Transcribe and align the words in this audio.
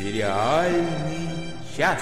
Сериальный 0.00 1.52
час. 1.76 2.00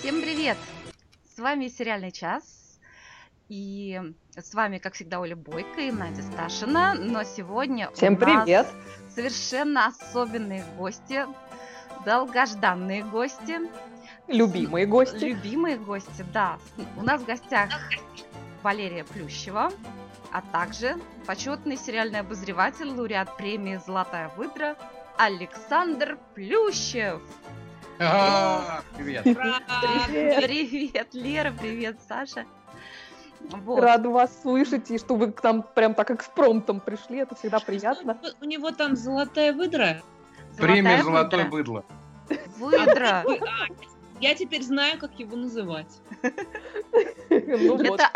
Всем 0.00 0.20
привет! 0.20 0.56
С 1.36 1.38
вами 1.38 1.68
«Сериальный 1.68 2.10
час». 2.10 2.42
И 3.48 4.02
с 4.36 4.52
вами, 4.52 4.78
как 4.78 4.94
всегда, 4.94 5.20
Оля 5.20 5.36
Бойко 5.36 5.80
и 5.80 5.92
Надя 5.92 6.22
Сташина. 6.22 6.94
Но 6.94 7.22
сегодня 7.22 7.88
Всем 7.92 8.14
у 8.14 8.18
нас 8.18 8.44
привет! 8.44 8.66
совершенно 9.14 9.86
особенные 9.86 10.64
гости, 10.76 11.24
долгожданные 12.04 13.04
гости, 13.04 13.60
Любимые 14.26 14.86
гости. 14.86 15.24
любимые 15.24 15.76
гости, 15.76 16.26
да. 16.32 16.58
У 16.96 17.02
нас 17.02 17.20
в 17.20 17.26
гостях 17.26 17.70
Валерия 18.64 19.04
Плющева, 19.04 19.70
а 20.32 20.40
также 20.40 20.96
почетный 21.26 21.76
сериальный 21.76 22.20
обозреватель, 22.20 22.88
лауреат 22.88 23.36
премии 23.36 23.78
«Золотая 23.86 24.30
выдра» 24.36 24.74
Александр 25.18 26.18
Плющев. 26.34 27.20
А, 28.00 28.80
Привет. 28.96 29.22
Привет! 29.22 30.42
Привет, 30.42 31.08
Лера, 31.12 31.52
привет, 31.52 31.98
Саша. 32.08 32.46
Вот. 33.50 33.80
Рада 33.80 34.08
вас 34.08 34.40
слышать, 34.40 34.90
и 34.90 34.98
что 34.98 35.14
вы 35.14 35.30
к 35.30 35.42
нам 35.42 35.62
прям 35.62 35.94
так 35.94 36.10
экспромтом 36.10 36.80
пришли, 36.80 37.18
это 37.18 37.34
всегда 37.34 37.60
приятно. 37.60 38.18
У 38.40 38.46
него 38.46 38.70
там 38.70 38.96
золотая 38.96 39.52
выдра. 39.52 40.00
Премия 40.56 41.02
Золотая 41.02 41.02
«Золотое 41.02 41.44
выдра. 41.50 41.50
быдло». 41.50 41.84
Выдра. 42.56 43.24
Я 44.24 44.34
теперь 44.34 44.62
знаю, 44.62 44.98
как 44.98 45.18
его 45.18 45.36
называть. 45.36 46.00
Ну 47.28 47.76
Это 47.76 48.06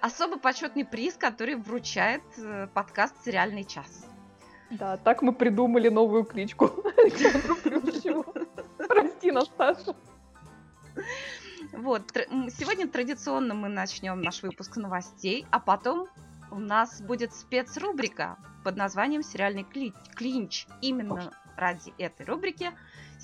особо- 0.00 0.38
почетный 0.38 0.86
приз, 0.86 1.16
который 1.16 1.56
вручает 1.56 2.22
э, 2.38 2.66
подкаст 2.72 3.14
«Сериальный 3.22 3.64
час». 3.64 4.06
Да, 4.70 4.96
так 4.96 5.20
мы 5.20 5.34
придумали 5.34 5.90
новую 5.90 6.24
кличку 6.24 6.70
Александру 6.96 7.56
Плющеву. 7.56 8.24
Прости 8.88 9.32
нас, 9.32 9.50
Саша. 9.58 9.94
Вот, 11.72 12.10
сегодня 12.58 12.88
традиционно 12.88 13.52
мы 13.52 13.68
начнем 13.68 14.22
наш 14.22 14.42
выпуск 14.42 14.76
новостей, 14.78 15.44
а 15.50 15.60
потом 15.60 16.08
у 16.50 16.58
нас 16.58 17.02
будет 17.02 17.34
спецрубрика 17.34 18.38
под 18.64 18.76
названием 18.76 19.22
«Сериальный 19.22 19.66
кли- 19.70 19.92
клинч». 20.14 20.66
Именно 20.80 21.32
ради 21.56 21.92
этой 21.98 22.24
рубрики 22.24 22.70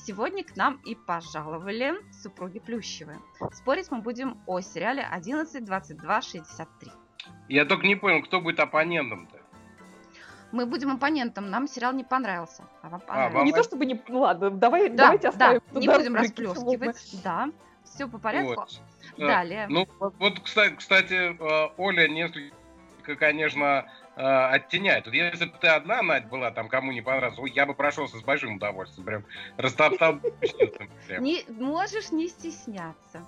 сегодня 0.06 0.44
к 0.44 0.56
нам 0.56 0.80
и 0.84 0.94
пожаловали 0.94 1.94
супруги 2.12 2.58
Плющевы. 2.58 3.18
Спорить 3.52 3.90
мы 3.90 3.98
будем 3.98 4.38
о 4.46 4.60
сериале 4.60 5.02
11, 5.02 5.64
22, 5.64 6.22
63. 6.22 6.90
Я 7.48 7.64
только 7.64 7.86
не 7.86 7.96
понял, 7.96 8.22
кто 8.22 8.40
будет 8.40 8.60
оппонентом-то. 8.60 9.38
Мы 10.52 10.66
будем 10.66 10.90
оппонентом, 10.90 11.48
нам 11.48 11.66
сериал 11.66 11.94
не 11.94 12.04
понравился. 12.04 12.64
А 12.82 12.90
вам 12.90 13.00
понравился? 13.00 13.36
вам- 13.36 13.46
Не 13.46 13.52
то 13.52 13.62
чтобы 13.62 13.86
не... 13.86 14.02
Ну 14.08 14.20
ладно, 14.20 14.50
давай, 14.50 14.90
Да, 14.90 15.04
давайте 15.04 15.22
да, 15.22 15.28
оставим. 15.30 15.62
не 15.72 15.86
туда 15.86 15.98
будем 15.98 16.14
расплескивать. 16.14 17.20
Да, 17.24 17.48
все 17.84 18.06
по 18.06 18.18
порядку. 18.18 18.60
Вот. 18.60 18.80
Да. 19.16 19.26
Далее. 19.26 19.66
Ну, 19.68 19.88
вот, 19.98 20.14
вот, 20.18 20.40
кстати, 20.40 20.74
кстати, 20.74 21.14
э, 21.38 21.72
Оля 21.78 22.06
несколько, 22.08 23.16
конечно, 23.18 23.90
э, 24.16 24.20
оттеняет. 24.22 25.06
Вот 25.06 25.14
если 25.14 25.46
бы 25.46 25.52
ты 25.58 25.68
одна, 25.68 26.02
Надь, 26.02 26.26
была, 26.26 26.50
там, 26.50 26.68
кому 26.68 26.92
не 26.92 27.00
понравилось, 27.00 27.38
ой, 27.38 27.50
я 27.50 27.66
бы 27.66 27.74
прошелся 27.74 28.18
с 28.18 28.22
большим 28.22 28.56
удовольствием. 28.56 29.06
Прям 29.06 29.24
растоптал. 29.56 30.18
Не, 31.18 31.44
можешь 31.48 32.10
не 32.10 32.28
стесняться. 32.28 33.26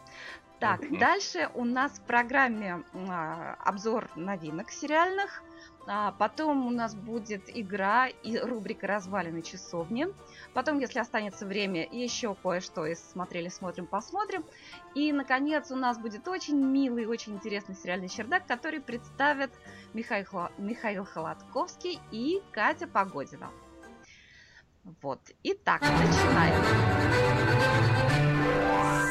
Так, 0.60 0.80
дальше 0.98 1.50
у 1.54 1.64
нас 1.64 1.92
в 1.98 2.02
программе 2.02 2.82
а, 3.08 3.56
обзор 3.64 4.08
новинок 4.16 4.70
сериальных. 4.70 5.42
А, 5.86 6.12
потом 6.12 6.66
у 6.66 6.70
нас 6.70 6.94
будет 6.94 7.42
игра 7.54 8.08
и 8.08 8.38
рубрика 8.38 8.86
«Развалины 8.86 9.42
часовни». 9.42 10.06
Потом, 10.54 10.78
если 10.78 10.98
останется 10.98 11.46
время, 11.46 11.86
еще 11.90 12.34
кое-что 12.34 12.86
из 12.86 12.98
«Смотрели, 13.00 13.48
смотрим, 13.48 13.86
посмотрим». 13.86 14.44
И, 14.94 15.12
наконец, 15.12 15.70
у 15.70 15.76
нас 15.76 15.98
будет 15.98 16.26
очень 16.26 16.56
милый, 16.56 17.06
очень 17.06 17.34
интересный 17.34 17.74
сериальный 17.74 18.08
чердак, 18.08 18.46
который 18.46 18.80
представят 18.80 19.50
Михаил, 19.92 20.48
Михаил 20.56 21.04
Холодковский 21.04 22.00
и 22.10 22.40
Катя 22.52 22.86
Погодина. 22.86 23.50
Вот. 25.02 25.20
Итак, 25.42 25.82
начинаем. 25.82 26.64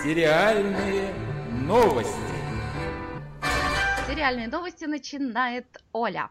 Сериальные 0.03 1.13
новости. 1.65 2.13
Сериальные 4.07 4.47
новости 4.47 4.85
начинает 4.85 5.65
Оля. 5.91 6.29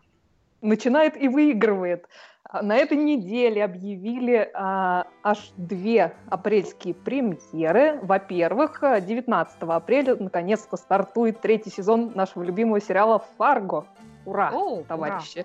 Начинает 0.62 1.20
и 1.20 1.28
выигрывает. 1.28 2.08
А, 2.44 2.62
На 2.62 2.76
этой 2.76 2.96
неделе 2.96 3.62
объявили 3.64 4.50
а, 4.54 5.06
аж 5.22 5.52
две 5.56 6.14
апрельские 6.30 6.94
премьеры. 6.94 7.98
Во-первых, 8.02 8.82
а, 8.82 9.00
19 9.00 9.62
апреля 9.62 10.16
наконец-то 10.16 10.76
стартует 10.76 11.40
третий 11.40 11.70
сезон 11.70 12.12
нашего 12.14 12.42
любимого 12.42 12.80
сериала 12.80 13.22
«Фарго». 13.36 13.86
Ура, 14.24 14.50
О, 14.52 14.76
ура. 14.76 14.84
товарищи! 14.84 15.44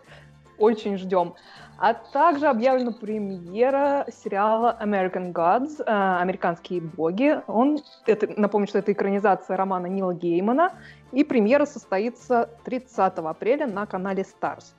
Очень 0.60 0.98
ждем. 0.98 1.36
А 1.80 1.94
также 1.94 2.48
объявлена 2.48 2.92
премьера 2.92 4.08
сериала 4.12 4.76
American 4.82 5.32
Gods, 5.32 5.84
а, 5.86 6.20
«Американские 6.20 6.82
боги». 6.82 7.40
Он, 7.46 7.80
это, 8.08 8.28
напомню, 8.36 8.68
что 8.68 8.80
это 8.80 8.92
экранизация 8.92 9.56
романа 9.56 9.86
Нила 9.86 10.16
Геймана. 10.16 10.74
И 11.12 11.24
премьера 11.24 11.66
состоится 11.66 12.50
30 12.66 13.20
апреля 13.20 13.68
на 13.68 13.86
канале 13.86 14.24
Stars. 14.24 14.74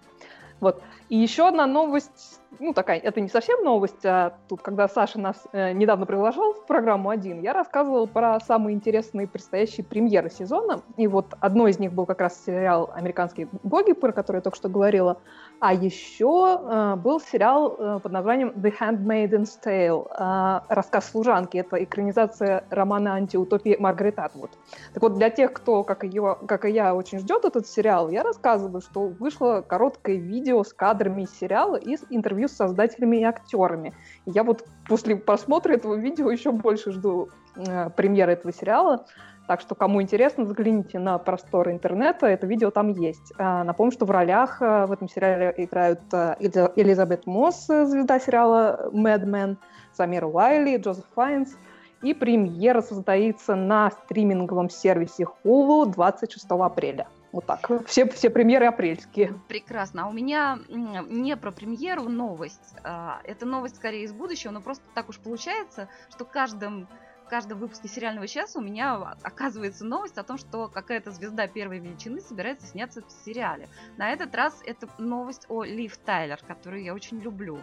Вот. 0.61 0.83
И 1.09 1.17
еще 1.17 1.49
одна 1.49 1.67
новость, 1.67 2.41
ну 2.61 2.73
такая, 2.73 2.99
это 2.99 3.21
не 3.21 3.29
совсем 3.29 3.63
новость, 3.63 4.05
а 4.05 4.35
тут, 4.49 4.63
когда 4.63 4.89
Саша 4.89 5.21
нас 5.21 5.47
э, 5.53 5.73
недавно 5.73 6.07
приглашал 6.07 6.55
в 6.55 6.67
программу 6.67 7.11
один, 7.11 7.41
я 7.41 7.53
рассказывала 7.53 8.07
про 8.07 8.41
самые 8.41 8.75
интересные 8.75 9.27
предстоящие 9.27 9.85
премьеры 9.85 10.31
сезона. 10.31 10.83
И 10.97 11.07
вот 11.07 11.35
одной 11.41 11.71
из 11.71 11.79
них 11.79 11.93
был 11.93 12.07
как 12.07 12.21
раз 12.21 12.45
сериал 12.45 12.91
«Американские 12.95 13.49
боги», 13.63 13.93
про 13.93 14.13
который 14.13 14.39
я 14.39 14.43
только 14.43 14.57
что 14.57 14.69
говорила. 14.69 15.19
А 15.61 15.75
еще 15.75 16.61
э, 16.61 16.97
был 16.97 17.21
сериал 17.21 17.77
э, 17.79 18.01
под 18.03 18.13
названием 18.13 18.51
«The 18.51 18.73
Handmaid's 18.79 19.51
Tale», 19.65 20.09
э, 20.09 20.61
рассказ 20.69 21.11
служанки. 21.11 21.59
Это 21.59 21.83
экранизация 21.83 22.65
романа 22.71 23.15
антиутопии 23.15 23.77
Маргарет 23.79 24.19
Атвуд. 24.19 24.51
Так 24.95 25.03
вот, 25.03 25.15
для 25.15 25.31
тех, 25.31 25.53
кто, 25.53 25.85
как, 25.85 26.05
ее, 26.05 26.39
как 26.47 26.65
и 26.65 26.71
я, 26.71 26.95
очень 26.95 27.19
ждет 27.19 27.45
этот 27.45 27.67
сериал, 27.67 28.09
я 28.09 28.23
рассказываю, 28.23 28.81
что 28.81 29.07
вышло 29.07 29.65
короткое 29.67 30.17
видео 30.17 30.65
с 30.65 30.73
кадрами 30.73 31.23
из 31.23 31.39
сериала 31.39 31.77
и 31.77 31.97
с 31.97 32.05
интервью 32.11 32.48
с 32.49 32.57
создателями 32.57 33.19
и 33.19 33.25
актерами. 33.25 33.95
Я 34.27 34.43
вот 34.43 34.65
после 34.89 35.17
просмотра 35.17 35.75
этого 35.75 35.95
видео 35.95 36.31
еще 36.31 36.51
больше 36.53 36.93
жду 36.93 37.29
э, 37.57 37.91
премьеры 37.91 38.33
этого 38.33 38.53
сериала. 38.53 39.07
Так 39.49 39.63
что, 39.63 39.75
кому 39.75 40.03
интересно, 40.03 40.45
загляните 40.45 40.99
на 40.99 41.17
просторы 41.17 41.73
интернета, 41.73 42.27
это 42.27 42.47
видео 42.47 42.71
там 42.71 42.89
есть. 42.89 43.33
А, 43.39 43.65
Напомню, 43.65 43.93
что 43.93 44.05
в 44.05 44.11
ролях 44.11 44.61
э, 44.61 44.85
в 44.85 44.93
этом 44.93 45.09
сериале 45.09 45.55
играют 45.57 46.01
э, 46.13 46.37
Элиза- 46.39 46.73
Элизабет 46.77 47.27
Мосс, 47.27 47.69
э, 47.71 47.87
звезда 47.87 48.21
сериала 48.21 48.91
Mad 48.93 49.25
Men, 49.25 49.57
Самир 49.93 50.27
Уайли, 50.27 50.77
Джозеф 50.77 51.07
Файнс. 51.15 51.57
И 52.03 52.13
премьера 52.13 52.81
состоится 52.83 53.57
на 53.57 53.91
стриминговом 53.91 54.69
сервисе 54.69 55.27
Hulu 55.43 55.87
26 55.87 56.47
апреля. 56.51 57.09
Вот 57.33 57.47
так. 57.47 57.71
Все, 57.87 58.09
все 58.09 58.31
премьеры 58.31 58.67
апрельские. 58.67 59.39
Прекрасно. 59.49 60.05
А 60.05 60.09
у 60.09 60.13
меня 60.13 60.59
не 60.69 61.37
про 61.37 61.51
премьеру 61.51 62.09
новость. 62.09 62.75
а, 62.85 63.21
Это 63.25 63.45
новость 63.47 63.77
скорее 63.77 64.05
из 64.05 64.13
будущего, 64.13 64.51
но 64.51 64.61
просто 64.61 64.85
так 64.95 65.09
уж 65.09 65.19
получается, 65.19 65.89
что 66.11 66.25
в 66.25 66.31
каждом, 66.31 66.89
в 67.27 67.29
каждом 67.29 67.59
выпуске 67.59 67.87
сериального 67.87 68.27
часа 68.27 68.59
у 68.59 68.63
меня 68.63 68.95
оказывается 69.23 69.85
новость 69.85 70.17
о 70.17 70.23
том, 70.23 70.39
что 70.39 70.69
какая-то 70.69 71.11
звезда 71.11 71.47
первой 71.47 71.81
величины 71.81 72.21
собирается 72.23 72.67
сняться 72.67 73.03
в 73.03 73.11
сериале. 73.27 73.69
На 73.99 74.11
этот 74.11 74.35
раз 74.35 74.63
это 74.65 74.89
новость 74.97 75.45
о 75.51 75.65
Лив 75.65 75.99
Тайлер, 75.99 76.41
которую 76.47 76.83
я 76.83 76.95
очень 76.95 77.19
люблю. 77.19 77.59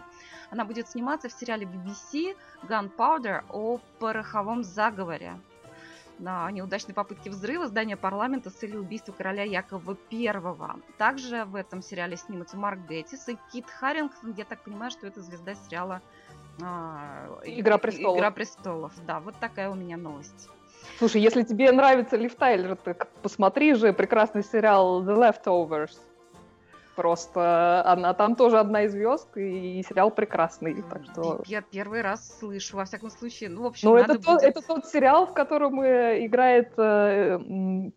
Она 0.50 0.64
будет 0.64 0.88
сниматься 0.88 1.28
в 1.28 1.32
сериале 1.32 1.66
BBC 1.66 2.36
Gunpowder 2.68 3.42
о 3.50 3.80
пороховом 3.98 4.62
заговоре. 4.62 5.40
На 6.18 6.50
неудачной 6.50 6.94
попытке 6.94 7.30
взрыва 7.30 7.66
здания 7.66 7.96
парламента 7.96 8.50
с 8.50 8.54
целью 8.54 8.80
убийства 8.80 9.12
короля 9.12 9.42
Якова 9.42 9.96
I. 10.10 10.82
Также 10.98 11.44
в 11.44 11.54
этом 11.54 11.82
сериале 11.82 12.16
снимутся 12.16 12.56
Марк 12.56 12.80
Геттис 12.88 13.28
и 13.28 13.36
Кит 13.52 13.66
Харрингтон. 13.68 14.34
Я 14.36 14.44
так 14.44 14.62
понимаю, 14.62 14.90
что 14.90 15.06
это 15.06 15.20
звезда 15.20 15.54
сериала 15.54 16.00
а, 16.62 17.40
«Игра 17.44 17.78
престолов». 17.78 18.18
«Игра 18.18 18.30
престолов». 18.30 18.92
Да, 19.06 19.20
вот 19.20 19.34
такая 19.40 19.70
у 19.70 19.74
меня 19.74 19.96
новость. 19.96 20.48
Слушай, 20.98 21.20
если 21.20 21.42
тебе 21.42 21.70
нравится 21.72 22.16
Лив 22.16 22.34
Тайлер, 22.36 22.76
так 22.76 23.08
посмотри 23.22 23.74
же 23.74 23.92
прекрасный 23.92 24.42
сериал 24.42 25.02
The 25.02 25.16
Leftovers. 25.16 25.98
Просто 26.96 27.84
она 27.84 28.14
там 28.14 28.34
тоже 28.34 28.58
одна 28.58 28.84
из 28.84 28.92
звезд, 28.92 29.28
и 29.36 29.84
сериал 29.86 30.10
прекрасный. 30.10 30.82
Так 30.82 31.04
что... 31.04 31.42
Я 31.46 31.60
первый 31.60 32.00
раз 32.00 32.38
слышу, 32.38 32.78
во 32.78 32.86
всяком 32.86 33.10
случае. 33.10 33.50
Ну, 33.50 33.62
в 33.62 33.66
общем, 33.66 33.90
Ну, 33.90 33.96
надо 33.96 34.14
это, 34.14 34.22
тот, 34.22 34.34
будет- 34.36 34.44
это 34.44 34.66
тот 34.66 34.86
сериал, 34.86 35.26
в 35.26 35.34
котором 35.34 35.80
э, 35.82 36.24
играет 36.24 36.72
э, 36.78 37.38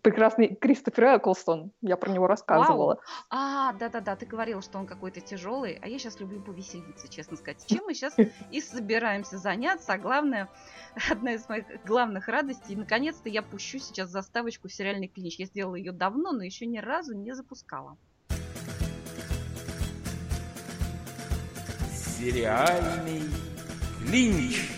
прекрасный 0.01 0.54
Кристофер 0.54 1.18
Эклстон. 1.18 1.72
Я 1.81 1.96
про 1.96 2.12
него 2.12 2.28
рассказывала. 2.28 3.00
А, 3.30 3.72
да-да-да, 3.74 4.18
ты 4.18 4.25
говорил, 4.25 4.62
что 4.62 4.78
он 4.78 4.86
какой-то 4.86 5.22
тяжелый, 5.22 5.80
а 5.81 5.88
я 5.88 5.98
сейчас 5.98 6.19
люблю 6.19 6.42
повеселиться, 6.42 7.07
честно 7.07 7.38
сказать. 7.38 7.66
Чем 7.66 7.86
мы 7.86 7.94
сейчас 7.94 8.16
и 8.52 8.60
собираемся 8.62 9.38
заняться, 9.38 9.94
а 9.94 9.98
главное, 9.98 10.50
одна 11.10 11.34
из 11.34 11.48
моих 11.48 11.66
главных 11.86 12.28
радостей, 12.28 12.75
наконец-то 12.75 13.30
я 13.30 13.42
пущу 13.42 13.80
сейчас 13.80 14.10
заставочку 14.10 14.68
в 14.68 14.74
сериальный 14.74 15.07
клинч. 15.07 15.40
Я 15.40 15.45
сделала 15.45 15.75
ее 15.75 15.94
давно, 15.94 16.34
но 16.34 16.44
еще 16.44 16.66
ни 16.66 16.80
разу 16.80 17.16
не 17.16 17.34
запускала. 17.34 17.98
Сериальный 22.19 23.21
клинч. 24.06 24.69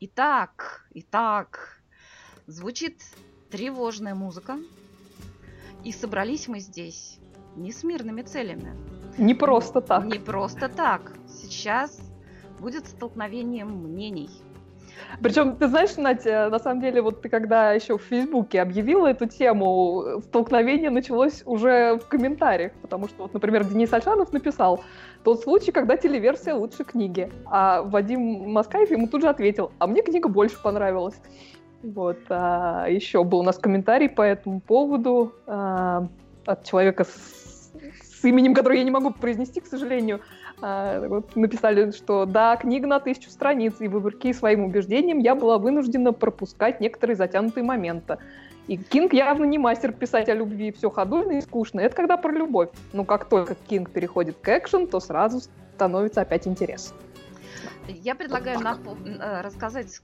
Итак, 0.00 0.88
итак, 0.92 1.80
звучит 2.48 3.00
тревожная 3.48 4.16
музыка, 4.16 4.58
и 5.84 5.92
собрались 5.92 6.48
мы 6.48 6.58
здесь 6.58 7.20
не 7.54 7.70
с 7.70 7.84
мирными 7.84 8.22
целями. 8.22 8.74
Не 9.18 9.34
просто 9.34 9.80
так. 9.80 10.04
Не 10.04 10.18
просто 10.18 10.68
так. 10.68 11.12
Сейчас 11.28 12.00
будет 12.58 12.88
столкновение 12.88 13.64
мнений. 13.64 14.30
Причем, 15.22 15.56
ты 15.56 15.68
знаешь, 15.68 15.96
Надя, 15.96 16.48
на 16.50 16.58
самом 16.58 16.80
деле, 16.80 17.02
вот 17.02 17.22
ты 17.22 17.28
когда 17.28 17.72
еще 17.72 17.98
в 17.98 18.02
Фейсбуке 18.02 18.60
объявила 18.60 19.06
эту 19.06 19.26
тему, 19.26 20.20
столкновение 20.24 20.90
началось 20.90 21.42
уже 21.46 21.98
в 21.98 22.08
комментариях, 22.08 22.72
потому 22.82 23.08
что, 23.08 23.24
вот, 23.24 23.34
например, 23.34 23.64
Денис 23.64 23.92
Альшанов 23.92 24.32
написал 24.32 24.82
тот 25.24 25.42
случай, 25.42 25.72
когда 25.72 25.96
телеверсия 25.96 26.54
лучше 26.54 26.84
книги, 26.84 27.30
а 27.46 27.82
Вадим 27.82 28.52
Маскаев 28.52 28.90
ему 28.90 29.08
тут 29.08 29.22
же 29.22 29.28
ответил, 29.28 29.72
а 29.78 29.86
мне 29.86 30.02
книга 30.02 30.28
больше 30.28 30.60
понравилась. 30.62 31.20
Вот, 31.82 32.18
а 32.28 32.86
еще 32.88 33.22
был 33.22 33.40
у 33.40 33.42
нас 33.42 33.58
комментарий 33.58 34.08
по 34.08 34.22
этому 34.22 34.60
поводу 34.60 35.34
а, 35.46 36.08
от 36.46 36.64
человека 36.64 37.04
с, 37.04 37.72
с 38.02 38.24
именем, 38.24 38.54
которое 38.54 38.78
я 38.78 38.84
не 38.84 38.90
могу 38.90 39.10
произнести, 39.10 39.60
к 39.60 39.66
сожалению, 39.66 40.20
вот 40.60 41.36
написали, 41.36 41.90
что 41.90 42.24
да, 42.24 42.56
книга 42.56 42.86
на 42.86 43.00
тысячу 43.00 43.30
страниц, 43.30 43.74
и 43.80 43.88
вопреки 43.88 44.32
своим 44.32 44.64
убеждениям 44.64 45.18
я 45.18 45.34
была 45.34 45.58
вынуждена 45.58 46.12
пропускать 46.12 46.80
некоторые 46.80 47.16
затянутые 47.16 47.64
моменты. 47.64 48.18
И 48.66 48.76
Кинг 48.76 49.12
явно 49.12 49.44
не 49.44 49.58
мастер 49.58 49.92
писать 49.92 50.28
о 50.28 50.34
любви, 50.34 50.72
все 50.72 50.90
ходульно 50.90 51.38
и 51.38 51.40
скучно. 51.40 51.80
Это 51.80 51.94
когда 51.94 52.16
про 52.16 52.32
любовь. 52.32 52.70
Но 52.92 53.04
как 53.04 53.28
только 53.28 53.54
Кинг 53.54 53.90
переходит 53.90 54.36
к 54.40 54.48
экшен, 54.48 54.88
то 54.88 54.98
сразу 54.98 55.40
становится 55.74 56.22
опять 56.22 56.48
интересно. 56.48 56.96
Я 57.88 58.16
предлагаю 58.16 58.58
напо- 58.58 58.98
э, 59.06 59.42
рассказать 59.42 60.00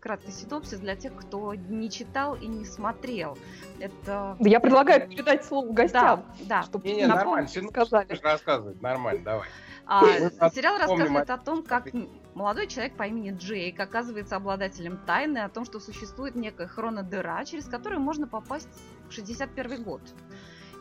краткий 0.00 0.30
синопсис 0.30 0.78
для 0.78 0.94
тех, 0.94 1.12
кто 1.16 1.54
не 1.54 1.90
читал 1.90 2.36
и 2.36 2.46
не 2.46 2.64
смотрел. 2.64 3.36
Это... 3.80 4.36
Да 4.38 4.48
я 4.48 4.60
предлагаю 4.60 5.08
передать 5.08 5.44
слово 5.44 5.66
Да, 5.68 5.74
гостям, 5.74 6.24
да. 6.44 6.62
чтобы 6.62 6.86
Не-не, 6.86 7.06
Напом- 7.06 7.16
нормально, 7.16 7.48
сказали. 7.48 8.20
рассказывать, 8.22 8.80
нормально, 8.80 9.22
давай. 9.24 9.48
А, 9.86 10.50
сериал 10.50 10.78
рассказывает 10.78 11.30
о 11.30 11.38
том, 11.38 11.62
как 11.62 11.88
молодой 12.34 12.66
человек 12.66 12.96
по 12.96 13.04
имени 13.04 13.30
Джейк 13.36 13.78
оказывается 13.78 14.36
обладателем 14.36 14.98
тайны 14.98 15.38
о 15.38 15.48
том, 15.48 15.64
что 15.64 15.78
существует 15.80 16.34
некая 16.34 16.66
хронодыра, 16.66 17.44
через 17.44 17.66
которую 17.66 18.00
можно 18.00 18.26
попасть 18.26 18.68
в 19.08 19.12
61 19.12 19.82
год. 19.82 20.02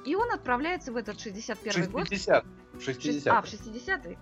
И 0.05 0.15
он 0.15 0.31
отправляется 0.31 0.91
в 0.91 0.97
этот 0.97 1.19
61 1.19 1.91
год. 1.91 2.07
60. 2.07 2.45
в 2.73 2.81
шест- 2.81 3.01
60. 3.01 3.33
А, 3.33 3.41
в 3.41 3.45
60-й? 3.45 4.17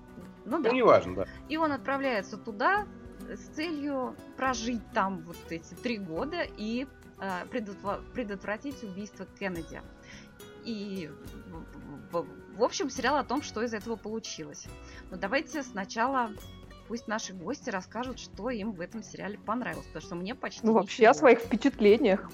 Ну 0.46 0.62
да. 0.62 0.70
Ну, 0.70 0.76
неважно, 0.76 1.16
да. 1.16 1.28
И 1.50 1.58
он 1.58 1.72
отправляется 1.72 2.38
туда 2.38 2.86
с 3.28 3.56
целью 3.56 4.16
прожить 4.38 4.82
там 4.94 5.22
вот 5.24 5.38
эти 5.50 5.74
три 5.76 5.98
года 5.98 6.46
и 6.58 6.88
э, 7.20 7.46
предотвратить 7.48 8.84
убийство 8.84 9.26
Кеннеди. 9.40 9.82
И 10.66 11.10
в, 12.58 12.64
общем 12.64 12.90
сериал 12.90 13.18
о 13.18 13.24
том, 13.24 13.42
что 13.42 13.62
из 13.64 13.74
этого 13.74 13.96
получилось. 13.96 14.66
Но 15.12 15.18
давайте 15.18 15.64
сначала 15.64 16.32
пусть 16.88 17.08
наши 17.08 17.34
гости 17.34 17.70
расскажут, 17.70 18.20
что 18.20 18.50
им 18.50 18.72
в 18.74 18.82
этом 18.82 19.04
сериале 19.04 19.38
понравилось, 19.38 19.86
потому 19.88 20.06
что 20.06 20.16
мне 20.16 20.36
почти 20.36 20.62
Ну, 20.66 20.74
вообще 20.74 21.06
о 21.06 21.10
ничего. 21.10 21.20
своих 21.20 21.40
впечатлениях. 21.40 22.30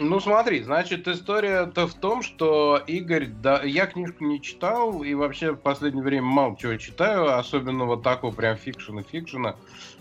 Ну, 0.00 0.18
смотри, 0.18 0.62
значит, 0.62 1.06
история-то 1.06 1.86
в 1.86 1.92
том, 1.92 2.22
что 2.22 2.82
Игорь, 2.86 3.26
да, 3.26 3.62
я 3.62 3.86
книжку 3.86 4.24
не 4.24 4.40
читал, 4.40 5.02
и 5.02 5.12
вообще 5.12 5.52
в 5.52 5.56
последнее 5.58 6.02
время 6.02 6.22
мало 6.24 6.56
чего 6.56 6.76
читаю, 6.76 7.36
особенно 7.38 7.84
вот 7.84 8.02
такого 8.02 8.32
прям 8.34 8.56
фикшена 8.56 9.02
фикшена, 9.02 9.56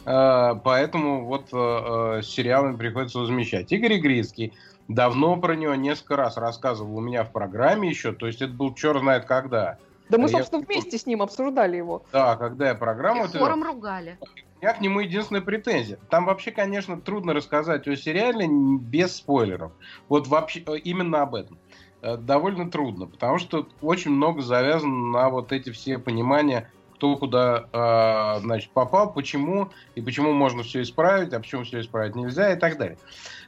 Э, 0.05 0.55
поэтому 0.63 1.25
вот 1.25 1.49
э, 1.51 1.57
э, 1.57 2.21
с 2.21 2.27
сериалами 2.27 2.77
приходится 2.77 3.19
возмещать. 3.19 3.71
Игорь 3.73 3.97
Игрицкий, 3.97 4.53
давно 4.87 5.35
про 5.35 5.57
него 5.57 5.75
несколько 5.75 6.15
раз 6.15 6.37
рассказывал 6.37 6.95
у 6.95 7.01
меня 7.01 7.25
в 7.25 7.33
программе 7.33 7.89
еще, 7.89 8.13
то 8.13 8.25
есть 8.25 8.41
это 8.41 8.53
был 8.53 8.73
черт 8.73 9.01
знает 9.01 9.25
когда. 9.25 9.77
Да 10.07 10.17
мы, 10.17 10.25
А 10.25 10.29
я- 10.29 10.37
собственно, 10.37 10.63
вместе 10.65 10.97
с 10.97 11.05
ним 11.05 11.21
обсуждали 11.21 11.75
его. 11.75 12.03
Да, 12.13 12.37
когда 12.37 12.67
я 12.69 12.73
И 12.73 12.77
программу... 12.77 13.25
эту- 13.25 13.37
хором 13.39 13.63
ругали. 13.63 14.17
Меня 14.61 14.73
к 14.73 14.81
нему 14.81 14.99
единственная 14.99 15.41
претензия. 15.41 15.99
Там 16.09 16.25
вообще, 16.25 16.51
конечно, 16.51 16.99
трудно 16.99 17.33
рассказать 17.33 17.87
о 17.87 17.95
сериале 17.95 18.47
без 18.49 19.15
спойлеров. 19.15 19.71
Вот 20.09 20.27
вообще 20.27 20.63
э, 20.65 20.77
именно 20.77 21.21
об 21.21 21.35
этом. 21.35 21.57
Э, 22.01 22.17
Довольно 22.17 22.69
трудно, 22.69 23.07
потому 23.07 23.37
что 23.37 23.67
очень 23.81 24.11
много 24.11 24.41
завязано 24.41 25.11
на 25.11 25.29
вот 25.29 25.53
эти 25.53 25.69
все 25.69 25.97
понимания, 25.97 26.71
кто 26.99 27.15
куда 27.15 27.69
э, 27.71 28.41
значит, 28.41 28.71
попал, 28.71 29.13
почему, 29.13 29.69
и 29.95 30.01
почему 30.01 30.33
можно 30.33 30.63
все 30.63 30.81
исправить, 30.81 31.33
а 31.33 31.39
почему 31.39 31.63
все 31.63 31.79
исправить 31.79 32.13
нельзя 32.13 32.51
и 32.51 32.59
так 32.59 32.77
далее. 32.77 32.97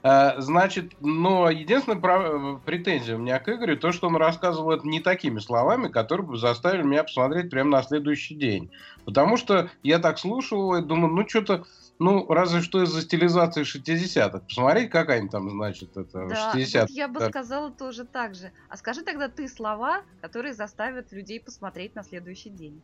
Э, 0.03 0.39
Значит, 0.39 0.93
но 1.01 1.49
единственная 1.49 1.99
прав- 1.99 2.23
э, 2.23 2.59
претензия 2.65 3.17
у 3.17 3.19
меня 3.19 3.39
к 3.39 3.49
Игорю, 3.49 3.75
то, 3.75 3.91
что 3.91 4.07
он 4.07 4.15
рассказывал 4.15 4.71
это 4.71 4.87
не 4.87 5.01
такими 5.01 5.39
словами, 5.39 5.89
которые 5.89 6.25
бы 6.25 6.37
заставили 6.37 6.83
меня 6.83 7.03
посмотреть 7.03 7.49
прямо 7.49 7.71
на 7.71 7.83
следующий 7.83 8.35
день. 8.35 8.71
Потому 9.03 9.35
что 9.35 9.69
я 9.83 9.99
так 9.99 10.17
слушал 10.17 10.75
и 10.75 10.81
думаю, 10.81 11.13
ну 11.13 11.27
что-то, 11.27 11.65
ну 11.99 12.25
разве 12.29 12.61
что 12.61 12.81
из-за 12.83 13.01
стилизации 13.01 13.63
60-х. 13.63 14.39
Посмотреть, 14.47 14.89
какая 14.91 15.19
они 15.19 15.27
там, 15.27 15.49
значит, 15.49 15.97
это 15.97 16.25
Да, 16.27 16.53
60 16.53 16.83
вот 16.83 16.89
я 16.89 17.07
бы 17.09 17.19
сказала 17.19 17.69
тоже 17.69 18.05
так 18.05 18.33
же. 18.33 18.53
А 18.69 18.77
скажи 18.77 19.01
тогда 19.01 19.27
ты 19.27 19.49
слова, 19.49 20.03
которые 20.21 20.53
заставят 20.53 21.11
людей 21.11 21.41
посмотреть 21.41 21.95
на 21.95 22.03
следующий 22.03 22.49
день. 22.49 22.81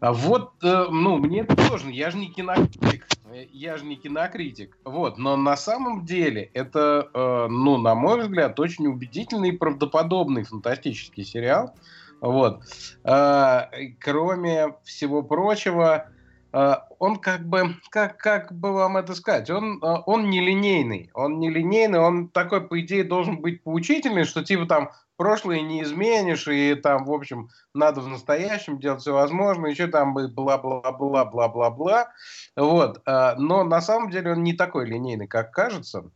А 0.00 0.12
вот, 0.12 0.52
э, 0.62 0.86
ну, 0.90 1.16
мне 1.18 1.40
это 1.40 1.60
сложно, 1.66 1.90
я 1.90 2.10
же 2.10 2.18
не 2.18 2.28
кинокритик, 2.30 3.06
э, 3.32 3.46
я 3.52 3.76
же 3.76 3.84
не 3.84 3.96
кинокритик, 3.96 4.76
вот, 4.84 5.18
но 5.18 5.36
на 5.36 5.56
самом 5.56 6.04
деле 6.04 6.50
это, 6.54 7.08
э, 7.12 7.46
ну, 7.48 7.78
на 7.78 7.94
мой 7.94 8.20
взгляд, 8.22 8.60
очень 8.60 8.86
убедительный 8.86 9.50
и 9.50 9.56
правдоподобный 9.56 10.44
фантастический 10.44 11.24
сериал, 11.24 11.74
вот. 12.20 12.62
Кроме 13.02 14.74
всего 14.84 15.22
прочего, 15.22 16.08
он 16.50 17.16
как 17.16 17.46
бы, 17.46 17.76
как, 17.90 18.16
как 18.16 18.52
бы 18.52 18.72
вам 18.72 18.96
это 18.96 19.14
сказать, 19.14 19.50
он, 19.50 19.80
он 19.82 20.30
нелинейный, 20.30 21.10
он 21.12 21.38
нелинейный, 21.38 21.98
он 21.98 22.28
такой, 22.28 22.66
по 22.66 22.80
идее, 22.80 23.04
должен 23.04 23.42
быть 23.42 23.62
поучительный, 23.62 24.24
что 24.24 24.42
типа 24.42 24.64
там 24.64 24.90
прошлое 25.16 25.60
не 25.60 25.82
изменишь, 25.82 26.46
и 26.48 26.74
там, 26.74 27.04
в 27.04 27.12
общем, 27.12 27.48
надо 27.74 28.00
в 28.00 28.08
настоящем 28.08 28.78
делать 28.78 29.00
все 29.00 29.12
возможное, 29.12 29.70
еще 29.70 29.86
там 29.86 30.14
бы 30.14 30.28
бла-бла-бла-бла-бла-бла. 30.28 32.08
Вот. 32.56 33.02
а, 33.06 33.34
Но 33.36 33.64
на 33.64 33.80
самом 33.80 34.10
деле 34.10 34.32
он 34.32 34.42
не 34.42 34.52
такой 34.52 34.86
линейный, 34.86 35.26
как 35.26 35.52
кажется. 35.52 36.10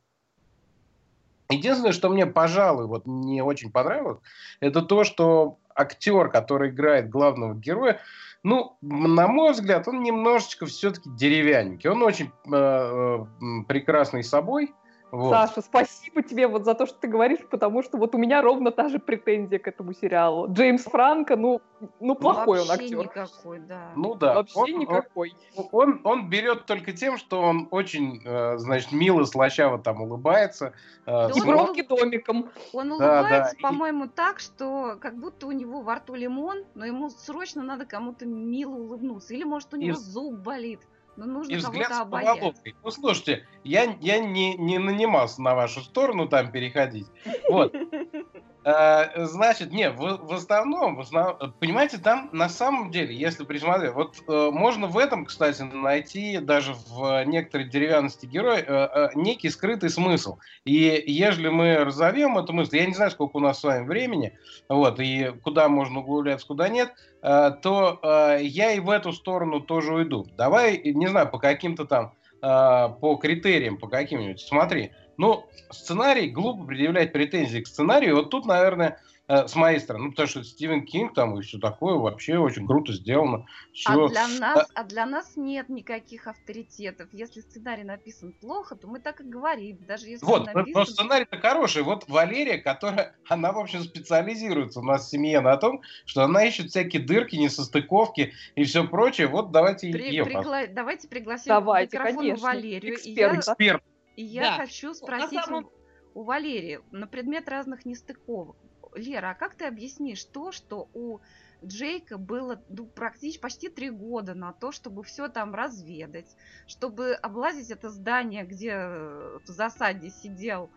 Единственное, 1.48 1.92
что 1.92 2.08
мне, 2.08 2.26
пожалуй, 2.26 2.86
вот 2.86 3.06
не 3.06 3.42
очень 3.42 3.72
понравилось, 3.72 4.20
это 4.60 4.82
то, 4.82 5.02
что 5.02 5.58
актер, 5.74 6.30
который 6.30 6.70
играет 6.70 7.10
главного 7.10 7.54
героя, 7.54 8.00
ну, 8.42 8.76
на 8.80 9.28
мой 9.28 9.52
взгляд, 9.52 9.86
он 9.86 10.02
немножечко 10.02 10.66
все-таки 10.66 11.10
деревянненький. 11.10 11.90
Он 11.90 12.02
очень 12.02 12.30
э, 12.50 12.50
э, 12.52 13.24
прекрасный 13.68 14.24
собой. 14.24 14.72
Вот. 15.10 15.30
Саша, 15.30 15.60
спасибо 15.60 16.22
тебе 16.22 16.46
вот 16.46 16.64
за 16.64 16.74
то, 16.74 16.86
что 16.86 16.96
ты 17.00 17.08
говоришь, 17.08 17.40
потому 17.50 17.82
что 17.82 17.98
вот 17.98 18.14
у 18.14 18.18
меня 18.18 18.42
ровно 18.42 18.70
та 18.70 18.88
же 18.88 18.98
претензия 19.00 19.58
к 19.58 19.66
этому 19.66 19.92
сериалу. 19.92 20.46
Джеймс 20.52 20.84
Франко, 20.84 21.36
ну, 21.36 21.60
ну 21.98 22.14
плохой 22.14 22.60
он 22.60 22.68
Вообще 22.68 22.84
актер. 22.84 22.98
никакой, 22.98 23.58
да. 23.60 23.90
Ну 23.96 24.14
да. 24.14 24.34
Вообще 24.34 24.58
Он- 24.60 24.72
он- 24.74 24.78
никакой. 24.80 25.34
Он, 25.72 26.00
он 26.04 26.30
берет 26.30 26.66
только 26.66 26.92
тем, 26.92 27.16
что 27.18 27.40
он 27.42 27.66
очень, 27.72 28.22
э, 28.24 28.58
значит, 28.58 28.92
мило, 28.92 29.24
слащаво 29.24 29.78
там 29.80 30.00
улыбается. 30.02 30.74
э, 31.06 31.10
Да 31.10 31.30
И 31.34 31.40
он 31.40 31.46
бровки 31.46 31.82
домиком. 31.82 32.50
Он 32.72 32.88
Да, 32.90 32.94
улыбается, 33.20 33.54
да, 33.54 33.58
и- 33.58 33.62
по-моему, 33.62 34.06
так, 34.08 34.38
что 34.38 34.96
как 35.00 35.18
будто 35.18 35.46
у 35.48 35.52
него 35.52 35.80
во 35.82 35.96
рту 35.96 36.14
лимон, 36.14 36.58
но 36.74 36.84
ему 36.86 37.10
срочно 37.10 37.62
надо 37.64 37.84
кому-то 37.84 38.26
мило 38.26 38.74
улыбнуться. 38.76 39.34
Или, 39.34 39.42
может, 39.42 39.74
у 39.74 39.76
И 39.76 39.86
него 39.86 39.96
вз- 39.96 40.00
зуб 40.00 40.34
болит. 40.38 40.80
Но 41.20 41.26
нужно 41.26 41.52
и 41.52 41.56
взгляд 41.56 41.92
с 41.92 41.98
поволокой. 41.98 42.74
Ну, 42.82 42.90
слушайте, 42.90 43.46
я, 43.62 43.94
я 44.00 44.20
не, 44.20 44.56
не 44.56 44.78
нанимался 44.78 45.42
на 45.42 45.54
вашу 45.54 45.82
сторону 45.82 46.26
там 46.26 46.50
переходить. 46.50 47.08
Вот. 47.50 47.74
Э, 48.62 49.24
Значит, 49.24 49.72
не, 49.72 49.90
в, 49.90 50.18
в 50.22 50.32
основном, 50.32 50.96
в 50.96 51.00
основном, 51.00 51.52
понимаете, 51.58 51.98
там 51.98 52.28
на 52.32 52.48
самом 52.48 52.90
деле, 52.90 53.14
если 53.14 53.44
присмотреть, 53.44 53.92
вот 53.92 54.16
э, 54.28 54.50
можно 54.52 54.86
в 54.86 54.98
этом, 54.98 55.24
кстати, 55.24 55.62
найти 55.62 56.38
даже 56.38 56.74
в 56.74 57.24
некоторой 57.24 57.68
деревянности 57.68 58.26
героя 58.26 58.58
э, 58.58 58.64
э, 58.66 59.08
некий 59.14 59.48
скрытый 59.48 59.88
смысл. 59.88 60.38
И 60.64 61.02
ежели 61.06 61.48
мы 61.48 61.76
разовьем 61.76 62.36
эту 62.36 62.52
мысль, 62.52 62.76
я 62.76 62.86
не 62.86 62.94
знаю, 62.94 63.10
сколько 63.10 63.38
у 63.38 63.40
нас 63.40 63.60
с 63.60 63.64
вами 63.64 63.86
времени, 63.86 64.38
вот, 64.68 65.00
и 65.00 65.32
куда 65.42 65.68
можно 65.68 66.00
углубляться, 66.00 66.46
куда 66.46 66.68
нет, 66.68 66.92
э, 67.22 67.52
то 67.62 67.98
э, 68.02 68.38
я 68.42 68.72
и 68.72 68.80
в 68.80 68.90
эту 68.90 69.12
сторону 69.12 69.60
тоже 69.60 69.94
уйду. 69.94 70.26
Давай, 70.36 70.80
не 70.84 71.06
знаю, 71.06 71.30
по 71.30 71.38
каким-то 71.38 71.86
там, 71.86 72.12
э, 72.42 72.88
по 73.00 73.16
критериям, 73.16 73.78
по 73.78 73.88
каким-нибудь, 73.88 74.40
смотри, 74.40 74.92
ну, 75.20 75.44
сценарий, 75.70 76.30
глупо 76.30 76.64
предъявлять 76.64 77.12
претензии 77.12 77.58
к 77.58 77.66
сценарию. 77.66 78.16
Вот 78.16 78.30
тут, 78.30 78.46
наверное, 78.46 78.98
э, 79.28 79.46
с 79.46 79.54
моей 79.54 79.78
стороны, 79.78 80.06
ну, 80.06 80.10
потому 80.12 80.28
что 80.28 80.42
Стивен 80.42 80.86
Кинг 80.86 81.12
там 81.12 81.38
и 81.38 81.42
все 81.42 81.58
такое 81.58 81.96
вообще 81.96 82.38
очень 82.38 82.66
круто 82.66 82.94
сделано. 82.94 83.44
Всё. 83.74 84.06
А 84.06 84.08
для 84.08 84.26
нас, 84.26 84.68
а 84.74 84.84
для 84.84 85.04
нас 85.04 85.36
нет 85.36 85.68
никаких 85.68 86.26
авторитетов. 86.26 87.10
Если 87.12 87.40
сценарий 87.42 87.84
написан 87.84 88.32
плохо, 88.32 88.76
то 88.76 88.88
мы 88.88 88.98
так 88.98 89.20
и 89.20 89.24
говорим. 89.24 89.76
Даже 89.86 90.06
если 90.06 90.24
Вот, 90.24 90.46
написан... 90.46 90.72
но 90.72 90.84
сценарий-то 90.86 91.36
хороший. 91.36 91.82
Вот 91.82 92.08
Валерия, 92.08 92.56
которая, 92.56 93.14
она, 93.28 93.52
в 93.52 93.58
общем, 93.58 93.82
специализируется 93.82 94.80
у 94.80 94.84
нас 94.84 95.04
в 95.04 95.10
семье 95.10 95.42
на 95.42 95.54
том, 95.58 95.82
что 96.06 96.22
она 96.24 96.46
ищет 96.46 96.70
всякие 96.70 97.02
дырки, 97.02 97.36
несостыковки 97.36 98.32
и 98.54 98.64
все 98.64 98.88
прочее. 98.88 99.26
Вот 99.26 99.50
давайте 99.50 99.90
При- 99.90 100.12
ее, 100.12 100.24
пригла- 100.24 100.72
Давайте 100.72 101.08
пригласим 101.08 101.48
Давайте, 101.48 101.90
к 101.90 102.00
микрофону 102.00 102.20
конечно. 102.20 102.48
Валерию. 102.48 102.98
И 102.98 103.10
я, 103.10 103.36
Эксперт. 103.36 103.82
И 104.16 104.24
я 104.24 104.42
Да. 104.42 104.56
хочу 104.56 104.94
спросить 104.94 105.42
самом- 105.44 105.70
у, 106.14 106.20
у 106.20 106.22
Валерии 106.24 106.80
на 106.90 107.06
предмет 107.06 107.48
разных 107.48 107.84
нестыковок. 107.84 108.56
Лера, 108.94 109.30
а 109.30 109.34
как 109.34 109.54
ты 109.54 109.66
объяснишь 109.66 110.24
то, 110.24 110.50
что 110.50 110.88
у 110.94 111.20
Джейка 111.64 112.18
было 112.18 112.62
ну, 112.68 112.86
практически 112.86 113.40
почти 113.40 113.68
три 113.68 113.90
года 113.90 114.34
на 114.34 114.52
то, 114.52 114.72
чтобы 114.72 115.04
все 115.04 115.28
там 115.28 115.54
разведать, 115.54 116.36
чтобы 116.66 117.12
облазить 117.12 117.70
это 117.70 117.90
здание, 117.90 118.44
где 118.44 118.70
э, 118.70 119.38
в 119.44 119.46
засаде 119.46 120.10
сидел 120.10 120.70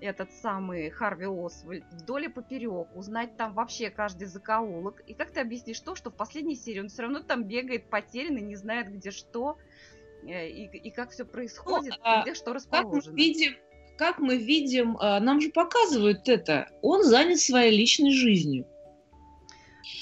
этот 0.00 0.32
самый 0.32 0.88
Харви 0.90 1.26
Освальд 1.26 1.84
вдоль 1.92 2.24
и 2.24 2.28
поперек, 2.28 2.88
узнать 2.96 3.36
там 3.36 3.52
вообще 3.52 3.90
каждый 3.90 4.26
закоулок. 4.26 5.02
И 5.06 5.14
как 5.14 5.30
ты 5.30 5.40
объяснишь 5.40 5.80
то, 5.80 5.94
что 5.94 6.10
в 6.10 6.14
последней 6.14 6.56
серии 6.56 6.80
он 6.80 6.88
все 6.88 7.02
равно 7.02 7.20
там 7.20 7.44
бегает 7.44 7.90
потерянный, 7.90 8.40
не 8.40 8.56
знает 8.56 8.90
где 8.90 9.10
что, 9.10 9.58
и, 10.22 10.66
и 10.66 10.90
как 10.90 11.10
все 11.10 11.24
происходит, 11.24 11.94
а 12.02 12.20
и 12.20 12.22
где 12.22 12.34
что 12.34 12.46
Как 12.46 12.52
мы 12.52 12.54
расположено. 12.54 13.14
видим, 13.14 13.56
как 13.98 14.18
мы 14.18 14.36
видим, 14.36 14.96
а, 14.98 15.20
нам 15.20 15.40
же 15.40 15.50
показывают 15.50 16.28
это. 16.28 16.68
Он 16.82 17.02
занят 17.04 17.38
своей 17.38 17.76
личной 17.76 18.12
жизнью. 18.12 18.66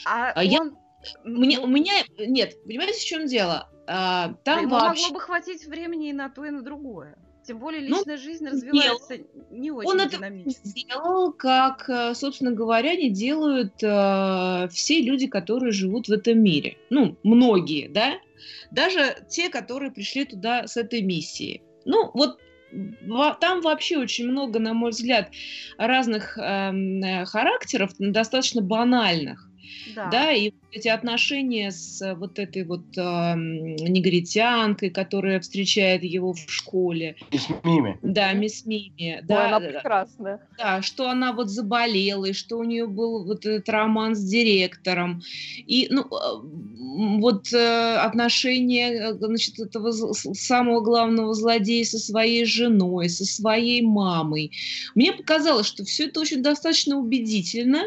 А, 0.07 0.33
а 0.33 0.45
я- 0.45 0.61
он, 0.61 0.77
Мне, 1.25 1.59
ну, 1.59 1.65
у 1.65 1.67
меня 1.69 1.93
нет, 2.19 2.55
понимаете, 2.65 2.95
в 3.01 3.05
чем 3.05 3.27
дело? 3.27 3.71
А, 3.87 4.29
да 4.29 4.35
там 4.45 4.63
ему 4.63 4.71
вообще 4.75 5.05
могло 5.05 5.15
бы 5.15 5.21
хватить 5.21 5.65
времени 5.67 6.11
и 6.11 6.13
на 6.13 6.29
то, 6.29 6.45
и 6.45 6.51
на 6.51 6.63
другое. 6.63 7.17
Тем 7.49 7.61
более 7.61 7.81
Ну, 7.89 7.97
личная 7.97 8.19
жизнь 8.19 8.47
развивается 8.47 9.17
не 9.51 9.71
очень 9.71 9.89
он 9.91 10.01
это 10.01 10.17
динамично. 10.19 10.53
сделал, 10.65 11.33
как, 11.33 11.89
э, 11.89 12.15
собственно 12.15 12.53
говоря, 12.53 12.95
не 12.95 13.09
делают 13.09 13.73
э, 13.83 14.69
все 14.71 15.01
люди, 15.01 15.27
которые 15.29 15.73
живут 15.73 16.09
в 16.09 16.13
этом 16.13 16.43
мире. 16.43 16.77
Ну, 16.91 17.17
многие, 17.23 17.89
да? 17.89 18.19
Даже 18.71 19.17
те, 19.31 19.49
которые 19.49 19.91
пришли 19.91 20.27
туда 20.27 20.67
с 20.67 20.77
этой 20.77 21.01
миссией. 21.01 21.63
Ну, 21.87 22.11
вот 22.13 22.39
во- 23.07 23.33
там 23.41 23.63
вообще 23.63 23.97
очень 23.97 24.29
много, 24.29 24.59
на 24.59 24.75
мой 24.75 24.91
взгляд, 24.91 25.31
разных 25.79 26.37
эм, 26.37 27.03
э, 27.03 27.25
характеров, 27.25 27.93
но 27.99 28.13
достаточно 28.13 28.61
банальных. 28.61 29.48
Да. 29.95 30.11
Да, 30.11 30.33
и 30.33 30.53
эти 30.71 30.89
отношения 30.89 31.71
с 31.71 32.01
э, 32.03 32.15
вот 32.15 32.39
этой 32.39 32.65
вот 32.65 32.85
эм, 32.97 33.75
негритянкой, 33.77 34.91
которая 34.91 35.41
встречает 35.41 36.03
его 36.03 36.35
в 36.35 36.41
школе, 36.49 37.17
И 37.31 37.39
с 37.39 37.49
Мими. 37.65 37.99
да, 38.03 38.33
мисс 38.33 38.67
Мими, 38.67 39.17
Ой, 39.21 39.27
да, 39.27 39.47
она 39.49 39.61
прекрасная. 39.61 40.41
Да, 40.59 40.83
что 40.83 41.09
она 41.09 41.33
вот 41.33 41.49
заболела, 41.49 42.27
и 42.27 42.33
что 42.33 42.59
у 42.59 42.65
нее 42.65 42.87
был 42.87 43.25
вот 43.25 43.47
этот 43.47 43.69
роман 43.69 44.15
с 44.15 44.23
директором. 44.23 45.23
И, 45.57 45.87
ну, 45.91 46.03
э, 46.03 46.07
м, 46.35 47.21
вот 47.21 47.53
э, 47.53 47.95
отношения, 47.97 48.91
э, 48.93 49.13
значит, 49.15 49.59
этого 49.59 49.93
самого 49.93 50.81
главного 50.81 51.33
злодея 51.33 51.85
со 51.85 51.99
своей 51.99 52.45
женой, 52.45 53.09
со 53.09 53.25
своей 53.25 53.81
мамой. 53.83 54.53
Мне 54.95 55.13
показалось, 55.13 55.67
что 55.67 55.85
все 55.85 56.07
это 56.07 56.21
очень 56.21 56.43
достаточно 56.43 56.97
убедительно, 56.99 57.83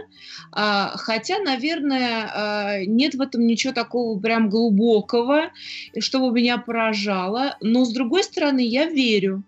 а, 0.51 0.93
хотя, 0.97 1.39
наверное, 1.39 1.70
а, 1.79 2.85
нет 2.85 3.15
в 3.15 3.21
этом 3.21 3.45
ничего 3.47 3.73
такого 3.73 4.19
прям 4.19 4.49
глубокого, 4.49 5.51
чтобы 5.99 6.33
меня 6.33 6.57
поражало. 6.57 7.57
Но, 7.61 7.85
с 7.85 7.93
другой 7.93 8.23
стороны, 8.23 8.59
я 8.65 8.85
верю. 8.85 9.43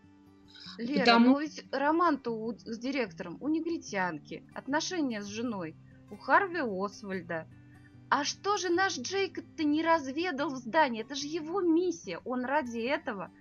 Лера, 0.77 0.99
Потому- 0.99 1.29
ну 1.33 1.39
ведь 1.39 1.63
роман-то 1.71 2.31
у- 2.31 2.57
с 2.57 2.77
директором 2.79 3.37
у 3.41 3.47
негритянки, 3.47 4.43
отношения 4.53 5.21
с 5.21 5.27
женой 5.27 5.75
у 6.09 6.17
Харви 6.17 6.61
Освальда. 6.61 7.47
А 8.09 8.23
что 8.23 8.57
же 8.57 8.69
наш 8.69 8.99
Джейкоб-то 8.99 9.63
не 9.63 9.83
разведал 9.83 10.49
в 10.49 10.57
здании? 10.57 11.01
Это 11.01 11.15
же 11.15 11.27
его 11.27 11.61
миссия. 11.61 12.19
Он 12.25 12.45
ради 12.45 12.79
этого 12.79 13.31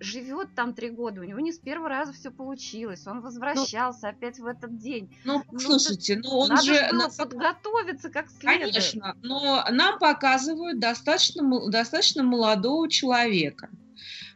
живет 0.00 0.54
там 0.54 0.74
три 0.74 0.90
года. 0.90 1.20
У 1.20 1.24
него 1.24 1.40
не 1.40 1.52
с 1.52 1.58
первого 1.58 1.88
раза 1.88 2.12
все 2.12 2.30
получилось. 2.30 3.06
Он 3.06 3.20
возвращался 3.20 4.08
опять 4.08 4.38
в 4.38 4.46
этот 4.46 4.78
день. 4.78 5.14
Ну, 5.24 5.42
Ну, 5.50 5.58
слушайте, 5.58 6.20
ну 6.22 6.30
он 6.30 6.48
Надо 6.48 6.62
же... 6.62 6.88
было 6.90 7.08
подготовиться 7.16 8.10
как 8.10 8.30
следует. 8.30 8.72
Конечно, 8.72 9.16
но 9.22 9.64
нам 9.70 9.98
показывают 9.98 10.78
достаточно, 10.78 11.68
достаточно 11.70 12.22
молодого 12.22 12.88
человека, 12.88 13.70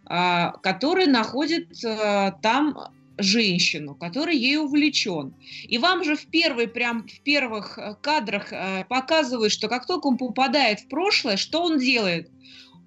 а, 0.04 0.52
который 0.62 1.06
находит 1.06 1.68
а, 1.84 2.32
там 2.42 2.76
женщину, 3.18 3.94
который 3.94 4.36
ей 4.36 4.56
увлечен. 4.56 5.34
И 5.64 5.78
вам 5.78 6.04
же 6.04 6.16
в 6.16 6.26
первой, 6.26 6.66
прям 6.66 7.06
в 7.06 7.20
первых 7.20 7.78
э, 7.78 7.94
кадрах 8.00 8.52
э, 8.52 8.84
показывают, 8.88 9.52
что 9.52 9.68
как 9.68 9.86
только 9.86 10.06
он 10.06 10.16
попадает 10.16 10.80
в 10.80 10.88
прошлое, 10.88 11.36
что 11.36 11.62
он 11.62 11.78
делает? 11.78 12.30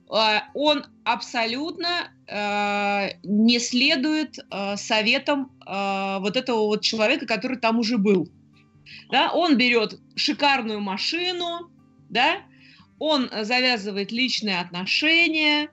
А, 0.09 0.43
Он 0.53 0.85
абсолютно 1.03 2.11
э, 2.27 3.17
не 3.23 3.59
следует 3.59 4.37
э, 4.37 4.77
советам 4.77 5.51
э, 5.65 6.17
вот 6.19 6.37
этого 6.37 6.65
вот 6.65 6.81
человека, 6.81 7.25
который 7.25 7.57
там 7.57 7.79
уже 7.79 7.97
был. 7.97 8.29
Да, 9.09 9.31
он 9.31 9.57
берет 9.57 9.99
шикарную 10.15 10.79
машину, 10.79 11.71
да, 12.09 12.37
он 12.99 13.29
завязывает 13.41 14.11
личные 14.11 14.59
отношения, 14.59 15.69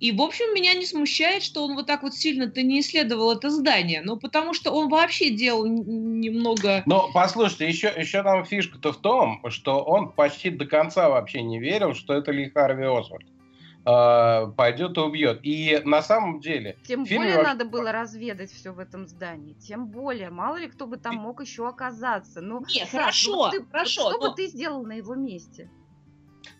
и, 0.00 0.12
в 0.12 0.22
общем, 0.22 0.54
меня 0.54 0.74
не 0.74 0.86
смущает, 0.86 1.42
что 1.42 1.64
он 1.64 1.74
вот 1.74 1.86
так 1.86 2.02
вот 2.02 2.14
сильно-то 2.14 2.62
не 2.62 2.80
исследовал 2.80 3.32
это 3.32 3.50
здание, 3.50 4.00
ну, 4.04 4.16
потому 4.16 4.54
что 4.54 4.70
он 4.70 4.88
вообще 4.88 5.30
делал 5.30 5.66
немного... 5.66 6.84
Но 6.86 7.10
послушайте, 7.12 7.68
еще, 7.68 7.92
еще 7.96 8.22
там 8.22 8.44
фишка-то 8.44 8.92
в 8.92 8.98
том, 8.98 9.42
что 9.48 9.82
он 9.82 10.12
почти 10.12 10.50
до 10.50 10.66
конца 10.66 11.08
вообще 11.08 11.42
не 11.42 11.58
верил, 11.58 11.94
что 11.94 12.14
это 12.14 12.30
Ли 12.30 12.48
Харви 12.48 12.84
Освальд 12.84 13.26
пойдет 13.84 14.96
и 14.96 15.00
убьет. 15.00 15.40
И 15.42 15.80
на 15.84 16.02
самом 16.02 16.40
деле, 16.40 16.76
Тем 16.86 17.04
В 17.04 17.08
фильме 17.08 17.24
более 17.26 17.36
вообще- 17.38 17.52
надо 17.52 17.64
было 17.64 17.92
разведать 17.92 18.50
все 18.52 18.72
в 18.72 18.78
этом 18.78 19.06
здании. 19.06 19.54
Тем 19.54 19.86
более, 19.86 20.30
мало 20.30 20.56
ли 20.56 20.68
кто 20.68 20.86
бы 20.86 20.96
там 20.98 21.16
мог 21.16 21.40
еще 21.40 21.66
оказаться. 21.66 22.40
Ну, 22.40 22.60
Не, 22.60 22.80
Саш, 22.80 22.90
хорошо, 22.90 23.34
вот 23.36 23.50
ты- 23.52 23.60
вот 23.60 23.70
хорошо, 23.70 24.10
Что 24.10 24.18
но- 24.18 24.28
бы 24.30 24.34
ты 24.34 24.46
сделал 24.48 24.84
на 24.84 24.92
его 24.94 25.14
месте? 25.14 25.70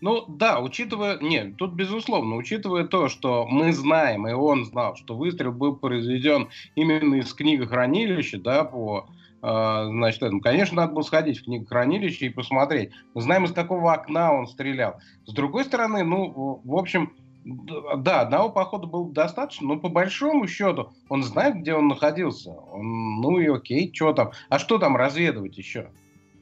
ну 0.00 0.24
да, 0.28 0.60
учитывая, 0.60 1.18
нет, 1.18 1.56
тут 1.56 1.72
безусловно, 1.72 2.36
учитывая 2.36 2.84
то, 2.84 3.08
что 3.08 3.46
мы 3.46 3.72
знаем, 3.72 4.26
и 4.28 4.32
он 4.32 4.64
знал, 4.64 4.96
что 4.96 5.16
выстрел 5.16 5.52
был 5.52 5.76
произведен 5.76 6.48
именно 6.76 7.16
из 7.16 7.32
книгохранилища, 7.34 8.38
да, 8.38 8.64
по 8.64 9.06
э, 9.08 9.12
значит, 9.40 10.22
этому. 10.22 10.40
Конечно, 10.40 10.76
надо 10.76 10.92
было 10.92 11.02
сходить 11.02 11.38
в 11.38 11.44
книгохранилище 11.44 12.26
и 12.26 12.30
посмотреть. 12.30 12.90
Мы 13.14 13.22
знаем, 13.22 13.44
из 13.44 13.52
какого 13.52 13.92
окна 13.92 14.32
он 14.32 14.46
стрелял. 14.46 14.96
С 15.26 15.32
другой 15.32 15.64
стороны, 15.64 16.04
ну, 16.04 16.60
в 16.64 16.76
общем, 16.76 17.12
да, 17.44 18.20
одного 18.20 18.50
похода 18.50 18.86
было 18.86 19.10
достаточно, 19.10 19.68
но 19.68 19.78
по 19.78 19.88
большому 19.88 20.46
счету 20.46 20.92
он 21.08 21.22
знает, 21.22 21.56
где 21.56 21.74
он 21.74 21.88
находился. 21.88 22.50
Он, 22.50 23.20
ну 23.20 23.38
и 23.38 23.46
окей, 23.46 23.90
что 23.94 24.12
там. 24.12 24.32
А 24.48 24.58
что 24.58 24.78
там 24.78 24.96
разведывать 24.96 25.56
еще? 25.56 25.90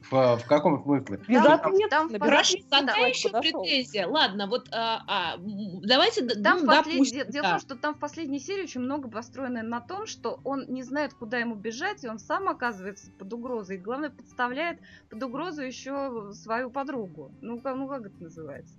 В, 0.09 0.37
в 0.37 0.45
каком 0.47 0.81
смысле? 0.83 1.19
Без 1.27 1.43
Там- 1.43 1.53
ответа. 1.59 1.89
там 1.89 2.07
без 2.09 2.19
Хорошо, 2.19 2.57
Владик 2.69 2.97
еще 3.15 3.29
подошел. 3.29 3.61
претензия? 3.61 4.07
Ладно, 4.07 4.47
вот 4.47 4.69
а, 4.71 5.03
а, 5.07 5.35
давайте 5.37 6.25
Там 6.25 6.59
ну, 6.59 6.65
в 6.65 6.69
послед- 6.69 6.83
допустим, 6.93 7.25
де- 7.25 7.31
Дело 7.31 7.43
да. 7.43 7.49
в 7.49 7.51
том, 7.51 7.59
что 7.59 7.75
там 7.75 7.95
в 7.95 7.99
последней 7.99 8.39
серии 8.39 8.63
очень 8.63 8.81
много 8.81 9.09
построено 9.09 9.63
на 9.63 9.81
том, 9.81 10.05
что 10.07 10.39
он 10.43 10.65
не 10.69 10.83
знает, 10.83 11.13
куда 11.13 11.37
ему 11.39 11.55
бежать, 11.55 12.03
и 12.03 12.07
он 12.09 12.19
сам 12.19 12.47
оказывается 12.47 13.11
под 13.19 13.33
угрозой. 13.33 13.75
И 13.77 13.79
главное, 13.79 14.09
подставляет 14.09 14.79
под 15.09 15.21
угрозу 15.23 15.61
еще 15.61 16.31
свою 16.33 16.69
подругу. 16.69 17.31
Ну, 17.41 17.59
как, 17.59 17.75
ну 17.75 17.87
как 17.87 18.05
это 18.05 18.23
называется? 18.23 18.75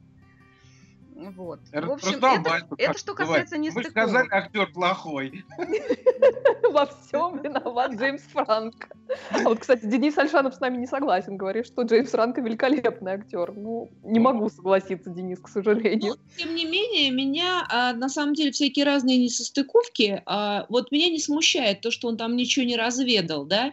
Вот. 1.19 1.61
В 1.73 1.91
общем, 1.91 2.25
это, 2.25 2.69
это 2.79 2.99
что 2.99 3.13
касается 3.13 3.57
Вы 3.57 3.63
нестыковок. 3.63 3.91
сказали, 3.91 4.29
актер 4.31 4.73
плохой. 4.73 5.45
Во 6.71 6.87
всем 6.87 7.43
виноват 7.43 7.95
Джеймс 7.95 8.23
Франко. 8.23 8.89
А 9.31 9.39
вот, 9.41 9.59
кстати, 9.59 9.85
Денис 9.85 10.17
Альшанов 10.17 10.55
с 10.55 10.61
нами 10.61 10.77
не 10.77 10.87
согласен. 10.87 11.37
Говорит, 11.37 11.67
что 11.67 11.83
Джеймс 11.83 12.11
Франко 12.11 12.41
великолепный 12.41 13.13
актер. 13.13 13.53
Ну, 13.53 13.91
не 14.05 14.21
могу 14.21 14.49
согласиться, 14.49 15.11
Денис, 15.11 15.41
к 15.41 15.49
сожалению. 15.49 16.15
Но, 16.15 16.37
тем 16.37 16.55
не 16.55 16.65
менее, 16.65 17.11
меня, 17.11 17.67
а, 17.69 17.95
на 17.95 18.09
самом 18.09 18.35
деле, 18.35 18.53
всякие 18.53 18.85
разные 18.85 19.19
несостыковки, 19.19 20.23
а, 20.25 20.67
вот 20.69 20.93
меня 20.93 21.09
не 21.09 21.19
смущает 21.19 21.81
то, 21.81 21.91
что 21.91 22.07
он 22.07 22.17
там 22.17 22.37
ничего 22.37 22.65
не 22.65 22.77
разведал, 22.77 23.45
да. 23.45 23.73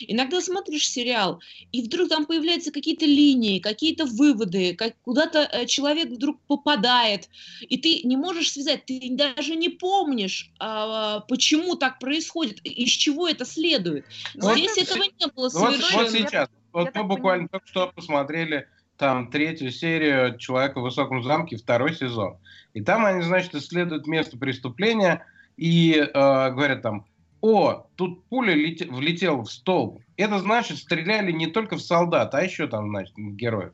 Иногда 0.00 0.40
смотришь 0.40 0.88
сериал, 0.88 1.40
и 1.72 1.82
вдруг 1.82 2.08
там 2.08 2.26
появляются 2.26 2.72
какие-то 2.72 3.04
линии, 3.06 3.58
какие-то 3.58 4.06
выводы, 4.06 4.74
как 4.74 4.94
куда-то 5.02 5.40
э, 5.52 5.66
человек 5.66 6.08
вдруг 6.10 6.40
попадает, 6.46 7.28
и 7.60 7.76
ты 7.76 8.00
не 8.06 8.16
можешь 8.16 8.52
связать, 8.52 8.84
ты 8.86 9.00
даже 9.10 9.54
не 9.56 9.68
помнишь, 9.68 10.50
а, 10.58 11.20
почему 11.20 11.76
так 11.76 11.98
происходит, 11.98 12.60
из 12.64 12.90
чего 12.90 13.28
это 13.28 13.44
следует. 13.44 14.04
Ну, 14.34 14.52
Здесь 14.54 14.72
это- 14.78 14.92
этого 14.92 15.04
не 15.04 15.26
было 15.34 15.50
Ну, 15.52 15.60
Вот, 15.60 15.74
совершенно. 15.74 16.02
вот 16.02 16.10
сейчас. 16.12 16.48
Вот 16.72 16.90
я 16.94 17.02
мы 17.02 17.08
буквально 17.08 17.48
понимаю. 17.48 17.48
только 17.50 17.66
что 17.68 17.92
посмотрели 17.94 18.66
там 18.96 19.30
третью 19.30 19.70
серию 19.72 20.38
«Человека 20.38 20.78
в 20.80 20.82
высоком 20.84 21.22
замке», 21.22 21.56
второй 21.56 21.94
сезон. 21.94 22.38
И 22.72 22.80
там 22.82 23.04
они, 23.04 23.22
значит, 23.22 23.54
исследуют 23.54 24.06
место 24.06 24.38
преступления 24.38 25.26
и 25.56 25.92
э, 25.96 26.10
говорят 26.12 26.82
там, 26.82 27.04
о, 27.42 27.86
тут 27.96 28.24
пуля 28.26 28.54
лете- 28.54 28.86
влетела 28.86 29.42
в 29.42 29.50
столб. 29.50 30.00
Это 30.16 30.38
значит, 30.38 30.78
стреляли 30.78 31.32
не 31.32 31.48
только 31.48 31.76
в 31.76 31.82
солдат, 31.82 32.34
а 32.34 32.42
еще 32.42 32.68
там, 32.68 32.88
значит, 32.88 33.14
героев. 33.16 33.72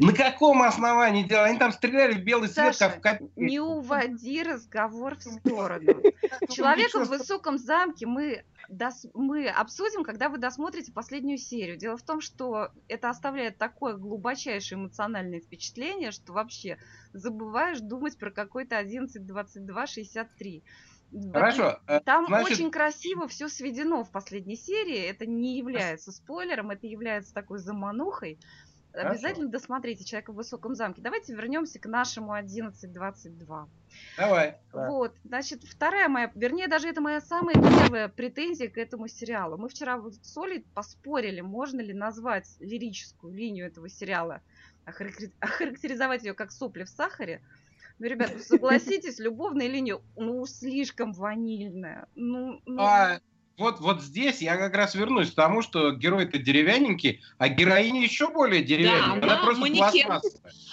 На 0.00 0.12
каком 0.12 0.62
основании 0.62 1.22
делали? 1.22 1.50
Они 1.50 1.58
там 1.58 1.72
стреляли 1.72 2.14
в 2.14 2.24
белый 2.24 2.48
свет, 2.48 2.74
Саша, 2.74 2.98
как 3.00 3.20
в. 3.20 3.28
Не 3.36 3.60
уводи 3.60 4.42
разговор 4.42 5.16
в 5.16 5.22
сторону. 5.22 6.02
Человека 6.50 7.04
в 7.04 7.08
высоком 7.08 7.58
замке 7.58 8.06
мы, 8.06 8.44
дос- 8.68 9.08
мы 9.14 9.48
обсудим, 9.48 10.02
когда 10.02 10.28
вы 10.28 10.38
досмотрите 10.38 10.92
последнюю 10.92 11.38
серию. 11.38 11.76
Дело 11.76 11.96
в 11.96 12.02
том, 12.02 12.20
что 12.20 12.70
это 12.88 13.08
оставляет 13.08 13.56
такое 13.56 13.94
глубочайшее 13.94 14.80
эмоциональное 14.80 15.40
впечатление, 15.40 16.10
что 16.10 16.32
вообще 16.32 16.78
забываешь 17.12 17.78
думать 17.80 18.18
про 18.18 18.30
какой-то 18.32 18.76
11, 18.78 19.24
22, 19.24 19.86
63. 19.86 20.62
Хорошо. 21.32 21.80
э, 21.86 22.00
Там 22.00 22.26
значит- 22.26 22.52
очень 22.52 22.70
красиво 22.70 23.28
все 23.28 23.48
сведено 23.48 24.04
в 24.04 24.10
последней 24.10 24.56
серии. 24.56 24.98
Это 25.08 25.26
не 25.26 25.56
является 25.58 26.10
спойлером, 26.12 26.70
это 26.70 26.86
является 26.86 27.32
такой 27.32 27.58
заманухой. 27.58 28.38
Хорошо. 28.92 29.10
Обязательно 29.10 29.48
досмотрите 29.48 30.04
«Человека 30.04 30.30
в 30.32 30.36
высоком 30.36 30.76
замке». 30.76 31.02
Давайте 31.02 31.34
вернемся 31.34 31.80
к 31.80 31.86
нашему 31.86 32.32
11.22. 32.32 33.68
Давай. 34.16 34.56
Да. 34.72 34.88
Вот, 34.88 35.14
значит, 35.24 35.64
вторая 35.64 36.08
моя, 36.08 36.30
вернее, 36.36 36.68
даже 36.68 36.88
это 36.88 37.00
моя 37.00 37.20
самая 37.20 37.54
первая 37.56 38.08
претензия 38.08 38.68
к 38.68 38.78
этому 38.78 39.08
сериалу. 39.08 39.56
Мы 39.56 39.68
вчера 39.68 39.96
вот 39.98 40.14
с 40.22 40.36
Олей 40.38 40.64
поспорили, 40.74 41.40
можно 41.40 41.80
ли 41.80 41.92
назвать 41.92 42.46
лирическую 42.60 43.34
линию 43.34 43.66
этого 43.66 43.88
сериала, 43.88 44.42
охарактери- 44.86 45.32
охарактеризовать 45.40 46.22
ее 46.22 46.34
как 46.34 46.52
сопли 46.52 46.84
в 46.84 46.88
сахаре. 46.88 47.40
Ну, 47.98 48.06
ребят, 48.06 48.32
ну, 48.34 48.42
согласитесь, 48.42 49.18
любовная 49.18 49.68
линия, 49.68 50.00
ну, 50.16 50.44
слишком 50.46 51.12
ванильная. 51.12 52.06
Ну, 52.14 52.60
ну, 52.66 52.82
А, 52.82 53.20
вот, 53.56 53.78
вот 53.80 54.02
здесь 54.02 54.42
я 54.42 54.56
как 54.56 54.74
раз 54.74 54.96
вернусь 54.96 55.30
к 55.30 55.34
тому, 55.34 55.62
что 55.62 55.92
герой-то 55.92 56.38
деревянненький, 56.38 57.20
а 57.38 57.48
героиня 57.48 58.02
еще 58.02 58.30
более 58.30 58.64
деревянненькая. 58.64 59.12
она 59.12 59.34
Она 59.34 59.44
просто 59.44 59.60
манекен. 59.60 60.20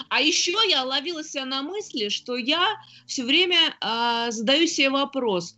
А 0.09 0.19
еще 0.19 0.57
я 0.67 0.83
ловила 0.83 1.23
себя 1.23 1.45
на 1.45 1.61
мысли, 1.61 2.09
что 2.09 2.35
я 2.37 2.75
все 3.05 3.23
время 3.23 3.75
а, 3.81 4.31
задаю 4.31 4.65
себе 4.65 4.89
вопрос, 4.89 5.57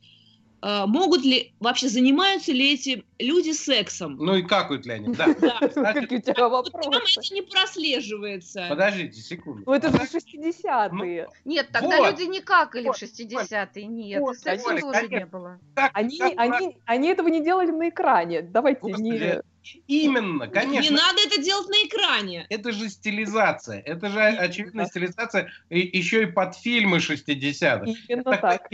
могут 0.64 1.24
ли, 1.24 1.54
вообще 1.60 1.90
занимаются 1.90 2.52
ли 2.52 2.74
эти 2.74 3.04
люди 3.20 3.52
сексом? 3.52 4.16
Ну 4.18 4.36
и 4.36 4.42
как 4.44 4.70
вот, 4.70 4.86
Леонид? 4.86 5.18
Да. 5.18 5.34
Какие 5.34 6.20
у 6.20 6.22
тебя 6.22 6.48
Вот 6.48 6.72
там 6.72 6.82
вопросы? 6.82 7.20
это 7.20 7.34
не 7.34 7.42
прослеживается. 7.42 8.66
Подождите 8.70 9.20
секунду. 9.22 9.64
Ну, 9.66 9.74
это 9.74 9.88
же 9.88 9.98
Подождите. 9.98 10.38
60-е. 10.38 11.28
Нет, 11.46 11.70
тогда 11.72 12.10
люди 12.10 12.24
не 12.24 12.40
какали 12.40 12.88
в 12.88 12.92
60-е, 12.92 13.86
нет, 13.86 14.22
Оля, 14.22 14.82
тоже 14.82 15.08
не 15.08 15.26
было. 15.26 15.60
Они, 15.76 16.22
они, 16.38 16.78
они 16.86 17.10
этого 17.10 17.28
не 17.28 17.44
делали 17.44 17.72
на 17.72 17.90
экране. 17.90 18.42
Давайте 18.42 18.80
не... 18.84 19.42
Именно, 19.88 20.44
Не 20.44 20.50
конечно. 20.50 20.98
надо 20.98 21.20
это 21.26 21.42
делать 21.42 21.70
на 21.70 21.88
экране. 21.88 22.46
Это 22.50 22.74
же 22.74 22.90
стилизация. 22.90 23.80
Это 23.80 24.10
же 24.10 24.20
очевидная 24.22 24.88
стилизация 24.88 25.52
еще 25.70 26.24
и 26.24 26.26
под 26.26 26.56
фильмы 26.56 26.98
60-х. 26.98 27.86
Именно 28.10 28.38
так. 28.38 28.70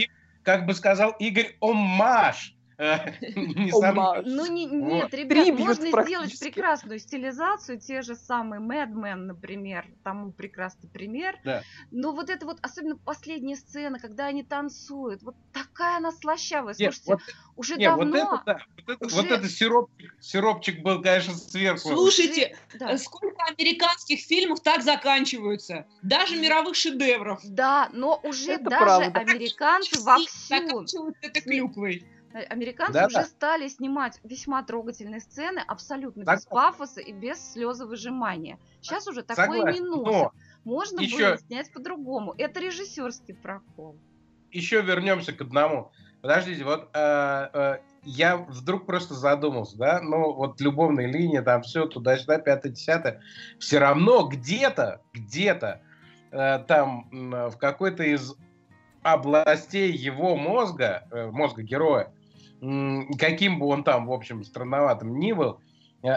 Как 0.50 0.66
бы 0.66 0.74
сказал 0.74 1.12
Игорь, 1.20 1.58
оммаж. 1.60 2.56
Э. 2.80 3.12
Ну, 4.26 4.46
не, 4.48 4.68
Вот. 4.68 4.94
нет, 4.94 5.14
ребят, 5.14 5.60
можно 5.60 6.04
сделать 6.04 6.40
прекрасную 6.40 7.00
стилизацию, 7.00 7.80
те 7.80 8.02
же 8.02 8.16
самые 8.16 8.62
Mad 8.62 8.94
Men, 8.94 9.16
например, 9.26 9.86
тому 10.04 10.32
прекрасный 10.32 10.90
пример. 10.90 11.38
Но 11.92 12.14
вот 12.14 12.30
это 12.30 12.46
вот, 12.46 12.58
особенно 12.62 12.96
последняя 12.96 13.58
сцена, 13.58 14.00
когда 14.00 14.28
они 14.28 14.44
танцуют, 14.44 15.22
вот 15.24 15.36
такая 15.52 15.98
она 15.98 16.12
слащавая. 16.12 16.74
Слушайте, 16.74 17.18
уже 17.56 17.76
давно... 17.78 18.42
вот 18.86 19.26
это, 19.28 19.50
сиропчик, 19.50 20.82
был, 20.82 21.02
конечно, 21.02 21.34
сверху. 21.34 21.90
Слушайте, 21.90 22.56
Да. 22.76 22.98
сколько 22.98 23.44
американских 23.44 24.22
фильмов 24.22 24.62
так 24.62 24.84
заканчиваются? 24.84 25.86
Даже 26.02 26.38
мировых 26.38 26.76
шедевров. 26.76 27.42
Да, 27.44 27.90
но 27.92 28.20
уже 28.24 28.58
даже 28.58 29.12
американцы 29.12 30.02
вовсю, 30.02 30.30
заканчиваются 30.48 31.28
это 31.28 31.42
клюквой. 31.42 32.06
Э, 32.34 32.44
американцы 32.44 32.94
Да-да. 32.94 33.08
уже 33.08 33.24
стали 33.28 33.68
снимать 33.68 34.20
весьма 34.24 34.64
трогательные 34.64 35.20
сцены 35.22 35.60
абсолютно 35.68 36.22
без 36.22 36.44
Согласен. 36.44 36.50
пафоса 36.52 37.02
и 37.02 37.12
без 37.12 37.54
слезовыжимания. 37.54 38.58
Сейчас 38.82 39.08
уже 39.08 39.24
такое 39.24 39.48
не 39.48 39.78
Согласен, 39.80 39.86
носят. 39.86 40.06
но 40.14 40.32
Можно 40.66 41.00
Ещё- 41.02 41.18
было 41.30 41.38
снять 41.38 41.72
по-другому. 41.74 42.36
Это 42.38 42.60
режиссерский 42.60 43.34
прокол. 43.36 43.98
еще 44.52 44.82
вернемся 44.82 45.32
к 45.34 45.42
одному. 45.42 45.92
Подождите, 46.22 46.64
вот 46.66 46.90
э, 46.94 47.50
э, 47.54 47.78
я 48.04 48.36
вдруг 48.38 48.86
просто 48.86 49.14
задумался, 49.14 49.78
да, 49.78 50.02
ну 50.02 50.34
вот 50.34 50.60
любовные 50.60 51.08
линии, 51.08 51.40
там 51.40 51.62
все 51.62 51.86
туда-сюда, 51.86 52.40
пятое-десятое, 52.40 53.22
все 53.60 53.78
равно 53.80 54.24
где-то, 54.28 55.02
где-то 55.14 55.82
э, 56.32 56.60
там 56.68 57.08
м, 57.12 57.50
в 57.52 57.58
какой-то 57.58 58.04
из 58.04 58.36
областей 59.02 59.92
его 59.92 60.36
мозга, 60.36 61.08
э, 61.12 61.28
мозга 61.32 61.64
героя, 61.64 62.12
каким 62.60 63.60
бы 63.60 63.68
он 63.68 63.84
там, 63.84 64.08
в 64.08 64.14
общем, 64.14 64.44
странноватым 64.44 65.20
ни 65.20 65.32
был, 65.32 65.60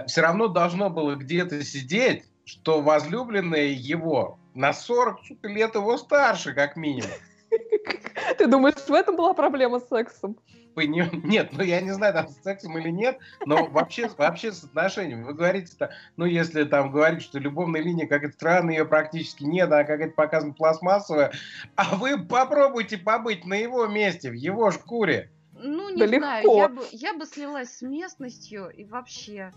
все 0.07 0.21
равно 0.21 0.49
должно 0.49 0.91
было 0.91 1.15
где-то 1.15 1.63
сидеть, 1.65 2.25
что 2.45 2.81
возлюбленная 2.81 3.69
его 3.69 4.39
на 4.55 4.73
40 4.73 5.25
сука, 5.25 5.49
лет 5.49 5.75
его 5.75 5.97
старше, 5.97 6.55
как 6.55 6.77
минимум. 6.77 7.11
Ты 8.39 8.47
думаешь, 8.47 8.75
в 8.75 8.93
этом 8.93 9.17
была 9.17 9.35
проблема 9.35 9.81
с 9.81 9.89
сексом? 9.89 10.37
Нет, 10.77 11.51
ну 11.53 11.63
я 11.63 11.81
не 11.81 11.91
знаю, 11.91 12.15
там 12.15 12.29
с 12.29 12.43
сексом 12.43 12.79
или 12.79 12.89
нет, 12.89 13.19
но 13.45 13.67
вообще, 13.67 14.09
вообще 14.17 14.53
с 14.53 14.65
отношениями. 14.65 15.25
Вы 15.25 15.35
говорите, 15.35 15.91
ну 16.17 16.25
если 16.25 16.65
там 16.65 16.91
говорить, 16.91 17.23
что 17.23 17.39
любовная 17.39 17.83
линия 17.83 18.07
какая-то 18.07 18.35
странная, 18.35 18.77
ее 18.77 18.85
практически 18.87 19.45
нет, 19.45 19.67
она 19.67 19.85
какая-то 19.85 20.15
показана 20.15 20.55
пластмассовая, 20.55 21.33
а 21.77 21.97
вы 21.97 22.19
попробуйте 22.19 22.97
побыть 22.97 23.45
на 23.45 23.55
его 23.55 23.87
месте, 23.87 24.31
в 24.31 24.35
его 24.35 24.71
шкуре. 24.71 25.31
Ну, 25.63 25.91
не 25.91 26.07
Да 26.07 26.09
знаю, 26.19 26.43
легко. 26.45 26.57
я 26.57 26.69
бы, 26.69 26.85
я 26.93 27.15
бы 27.15 27.27
слилась 27.27 27.71
с 27.77 27.83
местностью 27.83 28.69
и 28.71 28.85
вообще 28.85 29.53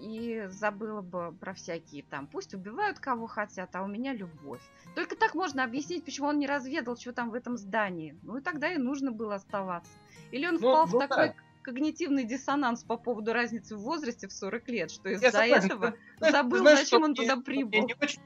и 0.00 0.44
забыла 0.50 1.00
бы 1.00 1.32
про 1.40 1.54
всякие 1.54 2.04
там. 2.04 2.26
Пусть 2.28 2.54
убивают 2.54 2.98
кого 3.00 3.26
хотят, 3.26 3.74
а 3.74 3.82
у 3.82 3.86
меня 3.88 4.12
любовь. 4.12 4.60
Только 4.94 5.16
так 5.16 5.34
можно 5.34 5.64
объяснить, 5.64 6.04
почему 6.04 6.28
он 6.28 6.38
не 6.38 6.46
разведал, 6.46 6.96
что 6.96 7.12
там 7.12 7.30
в 7.30 7.34
этом 7.34 7.56
здании. 7.56 8.16
Ну 8.22 8.36
и 8.36 8.40
тогда 8.40 8.72
и 8.72 8.76
нужно 8.78 9.10
было 9.10 9.34
оставаться. 9.34 9.90
Или 10.30 10.46
он 10.46 10.54
Ну, 10.54 10.58
впал 10.60 10.86
в 10.86 10.92
ну 10.92 10.98
такой 11.00 11.28
да. 11.28 11.34
когнитивный 11.62 12.24
диссонанс 12.24 12.84
по 12.84 12.96
поводу 12.96 13.32
разницы 13.32 13.76
в 13.76 13.80
возрасте 13.80 14.28
в 14.28 14.32
40 14.32 14.68
лет, 14.68 14.90
что 14.92 15.08
из-за 15.08 15.26
этого 15.28 15.94
Знаешь, 16.18 16.32
забыл, 16.32 16.58
знаешь, 16.58 16.78
зачем 16.80 17.02
он 17.02 17.10
мне- 17.10 17.22
туда 17.22 17.34
мне 17.36 17.44
прибыл. 17.44 17.86
не 17.86 17.94
очень- 18.00 18.22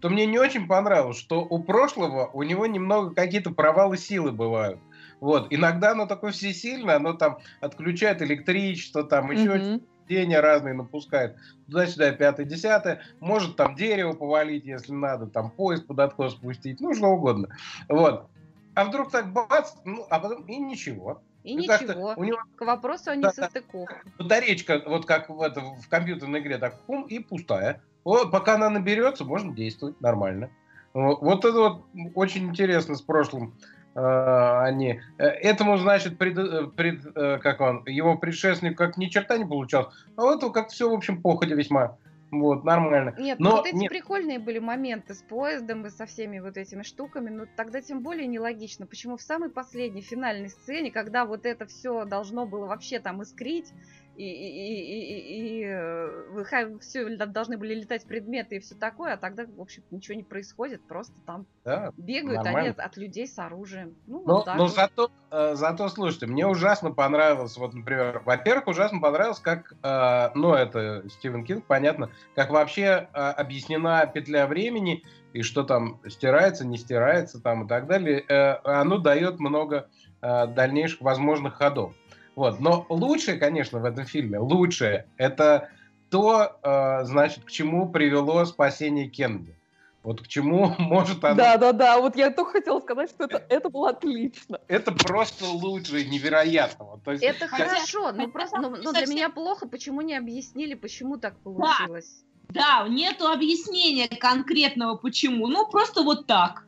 То 0.00 0.08
мне 0.08 0.24
не 0.24 0.38
очень 0.38 0.66
понравилось, 0.66 1.18
что 1.18 1.42
у 1.42 1.62
прошлого 1.62 2.30
у 2.32 2.42
него 2.44 2.64
немного 2.66 3.14
какие-то 3.14 3.50
провалы 3.50 3.98
силы 3.98 4.32
бывают. 4.32 4.80
Вот. 5.20 5.48
Иногда 5.50 5.92
оно 5.92 6.06
такое 6.06 6.32
всесильное, 6.32 6.96
оно 6.96 7.12
там 7.12 7.38
отключает 7.60 8.22
электричество, 8.22 9.04
там 9.04 9.30
еще 9.30 9.80
тени 10.08 10.34
разные 10.34 10.74
напускает. 10.74 11.36
Туда-сюда, 11.66 12.12
пятое, 12.12 12.44
десятое. 12.44 13.02
Может 13.20 13.56
там 13.56 13.76
дерево 13.76 14.12
повалить, 14.12 14.64
если 14.64 14.92
надо, 14.92 15.26
там 15.26 15.50
поезд 15.50 15.86
под 15.86 16.00
откос 16.00 16.32
спустить, 16.32 16.80
ну 16.80 16.94
что 16.94 17.06
угодно. 17.06 17.48
Вот. 17.88 18.28
А 18.74 18.84
вдруг 18.84 19.10
так 19.10 19.32
бац, 19.32 19.74
ну, 19.84 20.06
а 20.10 20.18
потом 20.18 20.44
и 20.46 20.56
ничего. 20.56 21.22
И 21.44 21.56
Ну, 21.56 21.62
ничего. 21.62 22.14
У 22.16 22.24
него 22.24 22.38
К 22.56 22.66
вопросу 22.66 23.10
о 23.10 23.16
несостыковках. 23.16 24.04
батарейка, 24.18 24.82
вот 24.86 25.06
как 25.06 25.30
в, 25.30 25.40
это, 25.40 25.60
в 25.60 25.88
компьютерной 25.88 26.40
игре, 26.40 26.58
так 26.58 26.80
пум, 26.82 27.04
и 27.04 27.18
пустая. 27.18 27.82
Вот, 28.04 28.30
пока 28.30 28.54
она 28.54 28.68
наберется, 28.70 29.24
можно 29.24 29.54
действовать 29.54 30.00
нормально. 30.00 30.50
Вот 30.92 31.44
это 31.44 31.58
вот 31.58 31.84
очень 32.14 32.48
интересно 32.48 32.96
с 32.96 33.02
прошлым. 33.02 33.54
Э, 34.00 34.62
Они 34.62 35.00
э, 35.18 35.24
этому, 35.24 35.76
значит, 35.78 36.18
пред, 36.18 36.38
э, 36.38 36.66
пред, 36.68 37.02
как 37.42 37.60
он, 37.60 37.84
его 37.86 38.16
предшественник 38.16 38.76
как 38.76 38.96
ни 38.96 39.06
черта 39.06 39.36
не 39.38 39.44
получалось, 39.44 39.94
а 40.16 40.24
у 40.24 40.30
этого 40.30 40.50
как 40.50 40.68
все, 40.68 40.90
в 40.90 40.94
общем, 40.94 41.20
походя 41.22 41.54
весьма. 41.54 41.96
Вот, 42.30 42.62
нормально. 42.62 43.14
Нет, 43.18 43.40
Но 43.40 43.50
ну 43.50 43.56
вот 43.56 43.66
эти 43.66 43.74
нет. 43.74 43.90
прикольные 43.90 44.38
были 44.38 44.60
моменты 44.60 45.14
с 45.14 45.22
поездом 45.22 45.84
и 45.86 45.90
со 45.90 46.06
всеми 46.06 46.38
вот 46.38 46.56
этими 46.56 46.82
штуками, 46.82 47.28
но 47.28 47.46
тогда 47.56 47.80
тем 47.80 48.02
более 48.02 48.28
нелогично, 48.28 48.86
почему 48.86 49.16
в 49.16 49.22
самой 49.22 49.50
последней 49.50 50.02
финальной 50.02 50.48
сцене, 50.48 50.92
когда 50.92 51.24
вот 51.24 51.44
это 51.44 51.66
все 51.66 52.04
должно 52.04 52.46
было 52.46 52.66
вообще 52.66 53.00
там 53.00 53.22
искрить, 53.22 53.72
и, 54.16 54.24
и, 54.24 54.82
и, 54.82 55.18
и, 55.18 55.60
и, 55.60 55.64
э, 55.66 56.78
все 56.80 57.16
должны 57.26 57.56
были 57.56 57.74
летать 57.74 58.04
предметы 58.06 58.56
и 58.56 58.58
все 58.60 58.74
такое, 58.74 59.14
а 59.14 59.16
тогда, 59.16 59.46
в 59.46 59.60
общем, 59.60 59.82
ничего 59.90 60.16
не 60.16 60.24
происходит, 60.24 60.86
просто 60.86 61.14
там 61.26 61.46
Да, 61.64 61.92
бегают 61.96 62.40
они 62.40 62.46
нормально. 62.46 62.70
от, 62.72 62.80
от 62.80 62.96
людей 62.96 63.26
с 63.26 63.38
оружием. 63.38 63.94
Ну, 64.06 64.22
Но, 64.26 64.34
вот 64.36 64.44
так 64.44 64.56
но 64.56 64.64
вот. 64.64 64.74
зато, 64.74 65.10
э, 65.30 65.54
зато, 65.54 65.88
слушайте, 65.88 66.26
мне 66.26 66.46
ужасно 66.46 66.90
понравилось, 66.90 67.56
вот, 67.56 67.72
например, 67.72 68.22
во-первых, 68.24 68.66
ужасно 68.66 69.00
понравилось, 69.00 69.38
как, 69.38 69.74
э, 69.82 70.30
ну, 70.34 70.54
это 70.54 71.08
Стивен 71.08 71.44
Кинг, 71.44 71.66
понятно, 71.66 72.10
как 72.34 72.50
вообще 72.50 73.08
объяснена 73.12 74.06
петля 74.06 74.46
времени, 74.46 75.04
и 75.32 75.42
что 75.42 75.62
там 75.62 76.00
стирается, 76.08 76.66
не 76.66 76.76
стирается, 76.76 77.40
там 77.40 77.64
и 77.64 77.68
так 77.68 77.86
далее. 77.86 78.20
Оно 78.64 78.98
дает 78.98 79.38
много 79.38 79.88
дальнейших 80.20 81.00
возможных 81.00 81.54
ходов. 81.54 81.94
Вот. 82.40 82.58
Но 82.58 82.86
лучшее, 82.88 83.36
конечно, 83.36 83.80
в 83.80 83.84
этом 83.84 84.06
фильме, 84.06 84.38
лучшее, 84.38 85.06
это 85.18 85.68
то, 86.08 86.58
э, 86.62 87.04
значит, 87.04 87.44
к 87.44 87.50
чему 87.50 87.90
привело 87.90 88.46
спасение 88.46 89.10
Кеннеди. 89.10 89.54
Вот 90.02 90.22
к 90.22 90.26
чему 90.26 90.74
может 90.78 91.22
оно 91.22 91.36
Да, 91.36 91.58
да, 91.58 91.72
да. 91.72 92.00
Вот 92.00 92.16
я 92.16 92.30
только 92.30 92.52
хотела 92.52 92.80
сказать, 92.80 93.10
что 93.10 93.24
это, 93.24 93.44
это 93.50 93.68
было 93.68 93.90
отлично. 93.90 94.58
это 94.68 94.90
просто 94.90 95.44
лучше 95.50 96.02
невероятно. 96.06 96.86
Вот, 96.86 97.04
то 97.04 97.12
есть, 97.12 97.22
Это 97.22 97.46
хорошо, 97.46 98.10
но 98.12 98.26
просто, 98.28 98.58
но, 98.58 98.70
но 98.70 98.92
для 98.92 99.04
меня 99.04 99.28
плохо, 99.28 99.68
почему 99.68 100.00
не 100.00 100.16
объяснили, 100.16 100.72
почему 100.72 101.18
так 101.18 101.38
получилось. 101.40 102.24
Да, 102.48 102.86
нету 102.88 103.26
объяснения 103.26 104.08
конкретного 104.08 104.96
почему. 104.96 105.46
Ну, 105.46 105.68
просто 105.68 106.02
вот 106.02 106.26
так. 106.26 106.64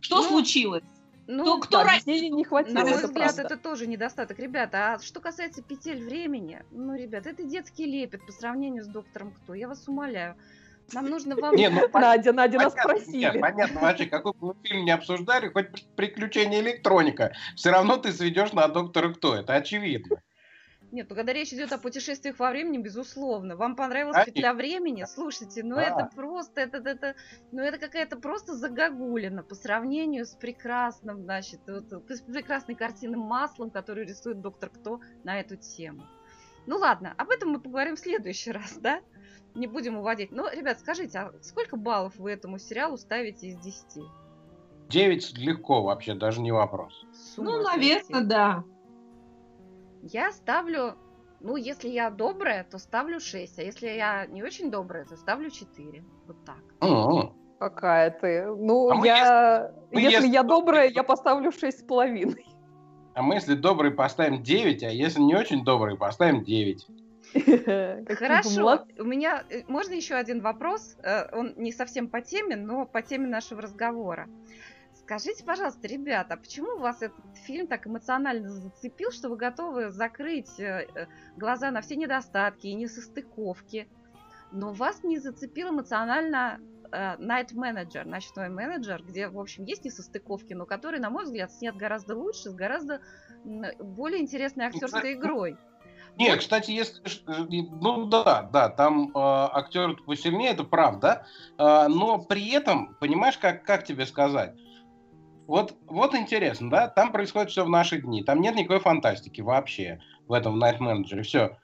Что 0.00 0.22
Ну, 0.22 0.28
случилось? 0.28 0.82
Ну, 1.32 1.44
Кто- 1.44 1.60
кто 1.60 1.84
Да, 1.84 1.96
не 2.06 2.44
хватило, 2.44 2.74
На 2.74 2.80
мой 2.80 2.90
это 2.98 3.06
взгляд, 3.06 3.34
правда. 3.36 3.54
это 3.54 3.56
тоже 3.62 3.86
недостаток. 3.86 4.38
Ребята, 4.40 4.94
а 4.94 4.98
что 4.98 5.20
касается 5.20 5.62
петель 5.62 6.02
времени, 6.04 6.62
ну, 6.72 6.96
ребят, 6.96 7.26
это 7.26 7.44
детский 7.44 7.84
лепет 7.86 8.26
по 8.26 8.32
сравнению 8.32 8.82
с 8.82 8.88
доктором 8.88 9.32
Кто. 9.32 9.54
Я 9.54 9.68
вас 9.68 9.86
умоляю. 9.86 10.34
Нам 10.92 11.06
нужно 11.06 11.36
вам... 11.36 11.54
Не, 11.54 11.68
ну, 11.68 11.88
Надя, 11.92 12.32
Надя, 12.32 12.58
нас 12.58 12.72
понятно, 12.72 12.94
спросили. 12.98 13.20
нет, 13.20 13.40
понятно, 13.40 13.80
вообще, 13.80 14.06
какой 14.06 14.32
бы 14.32 14.48
мы 14.48 14.54
фильм 14.64 14.84
не 14.84 14.90
обсуждали, 14.90 15.48
хоть 15.48 15.70
при- 15.70 15.84
приключения 15.94 16.60
электроника, 16.60 17.32
все 17.54 17.70
равно 17.70 17.96
ты 17.96 18.12
сведешь 18.12 18.52
на 18.52 18.66
доктора 18.66 19.12
кто, 19.12 19.36
это 19.36 19.54
очевидно. 19.54 20.20
Нет, 20.92 21.06
ну 21.08 21.14
когда 21.14 21.32
речь 21.32 21.52
идет 21.52 21.72
о 21.72 21.78
путешествиях 21.78 22.38
во 22.38 22.50
времени, 22.50 22.78
безусловно. 22.78 23.56
Вам 23.56 23.76
понравилась 23.76 24.14
Конечно. 24.14 24.32
петля 24.32 24.54
времени? 24.54 25.04
Слушайте, 25.04 25.62
ну 25.62 25.76
Да. 25.76 25.82
это 25.82 26.10
просто, 26.14 26.60
это, 26.60 26.78
это, 26.78 27.14
ну 27.52 27.62
это 27.62 27.78
какая-то 27.78 28.16
просто 28.16 28.54
загогулина 28.54 29.42
по 29.44 29.54
сравнению 29.54 30.26
с 30.26 30.34
прекрасным, 30.34 31.22
значит, 31.22 31.60
вот, 31.68 31.92
с 32.08 32.20
прекрасной 32.22 32.74
картинным 32.74 33.20
маслом, 33.20 33.70
которую 33.70 34.06
рисует 34.06 34.40
доктор 34.40 34.70
Кто 34.70 35.00
на 35.22 35.38
эту 35.38 35.56
тему. 35.56 36.02
Ну 36.66 36.76
ладно, 36.76 37.14
об 37.16 37.30
этом 37.30 37.50
мы 37.50 37.60
поговорим 37.60 37.94
в 37.96 38.00
следующий 38.00 38.50
раз, 38.52 38.76
да? 38.78 39.00
Не 39.54 39.66
будем 39.66 39.96
уводить. 39.96 40.30
Ну, 40.30 40.48
ребят, 40.52 40.78
скажите, 40.78 41.18
а 41.18 41.32
сколько 41.42 41.76
баллов 41.76 42.16
вы 42.16 42.30
этому 42.32 42.58
сериалу 42.58 42.96
ставите 42.96 43.48
из 43.48 43.58
10? 43.58 44.04
Девять 44.88 45.36
легко 45.38 45.82
вообще, 45.82 46.14
даже 46.14 46.40
не 46.40 46.52
вопрос. 46.52 47.04
Ну, 47.36 47.62
наверное, 47.62 48.22
да. 48.22 48.64
Я 50.02 50.32
ставлю, 50.32 50.96
ну, 51.40 51.56
если 51.56 51.88
я 51.88 52.10
добрая, 52.10 52.64
то 52.64 52.78
ставлю 52.78 53.20
6, 53.20 53.58
а 53.58 53.62
если 53.62 53.88
я 53.88 54.26
не 54.26 54.42
очень 54.42 54.70
добрая, 54.70 55.04
то 55.04 55.16
ставлю 55.16 55.50
4. 55.50 56.04
Вот 56.26 56.44
так. 56.44 56.62
М-м. 56.80 57.34
Какая 57.58 58.10
ты. 58.10 58.46
Ну, 58.46 58.90
А 58.90 59.06
я... 59.06 59.72
мы 59.90 60.00
если 60.00 60.14
если 60.14 60.28
я 60.28 60.42
добрая, 60.42 60.88
я 60.88 61.02
поставлю 61.02 61.52
шесть 61.52 61.80
с 61.80 61.82
половиной. 61.82 62.46
А 63.14 63.22
мы, 63.22 63.34
если 63.34 63.54
добрый, 63.54 63.90
поставим 63.90 64.42
9, 64.42 64.82
а 64.82 64.88
если 64.88 65.20
не 65.20 65.34
очень 65.34 65.62
добрый, 65.62 65.96
поставим 65.98 66.42
9. 66.42 66.86
Какие 67.32 68.04
вы 68.08 68.16
Хорошо, 68.16 68.86
у 68.98 69.04
меня 69.04 69.44
э, 69.50 69.62
можно 69.68 69.92
еще 69.92 70.14
один 70.14 70.40
вопрос. 70.40 70.96
Э, 71.02 71.28
Он 71.36 71.52
не 71.56 71.70
совсем 71.70 72.08
по 72.08 72.22
теме, 72.22 72.56
но 72.56 72.86
по 72.86 73.02
теме 73.02 73.26
нашего 73.26 73.60
разговора. 73.60 74.26
Скажите, 75.10 75.42
пожалуйста, 75.42 75.88
ребята, 75.88 76.36
почему 76.36 76.78
вас 76.78 77.02
этот 77.02 77.36
фильм 77.44 77.66
так 77.66 77.84
эмоционально 77.84 78.48
зацепил, 78.48 79.10
что 79.10 79.28
вы 79.28 79.36
готовы 79.36 79.90
закрыть 79.90 80.60
э, 80.60 80.86
э, 80.94 81.06
глаза 81.36 81.72
на 81.72 81.80
все 81.80 81.96
недостатки 81.96 82.68
и 82.68 82.74
несостыковки, 82.74 83.88
но 84.52 84.72
вас 84.72 85.02
не 85.02 85.18
зацепил 85.18 85.70
эмоционально 85.70 86.60
э, 86.92 87.16
Night 87.16 87.52
Manager, 87.56 88.04
ночной 88.04 88.50
менеджер, 88.50 89.02
где, 89.02 89.26
в 89.26 89.40
общем, 89.40 89.64
есть 89.64 89.84
несостыковки, 89.84 90.52
но 90.52 90.64
который, 90.64 91.00
на 91.00 91.10
мой 91.10 91.24
взгляд, 91.24 91.50
снят 91.50 91.74
гораздо 91.74 92.14
лучше, 92.14 92.50
с 92.50 92.54
гораздо 92.54 93.00
более 93.44 94.20
интересной 94.20 94.66
актерской 94.66 95.14
игрой. 95.14 95.56
Не, 96.18 96.36
кстати, 96.36 96.70
если... 96.70 97.02
Ну 97.82 98.06
да, 98.06 98.42
да, 98.42 98.68
там 98.68 99.08
э, 99.08 99.12
актер 99.14 99.96
посильнее, 100.06 100.52
это 100.52 100.62
правда. 100.62 101.26
Э, 101.58 101.88
но 101.88 102.20
при 102.20 102.52
этом, 102.52 102.94
понимаешь, 103.00 103.38
как, 103.38 103.64
как 103.64 103.82
тебе 103.82 104.06
сказать? 104.06 104.54
Вот, 105.50 105.74
вот 105.88 106.14
интересно, 106.14 106.70
да, 106.70 106.86
там 106.86 107.10
происходит 107.10 107.50
все 107.50 107.64
в 107.64 107.68
наши 107.68 108.00
дни. 108.00 108.22
Там 108.22 108.40
нет 108.40 108.54
никакой 108.54 108.78
фантастики 108.78 109.40
вообще 109.40 110.00
в 110.28 110.32
этом 110.32 110.62
Night 110.62 110.78
Manager. 110.78 111.22
Все. 111.22 111.58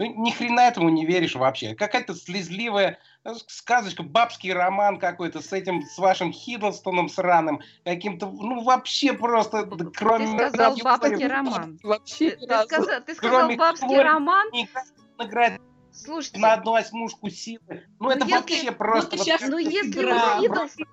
ни 0.00 0.32
хрена 0.32 0.62
этому 0.62 0.88
не 0.88 1.06
веришь 1.06 1.36
вообще. 1.36 1.76
Какая-то 1.76 2.16
слезливая 2.16 2.98
э, 3.22 3.30
сказочка, 3.46 4.02
бабский 4.02 4.52
роман 4.52 4.98
какой-то 4.98 5.40
с 5.40 5.52
этим, 5.52 5.82
с 5.82 5.98
вашим 5.98 6.32
Хиддлстоном 6.32 7.08
сраным, 7.08 7.60
каким-то, 7.84 8.26
ну 8.26 8.64
вообще 8.64 9.12
просто, 9.12 9.70
кроме... 9.94 10.36
Ты 10.36 10.48
сказал 10.48 10.76
бабский 10.82 11.26
роман. 11.28 11.78
Вообще 11.84 12.30
Ты, 12.32 12.44
сказал, 12.64 13.02
ты 13.06 13.14
сказал 13.14 13.38
Кроме 13.38 13.56
бабский 13.56 14.02
роман? 14.02 14.48
никак 14.52 14.82
не 15.20 15.26
играет 15.26 15.60
Слушайте, 15.92 16.40
на 16.40 16.54
одну 16.54 16.74
осьмушку 16.74 17.30
силы. 17.30 17.84
Ну, 18.00 18.06
Ну, 18.06 18.10
это 18.10 18.24
если- 18.24 18.32
вообще 18.34 18.72
просто... 18.72 19.16
вот 19.16 19.24
щас- 19.26 19.42
ну 19.48 19.58
если 19.58 19.92
игра. 19.92 20.38
у 20.38 20.40
Хиддлстона... 20.42 20.90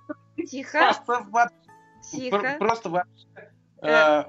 Тихо, 0.47 0.93
Просто, 1.07 1.25
тихо. 2.11 2.39
пр- 2.39 2.57
просто 2.57 2.89
вообще 2.89 3.25
э, 3.81 4.23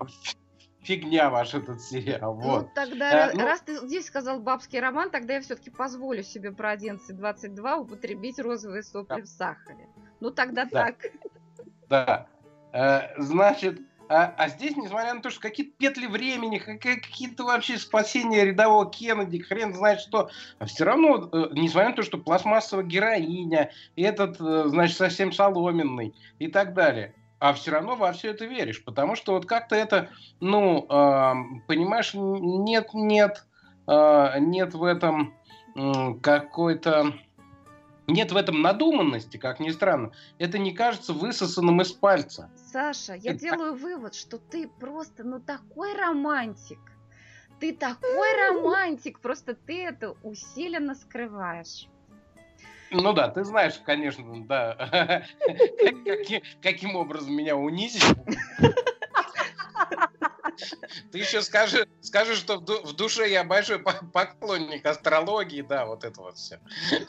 фигня 0.83 1.31
ваш 1.31 1.55
этот 1.55 1.81
сериал. 1.81 2.35
Ну, 2.35 2.41
Вот. 2.41 2.75
тогда, 2.75 3.29
Э, 3.31 3.33
ну- 3.35 3.45
раз 3.45 3.61
ты 3.61 3.77
здесь 3.87 4.07
сказал 4.07 4.41
бабский 4.41 4.81
роман, 4.81 5.11
тогда 5.11 5.35
я 5.35 5.41
все-таки 5.41 5.71
позволю 5.71 6.23
себе 6.23 6.53
про 6.53 6.73
11.22 6.73 7.77
употребить 7.79 8.39
розовые 8.39 8.83
сопли 8.83 9.17
Да. 9.21 9.23
в 9.23 9.27
сахаре. 9.27 9.89
Ну, 10.21 10.31
тогда 10.31 10.65
Да. 10.65 10.87
так. 10.87 10.97
Да. 11.89 12.27
Э, 12.73 13.21
значит, 13.21 13.81
а, 14.11 14.33
а 14.39 14.49
здесь, 14.49 14.75
несмотря 14.77 15.13
на 15.13 15.21
то, 15.21 15.29
что 15.31 15.41
какие-то 15.41 15.73
петли 15.77 16.07
времени, 16.07 16.59
какие- 16.59 16.97
какие-то 16.99 17.45
вообще 17.45 17.77
спасения 17.77 18.45
рядового 18.45 18.91
Кеннеди, 18.91 19.39
хрен 19.39 19.75
знает 19.75 20.01
что, 20.01 20.31
все 20.67 20.85
равно, 20.85 21.29
э, 21.31 21.49
несмотря 21.53 21.91
на 21.91 21.97
то, 21.97 22.03
что 22.03 22.17
пластмассовая 22.19 22.85
героиня, 22.85 23.71
этот, 23.97 24.41
э, 24.41 24.65
значит, 24.69 24.97
совсем 24.97 25.31
соломенный 25.33 26.15
и 26.39 26.49
так 26.49 26.73
далее, 26.75 27.15
а 27.39 27.53
все 27.53 27.71
равно 27.71 27.97
во 27.97 28.13
все 28.13 28.31
это 28.31 28.45
веришь, 28.45 28.85
потому 28.85 29.15
что 29.17 29.33
вот 29.33 29.47
как-то 29.47 29.77
это, 29.77 30.11
ну, 30.41 30.87
эм, 30.89 31.63
понимаешь, 31.67 32.13
нет, 32.15 32.91
нет, 32.95 33.45
э, 33.87 34.39
нет 34.41 34.75
в 34.75 34.85
этом 34.85 35.35
м, 35.77 36.19
какой-то... 36.21 37.13
Нет 38.09 38.33
в 38.33 38.37
этом 38.39 38.63
надуманности, 38.63 39.37
как 39.37 39.61
ни 39.61 39.69
странно. 39.69 40.13
Это 40.39 40.59
не 40.59 40.73
кажется 40.73 41.13
высосанным 41.13 41.83
из 41.83 41.93
пальца. 41.93 42.51
Саша, 42.57 43.15
я 43.15 43.33
Это- 43.33 43.41
делаю 43.41 43.75
вывод, 43.75 44.15
что 44.15 44.39
ты 44.39 44.67
просто, 44.67 45.25
ну, 45.25 45.41
такой 45.41 45.95
романтик. 45.95 46.81
Ты 47.61 47.75
такой 47.77 48.33
романтик, 48.49 49.21
просто 49.21 49.55
ты 49.55 49.85
это 49.85 50.17
усиленно 50.23 50.95
скрываешь. 50.95 51.87
Ну 52.91 53.13
да, 53.13 53.29
ты 53.29 53.45
знаешь, 53.45 53.81
конечно, 53.85 54.47
да, 54.47 55.25
каки- 56.05 56.43
каким 56.63 56.97
образом 56.97 57.35
меня 57.35 57.57
унизить. 57.57 58.05
Ты 61.13 61.19
еще 61.19 61.43
скажи, 61.43 61.87
скажи, 62.01 62.35
что 62.35 62.57
в, 62.57 62.65
ду- 62.65 62.83
в 62.83 62.93
душе 62.95 63.31
я 63.31 63.45
большой 63.45 63.79
по- 63.79 64.05
поклонник 64.13 64.85
астрологии, 64.85 65.63
да, 65.63 65.87
вот 65.87 66.05
это 66.05 66.21
вот 66.21 66.37
все. 66.37 66.61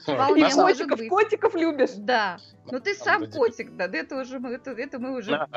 Вполне 0.04 0.50
котиков, 0.54 1.00
котиков 1.10 1.56
любишь? 1.56 1.92
Да, 1.98 2.38
ну 2.66 2.80
ты 2.80 2.94
сам 2.94 3.30
котик, 3.32 3.76
да, 3.76 3.86
это 3.86 4.18
уже 4.22 4.40
мы, 4.40 4.54
это, 4.54 4.72
это 4.72 5.00
мы 5.00 5.18
уже 5.18 5.48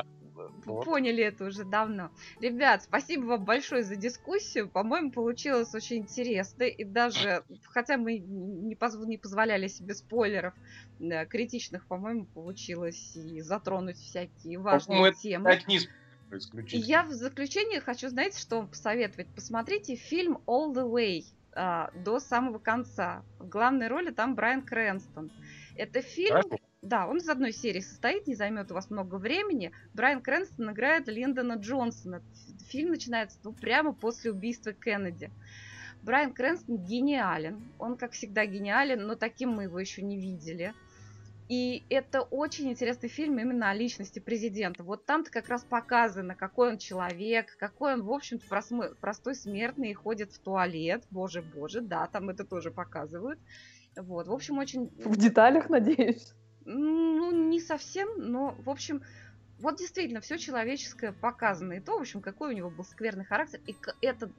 Вот. 0.64 0.84
поняли 0.84 1.22
это 1.24 1.44
уже 1.44 1.64
давно. 1.64 2.10
Ребят, 2.40 2.82
спасибо 2.82 3.24
вам 3.24 3.44
большое 3.44 3.82
за 3.82 3.96
дискуссию. 3.96 4.68
По-моему, 4.68 5.10
получилось 5.10 5.74
очень 5.74 5.98
интересно. 5.98 6.64
И 6.64 6.84
даже, 6.84 7.44
хотя 7.64 7.96
мы 7.96 8.18
не, 8.18 8.74
позв- 8.74 9.06
не 9.06 9.18
позволяли 9.18 9.68
себе 9.68 9.94
спойлеров 9.94 10.54
да, 10.98 11.26
критичных, 11.26 11.86
по-моему, 11.86 12.26
получилось 12.26 13.16
и 13.16 13.40
затронуть 13.40 13.96
всякие 13.96 14.58
важные 14.58 15.08
это 15.08 15.18
темы. 15.18 15.50
Кстати, 15.50 15.68
не 15.68 15.76
И 15.76 16.38
исключительно. 16.38 16.84
я 16.84 17.02
в 17.04 17.12
заключение 17.12 17.80
хочу, 17.80 18.08
знаете, 18.08 18.40
что 18.40 18.56
вам 18.56 18.68
посоветовать? 18.68 19.28
Посмотрите 19.34 19.96
фильм 19.96 20.38
All 20.46 20.72
the 20.72 20.88
Way 20.90 21.24
а, 21.54 21.90
до 21.94 22.18
самого 22.20 22.58
конца. 22.58 23.22
В 23.38 23.48
главной 23.48 23.88
роли 23.88 24.10
там 24.10 24.34
Брайан 24.34 24.62
Крэнстон. 24.62 25.30
Это 25.76 26.02
фильм, 26.02 26.36
Хорошо. 26.36 26.56
Да, 26.82 27.06
он 27.06 27.18
из 27.18 27.28
одной 27.28 27.52
серии 27.52 27.80
состоит, 27.80 28.26
не 28.26 28.34
займет 28.34 28.70
у 28.72 28.74
вас 28.74 28.90
много 28.90 29.14
времени. 29.14 29.70
Брайан 29.94 30.20
Крэнстон 30.20 30.72
играет 30.72 31.06
Линдона 31.06 31.54
Джонсона. 31.54 32.22
Фильм 32.68 32.90
начинается 32.90 33.38
ну, 33.44 33.52
прямо 33.52 33.92
после 33.92 34.32
убийства 34.32 34.72
Кеннеди. 34.72 35.30
Брайан 36.02 36.34
Крэнстон 36.34 36.78
гениален. 36.78 37.62
Он, 37.78 37.96
как 37.96 38.12
всегда, 38.12 38.44
гениален, 38.46 39.06
но 39.06 39.14
таким 39.14 39.50
мы 39.50 39.64
его 39.64 39.78
еще 39.78 40.02
не 40.02 40.18
видели. 40.18 40.74
И 41.48 41.84
это 41.88 42.22
очень 42.22 42.70
интересный 42.70 43.08
фильм 43.08 43.38
именно 43.38 43.70
о 43.70 43.74
личности 43.74 44.18
президента. 44.18 44.82
Вот 44.82 45.06
там-то 45.06 45.30
как 45.30 45.48
раз 45.48 45.62
показано, 45.62 46.34
какой 46.34 46.70
он 46.70 46.78
человек, 46.78 47.56
какой 47.58 47.92
он, 47.94 48.02
в 48.02 48.10
общем-то, 48.10 48.46
простой 49.00 49.36
смертный 49.36 49.90
и 49.90 49.94
ходит 49.94 50.32
в 50.32 50.40
туалет. 50.40 51.04
Боже, 51.10 51.42
боже, 51.42 51.80
да, 51.80 52.08
там 52.08 52.28
это 52.30 52.44
тоже 52.44 52.72
показывают. 52.72 53.38
Вот, 53.94 54.26
в 54.26 54.32
общем, 54.32 54.58
очень... 54.58 54.88
В 54.96 55.16
деталях, 55.16 55.68
надеюсь. 55.68 56.34
Ну, 56.64 57.30
не 57.30 57.60
совсем, 57.60 58.08
но, 58.16 58.54
в 58.64 58.70
общем, 58.70 59.02
вот 59.62 59.76
действительно 59.76 60.20
все 60.20 60.38
человеческое 60.38 61.12
показано. 61.12 61.74
И 61.74 61.80
то, 61.80 61.96
в 61.96 62.00
общем, 62.00 62.20
какой 62.20 62.52
у 62.52 62.56
него 62.56 62.68
был 62.70 62.84
скверный 62.84 63.24
характер. 63.24 63.60
И 63.66 63.76
это, 64.00 64.30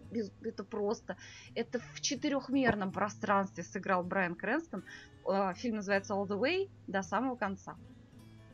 это 0.44 0.64
просто, 0.64 1.18
это 1.56 1.80
в 1.94 2.02
четырехмерном 2.02 2.92
пространстве 2.92 3.64
сыграл 3.64 4.04
Брайан 4.04 4.36
Крэнстон. 4.36 4.84
А, 5.26 5.54
Фильм 5.54 5.78
называется 5.78 6.14
All 6.14 6.28
the 6.28 6.40
Way 6.40 6.70
до 6.88 7.04
самого 7.04 7.36
конца. 7.36 7.78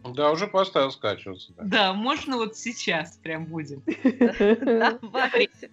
Да, 0.04 0.32
уже 0.32 0.48
поставил 0.48 0.92
скачиваться. 0.92 1.54
да. 1.58 1.64
Да, 1.64 1.94
можно 1.94 2.38
вот 2.38 2.56
сейчас 2.56 3.18
прям 3.18 3.46
будем. 3.46 3.82
Давайте. 5.02 5.72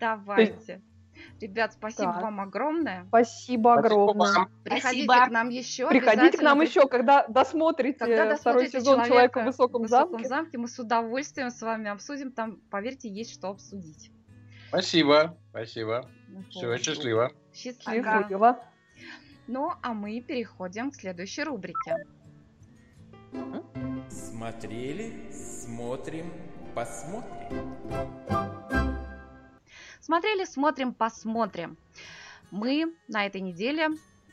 Давайте. 0.00 0.82
Ребят, 1.40 1.72
спасибо 1.72 2.14
Так. 2.14 2.22
вам 2.22 2.40
огромное. 2.40 3.04
Спасибо 3.08 3.76
Спасибо 3.78 4.04
огромное. 4.04 4.32
вам. 4.32 4.50
Приходите 4.64 5.04
Спасибо. 5.04 5.26
к 5.26 5.30
нам 5.30 5.48
еще. 5.50 5.88
Приходите 5.88 6.38
к 6.38 6.42
нам 6.42 6.60
еще, 6.60 6.88
когда 6.88 7.26
досмотрите 7.28 7.98
Когда 7.98 8.36
второй 8.36 8.64
досмотрите 8.64 8.80
сезон 8.80 9.04
«Человека 9.04 9.42
в 9.42 9.44
высоком, 9.46 9.82
высоком 9.82 10.12
замке». 10.12 10.28
замке, 10.28 10.58
мы 10.58 10.68
с 10.68 10.78
удовольствием 10.78 11.50
с 11.50 11.62
вами 11.62 11.90
обсудим. 11.90 12.32
Там, 12.32 12.56
поверьте, 12.70 13.08
есть 13.08 13.32
что 13.32 13.50
обсудить. 13.50 14.10
Спасибо, 14.68 15.36
спасибо. 15.50 16.10
Ну, 16.28 16.42
Все, 16.50 16.66
вот. 16.66 16.82
счастливо. 16.82 17.32
Счастливо. 17.54 18.18
Счастливо. 18.20 18.60
Ну, 19.46 19.72
а 19.80 19.94
мы 19.94 20.20
переходим 20.20 20.90
к 20.90 20.96
следующей 20.96 21.44
рубрике. 21.44 21.96
Смотрели, 24.10 25.30
смотрим, 25.30 26.32
посмотрим. 26.74 27.76
Смотрели, 30.08 30.44
смотрим, 30.46 30.94
посмотрим. 30.94 31.76
Мы 32.50 32.94
на 33.08 33.26
этой 33.26 33.42
неделе 33.42 33.88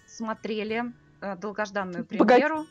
смотрели 0.08 0.94
э, 1.20 1.36
долгожданную 1.36 2.06
Погоди. 2.06 2.26
премьеру 2.44 2.66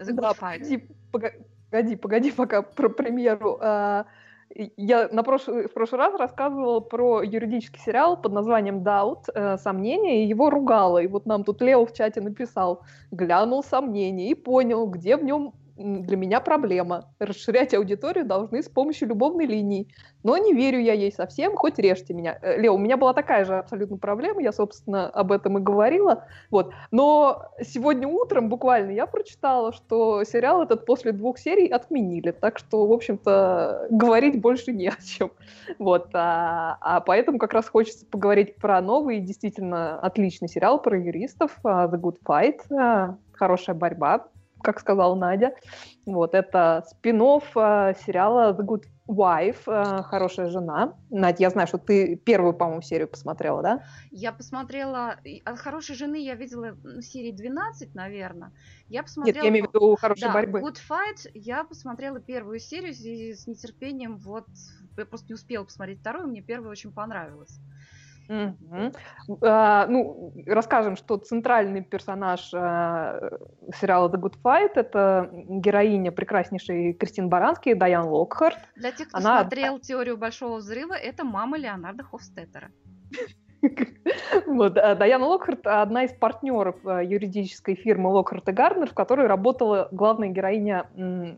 The 0.00 0.12
Да, 0.12 0.30
Good 0.32 0.38
Fight. 0.40 0.88
погоди, 1.12 1.36
погоди, 1.70 1.96
погоди, 1.96 2.32
пока 2.32 2.62
про 2.62 2.88
премьеру. 2.88 3.58
А, 3.60 4.06
Я 4.76 5.08
на 5.12 5.22
прошлый, 5.22 5.68
в 5.68 5.72
прошлый 5.72 6.00
раз 6.00 6.18
рассказывала 6.18 6.80
про 6.80 7.22
юридический 7.22 7.80
сериал 7.80 8.20
под 8.20 8.32
названием 8.32 8.82
«Doubt», 8.82 9.30
э, 9.32 9.56
«Сомнение», 9.58 10.24
и 10.24 10.26
его 10.26 10.50
ругала. 10.50 10.98
И 10.98 11.06
вот 11.06 11.26
нам 11.26 11.44
тут 11.44 11.62
Лео 11.62 11.86
в 11.86 11.92
чате 11.92 12.20
написал, 12.20 12.82
глянул 13.12 13.62
«Сомнение» 13.62 14.30
и 14.30 14.34
понял, 14.34 14.88
где 14.88 15.16
в 15.16 15.22
нем 15.22 15.52
для 15.78 16.16
меня 16.16 16.40
проблема. 16.40 17.04
Расширять 17.18 17.72
аудиторию 17.74 18.26
должны 18.26 18.62
с 18.62 18.68
помощью 18.68 19.08
любовной 19.08 19.46
линии. 19.46 19.88
Но 20.24 20.36
не 20.36 20.52
верю 20.52 20.80
я 20.80 20.94
ей 20.94 21.12
совсем, 21.12 21.56
хоть 21.56 21.78
режьте 21.78 22.12
меня. 22.12 22.38
Э, 22.42 22.60
Лео, 22.60 22.74
у 22.74 22.78
меня 22.78 22.96
была 22.96 23.14
такая 23.14 23.44
же 23.44 23.56
абсолютно 23.56 23.96
проблема, 23.96 24.42
я, 24.42 24.52
собственно, 24.52 25.08
об 25.08 25.30
этом 25.30 25.58
и 25.58 25.60
говорила. 25.60 26.24
Вот. 26.50 26.72
Но 26.90 27.52
сегодня 27.62 28.08
утром 28.08 28.48
буквально 28.48 28.90
я 28.90 29.06
прочитала, 29.06 29.72
что 29.72 30.24
сериал 30.24 30.62
этот 30.62 30.84
после 30.84 31.12
двух 31.12 31.38
серий 31.38 31.68
отменили. 31.68 32.32
Так 32.32 32.58
что, 32.58 32.86
в 32.86 32.92
общем-то, 32.92 33.86
говорить 33.90 34.40
больше 34.40 34.72
не 34.72 34.88
о 34.88 34.96
чем. 35.02 35.30
Вот. 35.78 36.08
А, 36.14 36.76
а 36.80 37.00
поэтому 37.00 37.38
как 37.38 37.52
раз 37.52 37.68
хочется 37.68 38.04
поговорить 38.04 38.56
про 38.56 38.80
новый, 38.80 39.20
действительно 39.20 40.00
отличный 40.00 40.48
сериал 40.48 40.82
про 40.82 40.98
юристов 40.98 41.56
а, 41.62 41.86
The 41.86 42.00
Good 42.00 42.18
Fight. 42.26 42.60
а, 42.76 43.16
Хорошая 43.32 43.76
борьба, 43.76 44.26
как 44.62 44.80
сказала 44.80 45.14
Надя. 45.14 45.54
Вот, 46.06 46.34
это 46.34 46.84
спин 46.88 47.18
сериала 47.18 48.52
The 48.52 48.64
Good 48.64 48.84
Wife, 49.08 49.62
а, 49.66 50.02
Хорошая 50.02 50.48
жена. 50.50 50.94
Надя, 51.10 51.44
я 51.44 51.50
знаю, 51.50 51.66
что 51.66 51.78
ты 51.78 52.16
первую, 52.16 52.52
по-моему, 52.52 52.82
серию 52.82 53.08
посмотрела, 53.08 53.62
да? 53.62 53.84
Я 54.10 54.32
посмотрела... 54.32 55.16
От 55.44 55.58
хорошей 55.58 55.96
жены 55.96 56.16
я 56.22 56.34
видела 56.34 56.76
ну, 56.82 57.00
серии 57.00 57.32
12, 57.32 57.94
наверное. 57.94 58.52
Я 58.88 59.00
Нет, 59.00 59.06
посмотрела... 59.06 59.44
я 59.44 59.50
имею 59.50 59.66
в 59.66 59.68
виду 59.68 59.96
хорошей 59.96 60.22
да, 60.22 60.32
борьбы. 60.32 60.60
Good 60.60 60.76
Fight. 60.88 61.30
Я 61.34 61.64
посмотрела 61.64 62.20
первую 62.20 62.58
серию 62.58 62.92
и 62.92 63.34
с 63.34 63.46
нетерпением 63.46 64.18
вот... 64.18 64.46
Я 64.96 65.06
просто 65.06 65.28
не 65.28 65.34
успела 65.34 65.64
посмотреть 65.64 66.00
вторую, 66.00 66.26
мне 66.26 66.42
первая 66.42 66.70
очень 66.70 66.92
понравилась. 66.92 67.60
Мгм. 68.28 68.92
А, 69.42 69.86
ну, 69.86 70.32
расскажем, 70.46 70.96
что 70.96 71.16
центральный 71.16 71.82
персонаж 71.82 72.52
а, 72.54 73.38
сериала 73.74 74.08
The 74.08 74.20
Good 74.20 74.34
Fight 74.44 74.72
это 74.74 75.30
героиня 75.32 76.12
прекраснейшей 76.12 76.92
Кристин 76.92 77.30
Барански, 77.30 77.72
Дайан 77.72 78.06
Локхарт. 78.06 78.58
Для 78.76 78.92
тех, 78.92 79.08
кто 79.08 79.18
Она- 79.18 79.40
смотрел 79.40 79.78
«Теорию 79.78 80.18
большого 80.18 80.56
взрыва», 80.56 80.92
это 80.94 81.24
мама 81.24 81.56
Леонарда 81.58 82.04
Хофстеттера. 82.04 82.70
Вот, 84.46 84.78
а 84.78 84.94
Дайана 84.94 85.26
Локхарт 85.26 85.66
одна 85.66 86.04
из 86.04 86.12
партнеров 86.12 86.76
а, 86.84 87.02
юридической 87.02 87.74
фирмы 87.74 88.10
Локхарт 88.10 88.48
и 88.48 88.52
Гарднер, 88.52 88.90
в 88.90 88.94
которой 88.94 89.26
работала 89.26 89.88
главная 89.90 90.28
героиня 90.28 90.86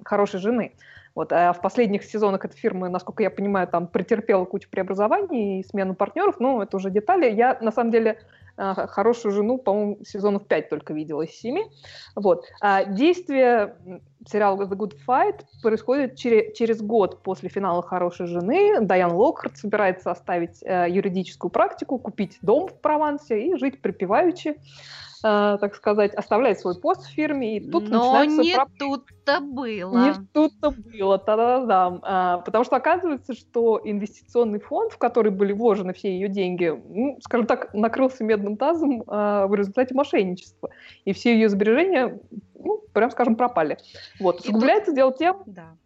«Хорошей 0.05 0.41
жены». 0.41 0.75
Вот, 1.21 1.35
а 1.35 1.53
в 1.53 1.61
последних 1.61 2.03
сезонах 2.05 2.47
этой 2.47 2.57
фирмы, 2.57 2.89
насколько 2.89 3.23
я 3.23 3.29
понимаю, 3.29 3.69
там 3.69 3.87
претерпела 3.87 4.47
кучу 4.47 4.71
преобразований 4.71 5.61
и 5.61 5.65
смену 5.65 5.95
партнеров, 5.95 6.37
но 6.41 6.63
это 6.63 6.79
уже 6.79 6.89
детали. 6.89 7.31
Я, 7.31 7.59
на 7.61 7.73
самом 7.73 7.91
деле, 7.91 8.17
а, 8.57 8.87
хорошую 8.87 9.33
жену, 9.33 9.59
по-моему, 9.59 9.99
сезонов 10.03 10.47
5 10.47 10.71
только 10.71 10.95
видела 10.95 11.21
из 11.21 11.33
7. 11.33 11.59
Вот. 12.17 12.47
А 12.63 12.85
действие 12.85 13.77
сериала 14.27 14.63
The 14.63 14.75
Good 14.75 14.95
Fight 15.07 15.43
происходит 15.63 16.17
через, 16.17 16.57
через 16.57 16.81
год 16.81 17.23
после 17.23 17.51
финала 17.51 17.83
«Хорошей 17.83 18.27
жены». 18.27 18.81
Дайан 18.81 19.13
Локхарт 19.13 19.59
собирается 19.59 20.11
оставить 20.11 20.63
э, 20.63 20.87
юридическую 20.89 21.51
практику, 21.51 21.99
купить 21.99 22.39
дом 22.41 22.69
в 22.69 22.81
Провансе 22.81 23.43
и 23.47 23.57
жить 23.57 23.83
припеваючи, 23.83 24.57
э, 25.25 25.59
так 25.61 25.75
сказать, 25.75 26.15
оставляет 26.15 26.61
свой 26.61 26.79
пост 26.81 27.05
в 27.07 27.11
фирме. 27.11 27.57
И 27.57 27.71
тут 27.71 27.89
Но 27.89 27.99
начинается 28.21 28.43
не 28.43 28.55
проблема. 28.55 28.79
тут-то 28.79 29.41
было. 29.41 29.99
Не 30.05 30.15
тут-то 30.33 30.71
было, 30.71 31.19
та-да-да. 31.19 31.99
А, 32.03 32.39
потому 32.39 32.65
что 32.65 32.77
оказывается, 32.77 33.35
что 33.35 33.81
инвестиционный 33.85 34.61
фонд, 34.61 34.93
в 34.93 34.99
который 34.99 35.31
были 35.33 35.53
вложены 35.53 35.93
все 35.93 36.11
ее 36.13 36.29
деньги, 36.29 36.69
ну, 36.89 37.19
скажем 37.23 37.47
так, 37.47 37.73
накрылся 37.75 38.25
медным 38.25 38.57
тазом 38.57 39.05
а, 39.07 39.47
в 39.47 39.55
результате 39.55 39.95
мошенничества. 39.95 40.71
И 41.05 41.13
все 41.13 41.35
ее 41.35 41.49
сбережения, 41.49 42.19
ну, 42.55 42.83
прям 42.93 43.11
скажем, 43.11 43.37
пропали. 43.37 43.79
Вот. 44.19 44.41
Усугубляется 44.41 44.93
дело 44.93 45.13
тем, 45.13 45.43
Да. 45.47 45.77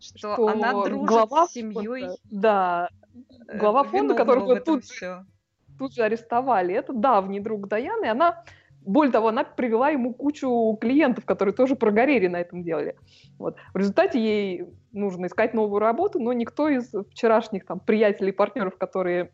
Что, 0.00 0.34
что 0.34 0.48
она 0.48 0.72
дружит 0.84 1.06
глава 1.06 1.46
с 1.46 1.52
семьей. 1.52 2.02
фонда- 2.02 2.16
да, 2.32 2.88
э, 3.46 3.56
глава 3.58 3.84
фонда, 3.84 4.14
которого 4.16 4.58
тут 4.58 4.82
всё. 4.84 5.24
тут 5.78 5.94
же 5.94 6.02
арестовали. 6.02 6.74
Это 6.74 6.92
давний 6.92 7.38
друг 7.38 7.68
Даяны, 7.68 8.06
и 8.06 8.08
она, 8.08 8.42
более 8.84 9.12
того, 9.12 9.28
она 9.28 9.44
привела 9.44 9.90
ему 9.90 10.12
кучу 10.14 10.76
клиентов, 10.80 11.24
которые 11.24 11.54
тоже 11.54 11.76
прогорели 11.76 12.26
на 12.26 12.40
этом 12.40 12.62
деле. 12.62 12.96
Вот. 13.38 13.56
В 13.74 13.78
результате 13.78 14.20
ей 14.20 14.64
нужно 14.92 15.26
искать 15.26 15.54
новую 15.54 15.80
работу, 15.80 16.18
но 16.18 16.32
никто 16.32 16.68
из 16.68 16.92
вчерашних 17.10 17.66
там, 17.66 17.80
приятелей 17.80 18.32
партнеров, 18.32 18.76
которые 18.76 19.30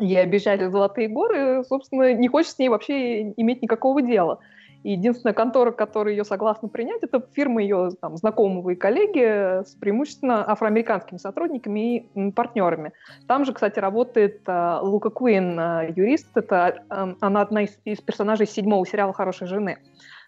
ей 0.00 0.20
обещали 0.20 0.66
золотые 0.66 1.08
горы, 1.08 1.64
собственно, 1.64 2.12
не 2.14 2.28
хочет 2.28 2.52
с 2.52 2.58
ней 2.58 2.68
вообще 2.68 3.32
иметь 3.32 3.62
никакого 3.62 4.02
дела. 4.02 4.40
И 4.82 4.92
единственная 4.92 5.34
контора, 5.34 5.70
которая 5.70 6.14
ее 6.14 6.24
согласна 6.24 6.68
принять, 6.68 7.02
это 7.02 7.24
фирма 7.32 7.62
ее 7.62 7.90
там, 8.00 8.16
знакомого 8.16 8.70
и 8.70 8.74
коллеги 8.74 9.64
с 9.64 9.74
преимущественно 9.74 10.50
афроамериканскими 10.50 11.18
сотрудниками 11.18 11.98
и 11.98 12.30
партнерами. 12.32 12.92
Там 13.26 13.44
же, 13.44 13.52
кстати, 13.52 13.78
работает 13.78 14.42
а, 14.46 14.80
Лука 14.82 15.10
Куин, 15.10 15.58
а, 15.58 15.84
юрист. 15.84 16.36
Это, 16.36 16.82
а, 16.88 17.14
она 17.20 17.42
одна 17.42 17.62
из, 17.62 17.78
из 17.84 18.00
персонажей 18.00 18.46
седьмого 18.46 18.84
сериала 18.86 19.12
«Хорошей 19.12 19.46
жены». 19.46 19.78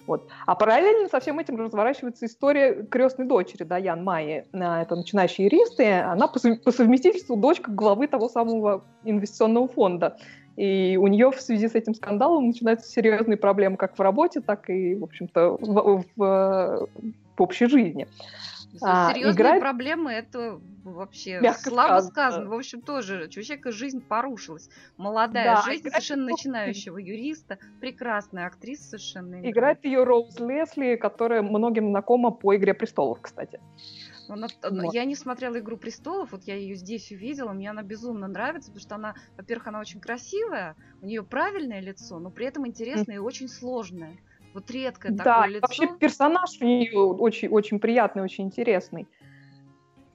Вот. 0.06 0.26
А 0.46 0.54
параллельно 0.54 1.08
со 1.08 1.20
всем 1.20 1.38
этим 1.38 1.56
разворачивается 1.56 2.26
история 2.26 2.84
крестной 2.84 3.26
дочери 3.26 3.64
Даян 3.64 4.04
Майи. 4.04 4.44
Это 4.52 4.96
начинающая 4.96 5.46
юрист, 5.46 5.80
и 5.80 5.84
она 5.84 6.28
по 6.28 6.38
совместительству 6.38 7.36
дочка 7.36 7.70
главы 7.70 8.06
того 8.06 8.28
самого 8.28 8.84
инвестиционного 9.04 9.68
фонда. 9.68 10.16
И 10.56 10.96
у 11.00 11.06
нее 11.08 11.32
в 11.32 11.40
связи 11.40 11.68
с 11.68 11.74
этим 11.74 11.94
скандалом 11.94 12.46
начинаются 12.46 12.88
серьезные 12.90 13.36
проблемы 13.36 13.76
как 13.76 13.98
в 13.98 14.00
работе, 14.00 14.40
так 14.40 14.70
и, 14.70 14.94
в 14.94 15.02
общем-то, 15.02 15.58
в, 15.60 16.04
в, 16.16 16.88
в 17.36 17.42
общей 17.42 17.66
жизни. 17.66 18.06
А, 18.82 19.12
Серьезные 19.12 19.34
играет... 19.34 19.60
проблемы 19.60 20.12
это 20.12 20.60
вообще 20.84 21.40
Мягко 21.42 21.70
слабо 21.70 22.00
сказано. 22.00 22.10
сказано. 22.10 22.50
В 22.50 22.54
общем, 22.54 22.82
тоже 22.82 23.24
у 23.24 23.28
человека 23.28 23.72
жизнь 23.72 24.00
порушилась. 24.00 24.68
Молодая 24.96 25.56
да, 25.56 25.62
жизнь 25.62 25.88
совершенно 25.88 26.24
начинающего 26.24 26.98
юриста, 26.98 27.58
прекрасная 27.80 28.46
актриса 28.46 28.84
совершенно. 28.84 29.36
Играет, 29.36 29.52
играет 29.52 29.84
ее 29.84 30.04
Роуз 30.04 30.38
Лесли, 30.38 30.96
которая 30.96 31.42
многим 31.42 31.90
знакома 31.90 32.30
по 32.30 32.54
«Игре 32.56 32.74
престолов», 32.74 33.20
кстати. 33.20 33.60
Она, 34.28 34.48
вот. 34.70 34.94
Я 34.94 35.04
не 35.04 35.14
смотрела 35.14 35.58
«Игру 35.58 35.76
престолов», 35.76 36.32
вот 36.32 36.44
я 36.44 36.56
ее 36.56 36.74
здесь 36.74 37.10
увидела, 37.10 37.52
мне 37.52 37.70
она 37.70 37.82
безумно 37.82 38.26
нравится, 38.26 38.70
потому 38.70 38.80
что 38.80 38.94
она, 38.94 39.14
во-первых, 39.36 39.66
она 39.66 39.80
очень 39.80 40.00
красивая, 40.00 40.76
у 41.02 41.06
нее 41.06 41.22
правильное 41.22 41.80
лицо, 41.80 42.18
но 42.18 42.30
при 42.30 42.46
этом 42.46 42.66
интересное 42.66 43.16
mm. 43.16 43.18
и 43.18 43.20
очень 43.20 43.48
сложное. 43.48 44.16
Вот 44.54 44.70
редкое 44.70 45.10
да, 45.10 45.24
такое 45.24 45.48
лицо. 45.48 45.60
вообще 45.62 45.88
персонаж 45.98 46.50
у 46.60 46.64
нее 46.64 46.96
очень, 46.98 47.48
очень 47.48 47.80
приятный, 47.80 48.22
очень 48.22 48.44
интересный. 48.44 49.08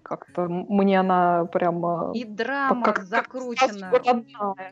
Как-то 0.02 0.47
мне 0.47 1.02
она 1.02 1.45
прям... 1.45 2.13
И 2.13 2.23
драма 2.23 2.84
как, 2.84 3.04
закручена. 3.04 3.91
Как 3.91 4.06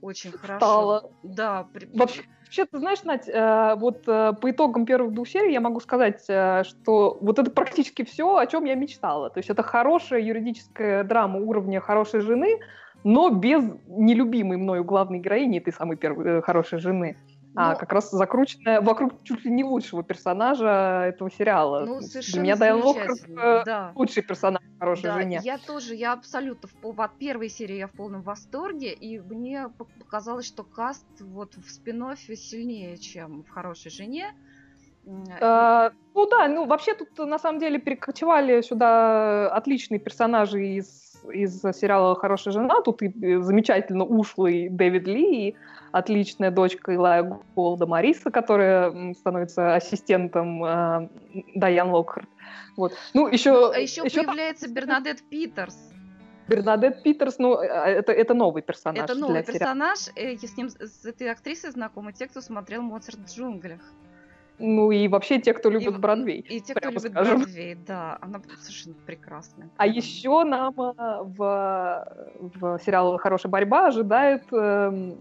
очень 0.02 0.32
хорошо. 0.32 0.58
Стала. 0.58 1.12
Да. 1.22 1.68
Вообще, 1.94 2.24
вообще, 2.46 2.66
ты 2.66 2.80
знаешь, 2.80 3.04
Надь, 3.04 3.28
э, 3.28 3.76
вот 3.76 4.08
э, 4.08 4.34
по 4.42 4.50
итогам 4.50 4.86
первых 4.86 5.14
двух 5.14 5.28
серий 5.28 5.54
я 5.54 5.60
могу 5.60 5.82
сказать, 5.82 6.24
э, 6.30 6.64
что 6.64 7.18
вот 7.22 7.38
это 7.38 7.52
практически 7.52 8.04
все, 8.04 8.38
о 8.38 8.48
чем 8.48 8.64
я 8.64 8.76
мечтала. 8.76 9.30
То 9.30 9.40
есть 9.40 9.50
это 9.50 9.64
хорошая 9.64 10.22
юридическая 10.22 11.04
драма 11.04 11.40
уровня 11.40 11.82
хорошей 11.82 12.22
жены, 12.22 12.60
но 13.04 13.30
без 13.30 13.64
нелюбимой 13.88 14.58
мною 14.58 14.86
главной 14.86 15.20
героини, 15.20 15.60
этой 15.60 15.74
самой 15.74 15.98
первой 15.98 16.42
хорошей 16.42 16.80
жены 16.80 17.18
а 17.60 17.74
ну, 17.74 17.80
как 17.80 17.92
раз 17.92 18.12
закрученная 18.12 18.82
вокруг 18.82 19.24
чуть 19.24 19.44
ли 19.44 19.50
не 19.50 19.64
лучшего 19.64 20.04
персонажа 20.04 21.06
этого 21.08 21.32
сериала. 21.32 21.86
Ну, 21.86 22.02
совершенно 22.02 22.34
Для 22.34 22.42
меня 22.44 22.56
Дайан 22.56 22.84
Локхарт 22.84 23.66
да. 23.66 23.92
лучший 23.96 24.22
персонаж 24.22 24.62
«Хорошей 24.80 25.06
да, 25.06 25.14
жене». 25.14 25.40
Я 25.44 25.58
тоже, 25.58 25.96
я 25.96 26.14
абсолютно, 26.14 26.70
в, 26.84 27.02
от 27.02 27.18
первой 27.18 27.50
серии 27.50 27.78
я 27.78 27.88
в 27.88 27.94
полном 27.94 28.22
восторге, 28.22 28.94
и 28.94 29.20
мне 29.20 29.70
показалось, 30.00 30.46
что 30.46 30.64
каст 30.64 31.08
вот 31.20 31.56
в 31.56 31.72
спин 31.72 32.16
сильнее, 32.16 32.96
чем 32.98 33.44
в 33.44 33.50
«Хорошей 33.50 33.90
жене». 33.90 34.36
А, 35.42 35.92
ну 36.14 36.30
да, 36.30 36.48
ну 36.48 36.66
вообще 36.66 36.94
тут 36.94 37.18
на 37.18 37.40
самом 37.40 37.60
деле 37.60 37.80
перекочевали 37.80 38.62
сюда 38.62 39.50
отличные 39.50 40.00
персонажи 40.00 40.64
из 40.64 41.07
из 41.32 41.62
сериала 41.62 42.16
«Хорошая 42.16 42.54
жена». 42.54 42.82
Тут 42.82 43.02
и 43.02 43.08
э, 43.08 43.42
замечательно 43.42 44.04
ушлый 44.04 44.70
Дэвид 44.70 45.08
Ли, 45.08 45.50
и 45.50 45.56
отличная 45.92 46.52
дочка 46.52 46.94
Илая 46.94 47.40
Голда 47.56 47.86
Мариса, 47.86 48.32
которая 48.32 49.14
становится 49.14 49.76
ассистентом 49.76 50.64
э, 50.64 51.10
Дайан 51.56 51.90
Локхарт. 51.90 52.30
Вот. 52.76 52.94
Ну, 53.14 53.28
еще, 53.28 53.52
ну, 53.52 53.72
а 53.72 53.80
еще, 53.80 54.04
еще 54.04 54.24
появляется 54.24 54.66
там... 54.66 54.74
Бернадет 54.74 55.24
Питерс. 55.30 55.78
Бернадет 56.48 57.04
Питерс, 57.04 57.40
ну, 57.40 57.60
э, 57.60 57.66
это, 57.66 58.12
это 58.12 58.34
новый 58.34 58.62
персонаж. 58.62 59.04
Это 59.04 59.16
новый 59.16 59.44
персонаж. 59.44 60.00
Сериала. 60.00 60.38
Я 60.42 60.48
с 60.48 60.58
ним, 60.58 60.70
с 60.70 61.06
этой 61.06 61.30
актрисой 61.32 61.72
знакомы 61.72 62.14
те, 62.14 62.28
кто 62.28 62.42
смотрел 62.42 62.82
«Моцарт 62.82 63.20
в 63.20 63.36
джунглях». 63.36 63.82
Ну 64.60 64.92
и 64.92 65.08
вообще 65.08 65.40
те, 65.40 65.54
кто 65.54 65.70
любит 65.70 65.96
и, 65.96 65.98
Бродвей. 65.98 66.40
И 66.40 66.60
те, 66.62 66.74
кто 66.74 66.90
любит 66.90 67.12
скажем. 67.12 67.42
Бродвей, 67.42 67.76
да. 67.76 68.18
Она 68.22 68.42
совершенно 68.60 68.96
прекрасная. 69.06 69.70
А 69.78 69.86
еще 69.86 70.44
нам 70.44 70.74
э, 70.80 70.94
в, 71.24 72.08
в 72.40 72.80
сериале 72.84 73.18
«Хорошая 73.20 73.52
борьба» 73.52 73.88
ожидает 73.88 74.44
э, 74.52 75.12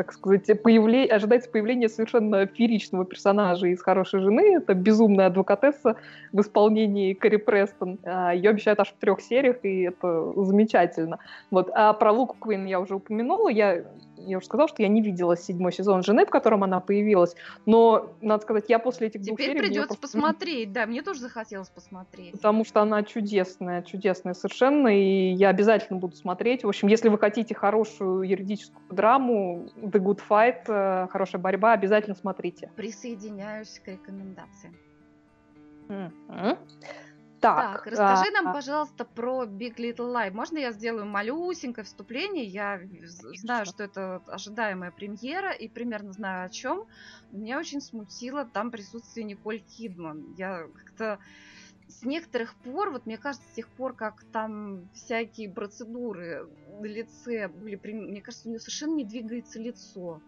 так 0.00 0.12
сказать, 0.12 0.62
появление, 0.62 1.12
ожидается 1.12 1.50
появление 1.50 1.90
совершенно 1.90 2.46
фееричного 2.46 3.04
персонажа 3.04 3.66
из 3.66 3.82
«Хорошей 3.82 4.20
жены». 4.20 4.56
Это 4.56 4.72
безумная 4.72 5.26
адвокатесса 5.26 5.96
в 6.32 6.40
исполнении 6.40 7.12
Кэрри 7.12 7.36
Престон. 7.36 7.98
А, 8.04 8.34
Ее 8.34 8.48
обещают 8.48 8.80
аж 8.80 8.88
в 8.88 8.96
трех 8.96 9.20
сериях, 9.20 9.56
и 9.62 9.82
это 9.82 10.32
замечательно. 10.36 11.18
Вот. 11.50 11.70
А 11.74 11.92
про 11.92 12.12
Луку 12.12 12.36
Квин 12.40 12.64
я 12.64 12.80
уже 12.80 12.94
упомянула. 12.94 13.50
Я 13.50 13.84
я 14.26 14.38
уже 14.38 14.46
сказала, 14.46 14.68
что 14.68 14.82
я 14.82 14.88
не 14.88 15.02
видела 15.02 15.36
седьмой 15.36 15.72
сезон 15.72 16.02
жены, 16.02 16.26
в 16.26 16.30
котором 16.30 16.64
она 16.64 16.80
появилась, 16.80 17.34
но, 17.66 18.12
надо 18.20 18.42
сказать, 18.42 18.64
я 18.68 18.78
после 18.78 19.08
этих 19.08 19.22
Теперь 19.22 19.36
двух 19.36 19.40
серий... 19.40 19.52
Теперь 19.52 19.66
придется 19.68 19.98
просто... 19.98 20.18
посмотреть, 20.18 20.72
да, 20.72 20.86
мне 20.86 21.02
тоже 21.02 21.20
захотелось 21.20 21.68
посмотреть. 21.68 22.32
Потому 22.32 22.64
что 22.64 22.82
она 22.82 23.02
чудесная, 23.02 23.82
чудесная 23.82 24.34
совершенно, 24.34 24.88
и 24.88 25.32
я 25.32 25.48
обязательно 25.48 25.98
буду 25.98 26.16
смотреть. 26.16 26.64
В 26.64 26.68
общем, 26.68 26.88
если 26.88 27.08
вы 27.08 27.18
хотите 27.18 27.54
хорошую 27.54 28.22
юридическую 28.22 28.82
драму, 28.90 29.68
The 29.76 30.00
Good 30.00 30.20
Fight, 30.28 30.62
э, 30.66 31.08
хорошая 31.08 31.40
борьба, 31.40 31.72
обязательно 31.72 32.14
смотрите. 32.14 32.70
Присоединяюсь 32.76 33.80
к 33.84 33.88
рекомендациям. 33.88 34.74
Mm-hmm. 35.88 36.58
Так, 37.40 37.84
так 37.84 37.86
расскажи 37.86 38.30
а, 38.30 38.42
нам, 38.42 38.52
пожалуйста, 38.52 39.04
про 39.04 39.44
Big 39.44 39.76
Little 39.76 40.12
Lie. 40.12 40.30
Можно 40.30 40.58
я 40.58 40.72
сделаю 40.72 41.06
малюсенькое 41.06 41.84
вступление? 41.84 42.44
Я 42.44 42.80
знаю, 43.02 43.64
что 43.64 43.82
это 43.82 44.22
ожидаемая 44.26 44.90
премьера 44.90 45.50
и 45.52 45.66
примерно 45.68 46.12
знаю 46.12 46.46
о 46.46 46.48
чем. 46.50 46.86
Меня 47.32 47.58
очень 47.58 47.80
смутило 47.80 48.44
там 48.44 48.70
присутствие 48.70 49.24
Николь 49.24 49.60
Кидман. 49.60 50.34
Я 50.36 50.66
как-то 50.84 51.18
с 51.88 52.02
некоторых 52.04 52.54
пор, 52.56 52.90
вот 52.90 53.06
мне 53.06 53.18
кажется, 53.18 53.46
с 53.48 53.54
тех 53.54 53.68
пор, 53.68 53.94
как 53.94 54.22
там 54.32 54.88
всякие 54.94 55.50
процедуры 55.50 56.46
на 56.80 56.86
лице 56.86 57.48
были, 57.48 57.78
мне 57.82 58.20
кажется, 58.20 58.48
у 58.48 58.50
нее 58.50 58.60
совершенно 58.60 58.94
не 58.94 59.04
двигается 59.04 59.58
лицо. 59.58 60.20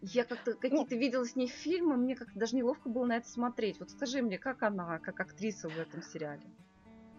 Я 0.00 0.24
как-то 0.24 0.52
ну 0.52 0.56
какие-то 0.58 0.94
видела 0.94 1.24
с 1.24 1.34
ней 1.34 1.48
фильмы, 1.48 1.96
мне 1.96 2.14
как-то 2.14 2.38
даже 2.38 2.54
неловко 2.54 2.88
было 2.88 3.04
на 3.04 3.16
это 3.16 3.28
смотреть. 3.28 3.80
Вот 3.80 3.90
скажи 3.90 4.22
мне, 4.22 4.38
как 4.38 4.62
она, 4.62 4.98
как 4.98 5.18
актриса 5.20 5.68
в 5.68 5.78
этом 5.78 6.02
сериале? 6.02 6.42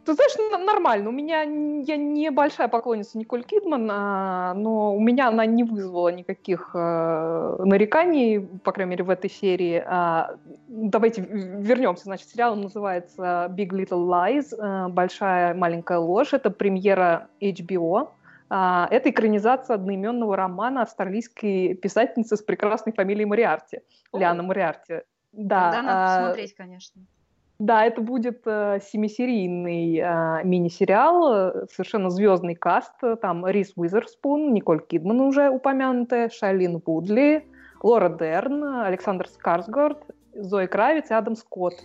Ты 0.06 0.14
знаешь, 0.14 0.66
нормально. 0.66 1.10
У 1.10 1.12
меня 1.12 1.42
я 1.42 1.98
небольшая 1.98 2.68
поклонница 2.68 3.18
Николь 3.18 3.44
Кидман, 3.44 3.88
а, 3.92 4.54
но 4.56 4.96
у 4.96 5.00
меня 5.00 5.28
она 5.28 5.46
не 5.46 5.64
вызвала 5.64 6.10
никаких 6.10 6.72
э, 6.74 7.56
нареканий, 7.60 8.40
по 8.40 8.72
крайней 8.72 8.92
мере, 8.92 9.04
в 9.04 9.10
этой 9.10 9.30
серии. 9.30 9.84
А, 9.86 10.38
давайте 10.68 11.22
вернемся. 11.22 12.06
Значит, 12.06 12.30
сериал 12.30 12.56
называется 12.56 13.54
Big 13.56 13.70
Little 13.70 14.08
Lies, 14.08 14.56
э, 14.58 14.88
большая 14.88 15.54
маленькая 15.54 16.00
ложь. 16.00 16.34
Это 16.34 16.50
премьера 16.50 17.28
HBO. 17.42 18.10
А, 18.50 18.88
это 18.90 19.12
экранизация 19.12 19.76
одноименного 19.76 20.36
романа 20.36 20.82
австралийской 20.82 21.76
писательницы 21.76 22.36
с 22.36 22.42
прекрасной 22.42 22.94
фамилией 22.94 23.26
Мариарти, 23.26 23.82
О. 24.12 24.18
Лиана 24.18 24.44
Мариарти. 24.44 25.02
Да, 25.32 25.72
Тогда 25.72 25.82
надо 25.82 25.92
а, 25.92 26.18
посмотреть, 26.18 26.56
конечно. 26.56 27.02
Да, 27.60 27.86
это 27.86 28.02
будет 28.02 28.42
э, 28.46 28.80
семисерийный 28.82 29.98
э, 29.98 30.44
мини-сериал, 30.46 31.68
совершенно 31.70 32.10
звездный 32.10 32.56
каст. 32.56 32.94
Там 33.22 33.46
Рис 33.46 33.74
Уизерспун, 33.76 34.54
Николь 34.54 34.82
Кидман 34.82 35.20
уже 35.20 35.50
упомянутая, 35.50 36.30
Шайлин 36.30 36.82
Вудли, 36.84 37.46
Лора 37.84 38.10
Дерн, 38.10 38.64
Александр 38.64 39.28
Скарсгард, 39.28 40.00
Зои 40.34 40.68
Кравец 40.68 41.12
и 41.12 41.14
Адам 41.14 41.36
Скотт. 41.36 41.76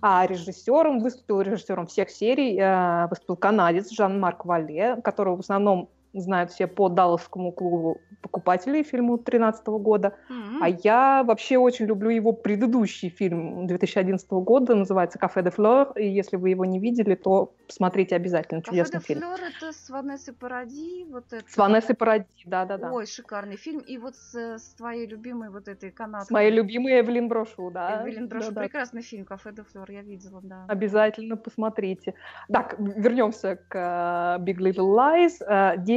А 0.00 0.26
режиссером 0.26 1.00
выступил 1.00 1.42
режиссером 1.42 1.86
всех 1.88 2.10
серий, 2.10 2.58
э, 2.58 3.06
выступил 3.08 3.36
канадец 3.36 3.90
Жан-Марк 3.90 4.46
Вале, 4.46 4.96
которого 5.02 5.36
в 5.36 5.40
основном 5.40 5.90
знают 6.12 6.50
все 6.50 6.66
по 6.66 6.88
Далласскому 6.88 7.52
клубу 7.52 8.00
покупателей 8.20 8.82
фильму 8.82 9.16
2013 9.16 9.66
года. 9.66 10.14
Mm-hmm. 10.30 10.58
А 10.60 10.68
я 10.68 11.22
вообще 11.24 11.58
очень 11.58 11.86
люблю 11.86 12.10
его 12.10 12.32
предыдущий 12.32 13.08
фильм 13.08 13.66
2011 13.66 14.28
года, 14.30 14.74
называется 14.74 15.18
«Кафе 15.18 15.42
де 15.42 15.50
Флор», 15.50 15.92
и 15.96 16.08
если 16.08 16.36
вы 16.36 16.50
его 16.50 16.64
не 16.64 16.78
видели, 16.78 17.14
то 17.14 17.54
посмотрите 17.66 18.16
обязательно, 18.16 18.62
чудесный 18.62 19.00
фильм. 19.00 19.20
«Кафе 19.20 19.36
де 19.36 19.38
Флор»— 19.38 19.50
это 19.56 19.72
с 19.72 19.90
Ванессой 19.90 20.34
Паради? 20.34 21.06
Вот 21.10 21.32
это... 21.32 21.48
С 21.48 21.56
Ванессой 21.56 21.94
Паради, 21.94 22.26
да-да-да. 22.44 22.90
Ой, 22.92 23.06
шикарный 23.06 23.56
фильм. 23.56 23.80
И 23.80 23.98
вот 23.98 24.16
с, 24.16 24.34
с 24.34 24.74
твоей 24.74 25.06
любимой 25.06 25.50
вот 25.50 25.68
этой 25.68 25.90
канадской... 25.90 26.26
С 26.26 26.30
моей 26.30 26.50
любимой 26.50 27.00
Эвелин 27.00 27.28
Брошу, 27.28 27.70
да. 27.70 28.02
Эвелин 28.02 28.28
Брошу, 28.28 28.52
да, 28.52 28.62
прекрасный 28.62 29.02
фильм 29.02 29.24
«Кафе 29.24 29.52
де 29.52 29.62
Флор», 29.62 29.90
я 29.90 30.02
видела, 30.02 30.40
да. 30.42 30.64
Обязательно 30.68 31.36
посмотрите. 31.36 32.14
Так, 32.52 32.74
вернемся 32.78 33.56
к 33.68 33.76
uh, 33.76 34.44
Big 34.44 34.58
Little 34.58 34.94
Lies. 34.94 35.38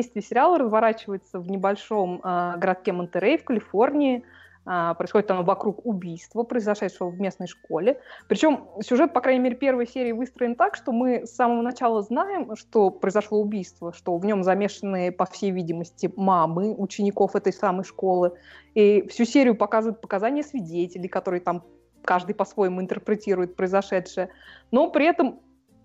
Действие 0.02 0.24
сериала 0.24 0.56
сериал 0.56 0.66
разворачивается 0.66 1.40
в 1.40 1.48
небольшом 1.48 2.22
э, 2.24 2.58
городке 2.58 2.92
Монтерей 2.92 3.38
в 3.38 3.44
Калифорнии. 3.44 4.24
Э, 4.66 4.96
происходит 4.98 5.30
оно 5.30 5.44
вокруг 5.44 5.86
убийства, 5.86 6.42
произошедшего 6.42 7.10
в 7.10 7.22
местной 7.22 7.46
школе. 7.46 8.02
Причем 8.28 8.66
сюжет, 8.82 9.14
по 9.14 9.22
крайней 9.22 9.42
мере, 9.42 9.56
первой 9.56 9.86
серии 9.86 10.12
выстроен 10.12 10.56
так, 10.56 10.76
что 10.76 10.92
мы 10.92 11.28
с 11.28 11.36
самого 11.36 11.62
начала 11.62 12.02
знаем, 12.02 12.56
что 12.56 12.90
произошло 12.90 13.40
убийство, 13.40 13.94
что 13.94 14.18
в 14.18 14.26
нем 14.26 14.44
замешаны, 14.44 15.12
по 15.12 15.26
всей 15.26 15.52
видимости, 15.52 16.12
мамы 16.16 16.74
учеников 16.76 17.36
этой 17.36 17.54
самой 17.54 17.84
школы. 17.84 18.32
И 18.74 19.08
всю 19.08 19.26
серию 19.26 19.56
показывают 19.56 20.02
показания 20.02 20.42
свидетелей, 20.42 21.10
которые 21.10 21.42
там 21.42 21.64
каждый 22.04 22.34
по-своему 22.34 22.82
интерпретирует 22.82 23.56
произошедшее, 23.56 24.30
но 24.72 24.90
при 24.90 25.06
этом 25.06 25.42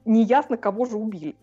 неясно, 0.06 0.56
кого 0.56 0.86
же 0.86 0.96
убили. 0.96 1.36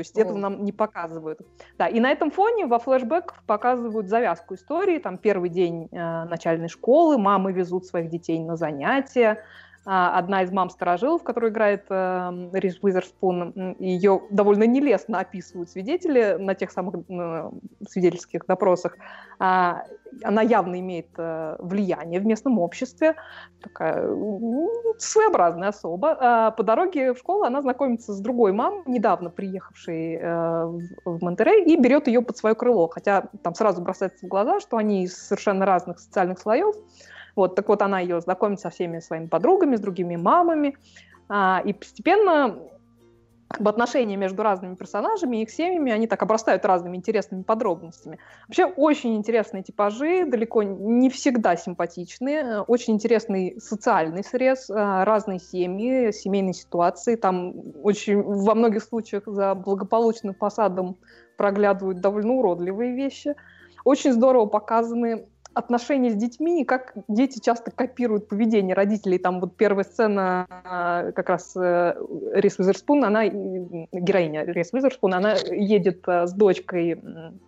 То 0.00 0.02
есть 0.02 0.18
О. 0.18 0.20
это 0.22 0.34
нам 0.34 0.64
не 0.64 0.72
показывают. 0.72 1.40
Да, 1.76 1.86
и 1.86 2.00
на 2.00 2.10
этом 2.10 2.30
фоне 2.30 2.66
во 2.66 2.78
флешбэках 2.78 3.42
показывают 3.46 4.08
завязку 4.08 4.54
истории. 4.54 4.98
Там 4.98 5.18
первый 5.18 5.50
день 5.50 5.88
э, 5.92 6.24
начальной 6.24 6.68
школы, 6.68 7.18
мамы 7.18 7.52
везут 7.52 7.84
своих 7.84 8.08
детей 8.08 8.38
на 8.38 8.56
занятия, 8.56 9.44
одна 9.84 10.42
из 10.42 10.52
мам 10.52 10.68
сторожилов, 10.68 11.22
которую 11.22 11.52
играет 11.52 11.86
э, 11.88 12.50
Рис 12.52 12.78
Уизерспун, 12.82 13.76
ее 13.78 14.22
довольно 14.30 14.64
нелестно 14.64 15.20
описывают 15.20 15.70
свидетели 15.70 16.36
на 16.38 16.54
тех 16.54 16.70
самых 16.70 16.96
э, 17.08 17.50
свидетельских 17.88 18.44
допросах. 18.46 18.96
А, 19.38 19.84
она 20.22 20.42
явно 20.42 20.78
имеет 20.80 21.08
э, 21.16 21.56
влияние 21.60 22.20
в 22.20 22.26
местном 22.26 22.58
обществе, 22.58 23.14
такая 23.62 24.06
своеобразная 24.98 25.68
особа. 25.68 26.16
А 26.20 26.50
по 26.50 26.62
дороге 26.62 27.14
в 27.14 27.18
школу 27.18 27.44
она 27.44 27.62
знакомится 27.62 28.12
с 28.12 28.20
другой 28.20 28.52
мамой, 28.52 28.82
недавно 28.86 29.30
приехавшей 29.30 30.16
э, 30.16 30.64
в, 30.66 30.82
в 31.04 31.22
Монтерей, 31.22 31.64
и 31.64 31.80
берет 31.80 32.06
ее 32.06 32.20
под 32.22 32.36
свое 32.36 32.54
крыло, 32.54 32.88
хотя 32.88 33.28
там 33.42 33.54
сразу 33.54 33.80
бросается 33.80 34.26
в 34.26 34.28
глаза, 34.28 34.60
что 34.60 34.76
они 34.76 35.04
из 35.04 35.16
совершенно 35.16 35.64
разных 35.64 36.00
социальных 36.00 36.38
слоев, 36.38 36.74
вот, 37.36 37.54
так 37.54 37.68
вот 37.68 37.82
она 37.82 38.00
ее 38.00 38.20
знакомит 38.20 38.60
со 38.60 38.70
всеми 38.70 39.00
своими 39.00 39.26
подругами, 39.26 39.76
с 39.76 39.80
другими 39.80 40.16
мамами, 40.16 40.76
а, 41.28 41.62
и 41.64 41.72
постепенно 41.72 42.58
в 43.58 43.68
отношения 43.68 44.16
между 44.16 44.42
разными 44.42 44.76
персонажами 44.76 45.38
и 45.38 45.42
их 45.42 45.50
семьями, 45.50 45.90
они 45.90 46.06
так 46.06 46.22
обрастают 46.22 46.64
разными 46.64 46.96
интересными 46.96 47.42
подробностями. 47.42 48.18
Вообще 48.46 48.64
очень 48.64 49.16
интересные 49.16 49.62
типажи, 49.62 50.24
далеко 50.24 50.62
не 50.62 51.10
всегда 51.10 51.56
симпатичные, 51.56 52.60
очень 52.62 52.94
интересный 52.94 53.60
социальный 53.60 54.22
срез, 54.22 54.70
а, 54.70 55.04
разные 55.04 55.40
семьи, 55.40 56.12
семейные 56.12 56.54
ситуации. 56.54 57.16
Там 57.16 57.54
очень 57.82 58.22
во 58.22 58.54
многих 58.54 58.84
случаях 58.84 59.24
за 59.26 59.54
благополучным 59.54 60.34
фасадом 60.34 60.96
проглядывают 61.36 62.00
довольно 62.00 62.34
уродливые 62.34 62.94
вещи. 62.94 63.34
Очень 63.84 64.12
здорово 64.12 64.46
показаны 64.46 65.26
отношения 65.54 66.10
с 66.10 66.14
детьми, 66.14 66.62
и 66.62 66.64
как 66.64 66.92
дети 67.08 67.40
часто 67.40 67.70
копируют 67.70 68.28
поведение 68.28 68.74
родителей. 68.74 69.18
Там 69.18 69.40
вот 69.40 69.56
первая 69.56 69.84
сцена 69.84 70.46
а, 70.48 71.10
как 71.12 71.28
раз 71.28 71.56
э, 71.56 71.94
Рис 72.34 72.58
Уизерспун, 72.58 73.04
она, 73.04 73.26
героиня 73.26 74.44
Рис 74.44 74.72
Уизерспун, 74.72 75.14
она 75.14 75.34
едет 75.50 76.02
э, 76.06 76.26
с 76.26 76.32
дочкой 76.32 77.00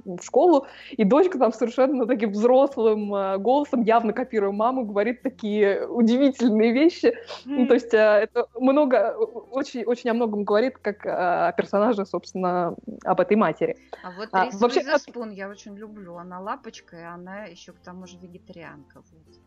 в 0.04 0.22
школу, 0.22 0.66
и 0.90 1.04
дочка 1.04 1.38
там 1.38 1.52
совершенно 1.52 2.06
таким 2.06 2.30
взрослым 2.30 3.14
э, 3.14 3.38
голосом, 3.38 3.82
явно 3.82 4.12
копируя 4.12 4.50
маму, 4.50 4.84
говорит 4.84 5.22
такие 5.22 5.86
удивительные 5.86 6.72
вещи. 6.72 7.14
Ну, 7.44 7.66
то 7.66 7.74
есть 7.74 7.92
это 7.92 8.46
много, 8.58 9.14
очень, 9.50 9.84
очень 9.84 10.10
о 10.10 10.14
многом 10.14 10.44
говорит, 10.44 10.78
как 10.78 11.06
о 11.06 11.52
персонаже, 11.52 12.04
собственно, 12.04 12.74
об 13.04 13.20
этой 13.20 13.36
матери. 13.36 13.76
А 14.02 14.10
вот 14.10 14.28
а, 14.32 14.46
Рис 14.46 14.60
вообще, 14.60 14.80
Уизерспун 14.80 15.30
я 15.30 15.48
очень 15.48 15.76
люблю. 15.76 16.16
Она 16.16 16.40
лапочка, 16.40 16.96
и 16.96 17.02
она 17.02 17.44
еще 17.44 17.72
к 17.72 17.78
тому 17.78 17.91
тому 17.92 18.06
же 18.06 18.16
вегетарианка. 18.16 19.02
Вот. 19.12 19.40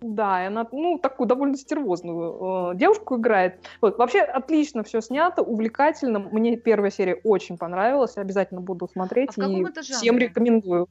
Да, 0.00 0.42
и 0.42 0.46
она, 0.46 0.66
ну, 0.72 0.98
такую 0.98 1.28
довольно 1.28 1.56
стервозную 1.56 2.72
э, 2.72 2.76
девушку 2.76 3.16
играет. 3.16 3.60
Вот, 3.80 3.98
вообще 3.98 4.20
отлично 4.20 4.82
все 4.82 5.00
снято, 5.00 5.42
увлекательно. 5.42 6.18
Мне 6.18 6.56
первая 6.56 6.90
серия 6.90 7.14
очень 7.24 7.56
понравилась, 7.58 8.16
обязательно 8.16 8.60
буду 8.60 8.88
смотреть 8.88 9.30
а 9.38 9.48
и 9.48 9.64
всем 9.82 10.18
рекомендую. 10.18 10.88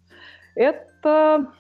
Это, 0.56 1.52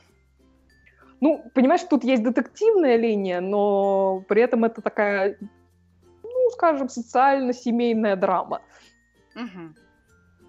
ну, 1.21 1.43
понимаешь, 1.53 1.83
тут 1.89 2.03
есть 2.03 2.23
детективная 2.23 2.97
линия, 2.97 3.41
но 3.41 4.23
при 4.27 4.41
этом 4.41 4.63
это 4.65 4.81
такая, 4.81 5.37
ну, 6.23 6.49
скажем, 6.51 6.89
социально-семейная 6.89 8.15
драма. 8.15 8.61
Угу. 9.35 9.75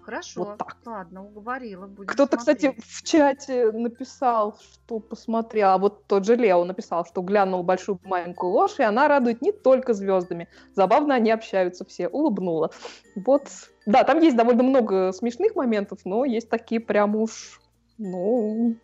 Хорошо, 0.03 0.43
вот 0.43 0.57
так. 0.57 0.77
ладно, 0.85 1.23
уговорила. 1.25 1.89
Кто-то, 2.07 2.37
кстати, 2.37 2.75
в 2.77 3.03
чате 3.03 3.71
написал, 3.71 4.57
что 4.59 4.99
посмотрел, 4.99 5.69
а 5.69 5.77
вот 5.77 6.07
тот 6.07 6.25
же 6.25 6.35
Лео 6.35 6.63
написал, 6.65 7.05
что 7.05 7.21
глянул 7.21 7.63
большую 7.63 7.99
маленькую 8.03 8.51
ложь, 8.51 8.79
и 8.79 8.83
она 8.83 9.07
радует 9.07 9.41
не 9.41 9.51
только 9.51 9.93
звездами. 9.93 10.49
Забавно 10.75 11.15
они 11.15 11.31
общаются 11.31 11.85
все. 11.85 12.09
Улыбнула. 12.09 12.71
Вот, 13.15 13.47
да, 13.85 14.03
там 14.03 14.19
есть 14.19 14.35
довольно 14.35 14.63
много 14.63 15.13
смешных 15.13 15.55
моментов, 15.55 15.99
но 16.03 16.25
есть 16.25 16.49
такие 16.49 16.81
прям 16.81 17.15
уж, 17.15 17.61
ну, 17.97 18.75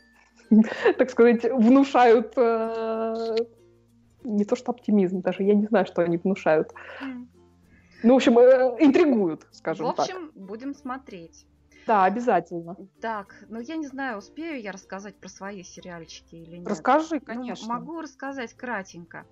так 0.97 1.09
сказать, 1.09 1.43
внушают 1.43 2.33
э, 2.37 3.35
не 4.23 4.45
то 4.45 4.55
что 4.55 4.71
оптимизм 4.71 5.21
даже, 5.21 5.43
я 5.43 5.53
не 5.53 5.65
знаю, 5.65 5.85
что 5.85 6.01
они 6.01 6.17
внушают. 6.17 6.73
Ну, 8.03 8.13
в 8.13 8.17
общем, 8.17 8.37
э, 8.39 8.77
интригуют, 8.79 9.47
скажем 9.51 9.87
так. 9.87 9.97
В 9.97 10.01
общем, 10.01 10.31
так. 10.31 10.43
будем 10.43 10.73
смотреть. 10.73 11.45
Да, 11.89 12.05
обязательно. 12.05 12.77
Так, 13.01 13.33
ну 13.49 13.59
я 13.59 13.75
не 13.75 13.87
знаю, 13.87 14.19
успею 14.19 14.61
я 14.61 14.71
рассказать 14.71 15.15
про 15.15 15.27
свои 15.27 15.63
сериальчики 15.63 16.35
или 16.35 16.57
нет. 16.57 16.67
Расскажи, 16.67 17.15
ну, 17.15 17.21
конечно. 17.21 17.67
Ну, 17.67 17.73
могу 17.73 18.01
рассказать 18.01 18.53
кратенько. 18.53 19.25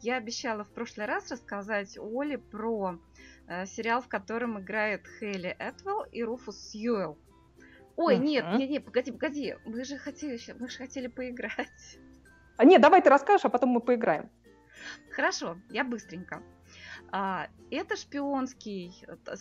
Я 0.00 0.16
обещала 0.16 0.62
в 0.62 0.68
прошлый 0.68 1.06
раз 1.06 1.32
рассказать 1.32 1.98
Оле 1.98 2.38
про 2.38 3.00
э, 3.48 3.66
сериал, 3.66 4.00
в 4.00 4.06
котором 4.06 4.60
играет 4.60 5.02
Хейли 5.18 5.56
Этвелл 5.58 6.04
и 6.04 6.22
Руфус 6.22 6.70
Сьюэлл. 6.70 7.18
Ой, 7.96 8.16
uh-huh. 8.16 8.22
нет, 8.22 8.44
нет, 8.58 8.70
нет, 8.70 8.84
погоди, 8.84 9.10
погоди. 9.10 9.56
Мы 9.64 9.84
же 9.84 9.96
хотели, 9.96 10.38
мы 10.58 10.68
же 10.68 10.78
хотели 10.78 11.08
поиграть. 11.08 11.98
А 12.56 12.64
нет, 12.64 12.80
давай 12.80 13.02
ты 13.02 13.10
расскажешь, 13.10 13.44
а 13.44 13.48
потом 13.48 13.70
мы 13.70 13.80
поиграем. 13.80 14.30
Хорошо, 15.10 15.56
я 15.70 15.82
быстренько. 15.82 16.42
А, 17.10 17.48
это 17.70 17.96
шпионский, 17.96 18.92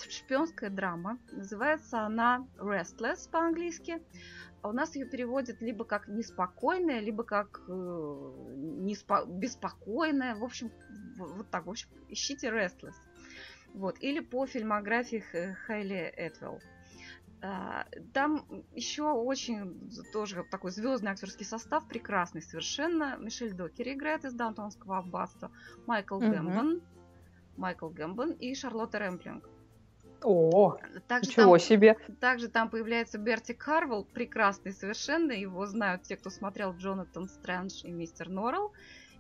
шпионская 0.10 0.70
драма. 0.70 1.18
Называется 1.32 2.02
она 2.02 2.48
Restless 2.58 3.30
по-английски. 3.30 4.02
А 4.62 4.70
у 4.70 4.72
нас 4.72 4.96
ее 4.96 5.06
переводят 5.06 5.62
либо 5.62 5.84
как 5.84 6.08
неспокойная, 6.08 7.02
либо 7.02 7.24
как 7.24 7.62
э, 7.68 7.72
неспо... 7.72 9.26
беспокойная. 9.26 10.36
В 10.36 10.44
общем, 10.44 10.72
вот 11.18 11.50
так. 11.50 11.66
В 11.66 11.70
общем, 11.70 11.90
ищите 12.08 12.48
Restless. 12.48 12.96
Вот. 13.74 13.98
Или 14.00 14.20
по 14.22 14.46
фильмографии 14.46 15.20
Хайли 15.66 16.14
Этвелл. 16.16 16.62
А, 17.46 17.86
там 18.14 18.46
еще 18.74 19.04
очень 19.04 19.92
тоже 20.14 20.46
такой 20.50 20.72
звездный 20.72 21.12
актерский 21.12 21.46
состав, 21.46 21.86
прекрасный 21.90 22.42
совершенно. 22.42 23.18
Мишель 23.18 23.52
Докер 23.52 23.90
играет 23.90 24.24
из 24.24 24.34
Даунтонского 24.34 25.00
аббатства, 25.00 25.52
Майкл 25.86 26.22
mm-hmm. 26.22 26.32
Гэмбон, 26.32 26.82
Майкл 27.58 27.90
Гэмбон 27.90 28.32
и 28.32 28.54
Шарлотта 28.56 29.00
Рэмплинг. 29.00 29.50
О, 30.24 30.78
также 31.08 31.32
ничего 31.32 31.58
там, 31.58 31.60
себе. 31.60 31.98
Также 32.20 32.48
там 32.48 32.70
появляется 32.70 33.18
Берти 33.18 33.54
Карвелл, 33.54 34.06
прекрасный 34.06 34.72
совершенно. 34.72 35.32
Его 35.32 35.66
знают 35.66 36.04
те, 36.04 36.16
кто 36.16 36.30
смотрел 36.30 36.74
Джонатан 36.74 37.28
Стрэндж 37.28 37.84
и 37.84 37.92
Мистер 37.92 38.30
Норрелл. 38.30 38.72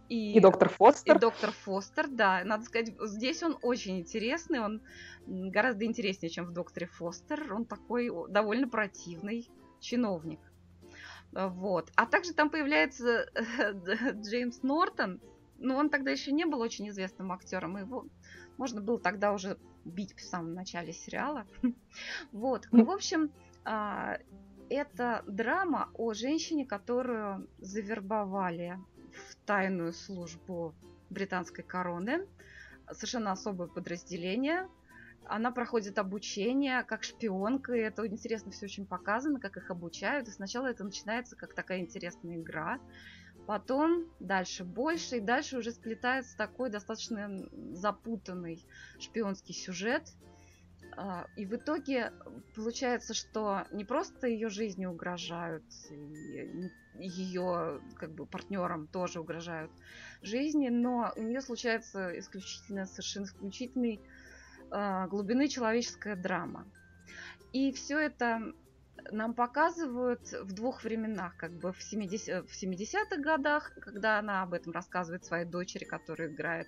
И, 0.09 0.33
и 0.33 0.39
доктор 0.39 0.69
Фостер. 0.69 1.15
И 1.15 1.19
доктор 1.19 1.51
Фостер, 1.51 2.07
да. 2.07 2.41
Надо 2.43 2.65
сказать, 2.65 2.93
здесь 3.01 3.41
он 3.43 3.57
очень 3.61 3.99
интересный. 3.99 4.59
Он 4.59 4.81
гораздо 5.25 5.85
интереснее, 5.85 6.29
чем 6.29 6.45
в 6.45 6.53
докторе 6.53 6.87
Фостер. 6.87 7.53
Он 7.53 7.65
такой 7.65 8.09
довольно 8.29 8.67
противный 8.67 9.49
чиновник. 9.79 10.39
Вот. 11.31 11.91
А 11.95 12.05
также 12.05 12.33
там 12.33 12.49
появляется 12.49 13.29
Джеймс 14.21 14.61
Нортон. 14.61 15.19
Ну, 15.63 15.77
он 15.77 15.89
тогда 15.89 16.11
еще 16.11 16.33
не 16.33 16.45
был 16.45 16.59
очень 16.59 16.89
известным 16.89 17.31
актером. 17.31 17.77
Его 17.77 18.05
можно 18.57 18.81
было 18.81 18.99
тогда 18.99 19.31
уже 19.31 19.57
бить 19.85 20.13
в 20.13 20.21
самом 20.21 20.53
начале 20.53 20.93
сериала. 20.93 21.47
Вот. 22.31 22.67
Ну, 22.71 22.85
в 22.85 22.91
общем, 22.91 23.31
а, 23.63 24.17
это 24.69 25.23
драма 25.25 25.89
о 25.93 26.13
женщине, 26.13 26.65
которую 26.65 27.47
завербовали 27.59 28.77
в 29.13 29.35
тайную 29.45 29.93
службу 29.93 30.75
британской 31.09 31.63
короны. 31.63 32.27
Совершенно 32.91 33.31
особое 33.31 33.67
подразделение. 33.67 34.67
Она 35.25 35.51
проходит 35.51 35.97
обучение 35.97 36.83
как 36.83 37.03
шпионка, 37.03 37.73
и 37.73 37.79
это 37.79 38.05
интересно 38.05 38.51
все 38.51 38.65
очень 38.65 38.85
показано, 38.85 39.39
как 39.39 39.55
их 39.55 39.71
обучают. 39.71 40.27
И 40.27 40.31
сначала 40.31 40.67
это 40.67 40.83
начинается 40.83 41.37
как 41.37 41.53
такая 41.53 41.79
интересная 41.79 42.35
игра. 42.35 42.79
Потом 43.45 44.05
дальше 44.19 44.63
больше, 44.63 45.17
и 45.17 45.19
дальше 45.21 45.57
уже 45.57 45.71
сплетается 45.71 46.37
такой 46.37 46.69
достаточно 46.69 47.29
запутанный 47.73 48.65
шпионский 48.99 49.53
сюжет. 49.53 50.09
А, 50.95 51.25
и 51.35 51.45
в 51.45 51.55
итоге 51.55 52.13
получается, 52.55 53.13
что 53.13 53.65
не 53.71 53.83
просто 53.83 54.27
ее 54.27 54.49
жизни 54.49 54.85
угрожают, 54.85 55.65
и 55.89 56.69
ее 56.95 57.81
как 57.95 58.11
бы 58.11 58.25
партнерам 58.25 58.87
тоже 58.87 59.19
угрожают 59.19 59.71
жизни, 60.21 60.69
но 60.69 61.11
у 61.15 61.21
нее 61.21 61.41
случается 61.41 62.17
исключительно, 62.17 62.85
совершенно 62.85 63.25
исключительной 63.25 63.99
а, 64.71 65.07
глубины 65.07 65.47
человеческая 65.47 66.15
драма. 66.15 66.65
И 67.51 67.71
все 67.73 67.99
это 67.99 68.53
нам 69.11 69.33
показывают 69.33 70.31
в 70.31 70.53
двух 70.53 70.83
временах, 70.83 71.35
как 71.37 71.53
бы 71.53 71.73
в 71.73 71.81
70, 71.81 72.49
в 72.49 72.63
70-х 72.63 73.17
годах, 73.17 73.73
когда 73.81 74.19
она 74.19 74.43
об 74.43 74.53
этом 74.53 74.73
рассказывает 74.73 75.25
своей 75.25 75.45
дочери, 75.45 75.83
которая 75.83 76.29
играет 76.29 76.67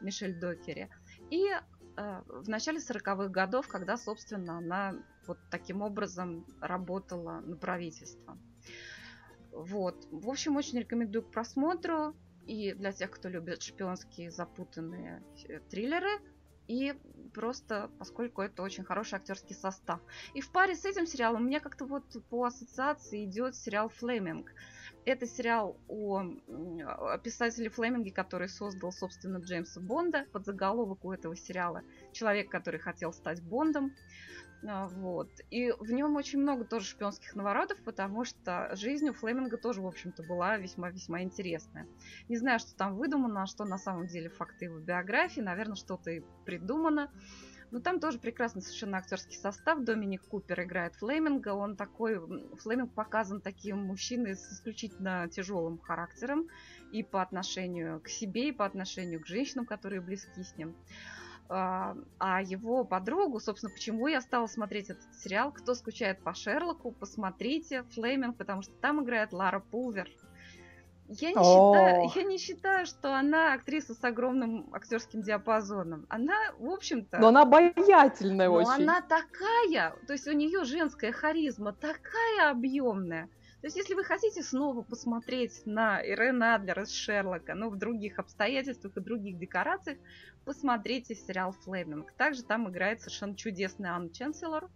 Мишель 0.00 0.38
Докери, 0.38 0.90
и 1.30 1.46
э, 1.46 2.22
в 2.26 2.48
начале 2.48 2.78
40-х 2.78 3.28
годов, 3.28 3.68
когда, 3.68 3.96
собственно, 3.96 4.58
она 4.58 4.94
вот 5.26 5.38
таким 5.50 5.82
образом 5.82 6.46
работала 6.60 7.40
на 7.40 7.56
правительство. 7.56 8.38
Вот. 9.52 10.06
В 10.10 10.28
общем, 10.28 10.56
очень 10.56 10.78
рекомендую 10.78 11.22
к 11.22 11.30
просмотру. 11.30 12.14
И 12.46 12.74
для 12.74 12.92
тех, 12.92 13.10
кто 13.10 13.28
любит 13.28 13.62
шпионские 13.62 14.30
запутанные 14.30 15.20
э, 15.48 15.58
триллеры, 15.68 16.20
и 16.68 16.94
просто 17.32 17.90
поскольку 17.98 18.42
это 18.42 18.62
очень 18.62 18.84
хороший 18.84 19.16
актерский 19.16 19.54
состав. 19.54 20.00
И 20.34 20.40
в 20.40 20.50
паре 20.50 20.74
с 20.74 20.84
этим 20.84 21.06
сериалом 21.06 21.42
у 21.42 21.46
меня 21.46 21.60
как-то 21.60 21.84
вот 21.84 22.04
по 22.28 22.44
ассоциации 22.44 23.24
идет 23.24 23.54
сериал 23.54 23.88
«Флеминг». 23.88 24.50
Это 25.06 25.24
сериал 25.24 25.76
о, 25.86 26.24
о 26.48 27.18
писателе 27.18 27.70
Флеминге, 27.70 28.10
который 28.10 28.48
создал, 28.48 28.90
собственно, 28.90 29.38
Джеймса 29.38 29.80
Бонда. 29.80 30.26
Под 30.32 30.44
заголовок 30.44 31.04
у 31.04 31.12
этого 31.12 31.36
сериала 31.36 31.82
«Человек, 32.12 32.50
который 32.50 32.80
хотел 32.80 33.12
стать 33.12 33.40
Бондом». 33.40 33.92
А, 34.66 34.88
вот. 34.88 35.30
И 35.50 35.70
в 35.70 35.92
нем 35.92 36.16
очень 36.16 36.40
много 36.40 36.64
тоже 36.64 36.86
шпионских 36.86 37.36
наворотов, 37.36 37.78
потому 37.84 38.24
что 38.24 38.70
жизнь 38.74 39.08
у 39.08 39.12
Флеминга 39.12 39.58
тоже, 39.58 39.80
в 39.80 39.86
общем-то, 39.86 40.24
была 40.24 40.56
весьма-весьма 40.56 41.22
интересная. 41.22 41.86
Не 42.28 42.36
знаю, 42.36 42.58
что 42.58 42.74
там 42.74 42.96
выдумано, 42.96 43.44
а 43.44 43.46
что 43.46 43.64
на 43.64 43.78
самом 43.78 44.08
деле 44.08 44.28
факты 44.28 44.64
его 44.64 44.80
биографии. 44.80 45.40
Наверное, 45.40 45.76
что-то 45.76 46.10
и 46.10 46.22
придумано. 46.44 47.12
Но 47.70 47.80
там 47.80 48.00
тоже 48.00 48.18
прекрасный 48.18 48.62
совершенно 48.62 48.98
актерский 48.98 49.36
состав. 49.36 49.80
Доминик 49.82 50.22
Купер 50.28 50.62
играет 50.62 50.94
Флеминга. 50.96 51.54
Он 51.54 51.76
такой... 51.76 52.20
Флеминг 52.56 52.92
показан 52.92 53.40
таким 53.40 53.78
мужчиной 53.78 54.36
с 54.36 54.52
исключительно 54.52 55.28
тяжелым 55.28 55.78
характером 55.78 56.48
и 56.92 57.02
по 57.02 57.22
отношению 57.22 58.00
к 58.00 58.08
себе, 58.08 58.48
и 58.48 58.52
по 58.52 58.64
отношению 58.64 59.20
к 59.20 59.26
женщинам, 59.26 59.66
которые 59.66 60.00
близки 60.00 60.42
с 60.42 60.56
ним. 60.56 60.76
А, 61.48 61.96
а 62.18 62.42
его 62.42 62.84
подругу, 62.84 63.38
собственно, 63.40 63.72
почему 63.72 64.08
я 64.08 64.20
стала 64.20 64.46
смотреть 64.46 64.90
этот 64.90 65.14
сериал, 65.14 65.52
кто 65.52 65.74
скучает 65.74 66.20
по 66.22 66.34
Шерлоку, 66.34 66.90
посмотрите 66.90 67.84
Флеминг, 67.94 68.36
потому 68.36 68.62
что 68.62 68.72
там 68.74 69.02
играет 69.02 69.32
Лара 69.32 69.60
Пулвер. 69.60 70.08
Я 71.08 71.30
не, 71.30 71.34
считаю, 71.34 72.10
я 72.14 72.22
не 72.24 72.38
считаю, 72.38 72.86
что 72.86 73.14
она 73.14 73.54
актриса 73.54 73.94
с 73.94 74.02
огромным 74.02 74.68
актерским 74.74 75.22
диапазоном. 75.22 76.06
Она, 76.08 76.34
в 76.58 76.68
общем-то... 76.68 77.18
Но 77.18 77.28
она 77.28 77.42
обаятельная 77.42 78.48
но 78.48 78.54
очень. 78.54 78.82
она 78.82 79.00
такая, 79.02 79.94
то 80.06 80.12
есть 80.12 80.26
у 80.26 80.32
нее 80.32 80.64
женская 80.64 81.12
харизма 81.12 81.72
такая 81.72 82.50
объемная. 82.50 83.28
То 83.60 83.68
есть, 83.68 83.76
если 83.76 83.94
вы 83.94 84.04
хотите 84.04 84.42
снова 84.42 84.82
посмотреть 84.82 85.62
на 85.64 86.00
Ирена 86.00 86.56
Адлер 86.56 86.82
из 86.82 86.92
Шерлока, 86.92 87.54
но 87.54 87.70
в 87.70 87.76
других 87.76 88.18
обстоятельствах 88.18 88.96
и 88.96 89.00
других 89.00 89.38
декорациях, 89.38 89.98
посмотрите 90.44 91.14
сериал 91.14 91.52
«Флеминг». 91.52 92.12
Также 92.12 92.42
там 92.42 92.68
играет 92.68 93.00
совершенно 93.00 93.34
чудесный 93.34 93.88
Анна 93.88 94.10
Ченселор, 94.10 94.70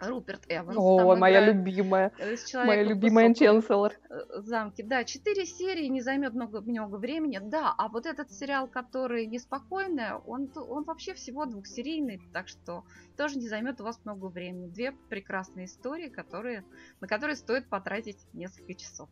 Руперт 0.00 0.42
Эванс. 0.48 0.76
О, 0.78 1.16
моя 1.16 1.40
любимая. 1.46 2.12
Моя 2.54 2.82
любимая 2.82 3.32
Ченселор. 3.34 3.92
Э, 4.10 4.40
замки. 4.40 4.82
Да, 4.82 5.04
четыре 5.04 5.46
серии, 5.46 5.86
не 5.86 6.00
займет 6.00 6.34
много, 6.34 6.60
много 6.60 6.96
времени. 6.96 7.40
Да, 7.42 7.74
а 7.76 7.88
вот 7.88 8.06
этот 8.06 8.30
сериал, 8.30 8.68
который 8.68 9.26
неспокойный, 9.26 10.14
он, 10.26 10.50
он 10.54 10.84
вообще 10.84 11.14
всего 11.14 11.46
двухсерийный, 11.46 12.20
так 12.32 12.48
что 12.48 12.84
тоже 13.16 13.38
не 13.38 13.48
займет 13.48 13.80
у 13.80 13.84
вас 13.84 14.00
много 14.04 14.26
времени. 14.26 14.68
Две 14.68 14.92
прекрасные 14.92 15.66
истории, 15.66 16.08
которые, 16.08 16.64
на 17.00 17.08
которые 17.08 17.36
стоит 17.36 17.68
потратить 17.68 18.18
несколько 18.32 18.74
часов. 18.74 19.08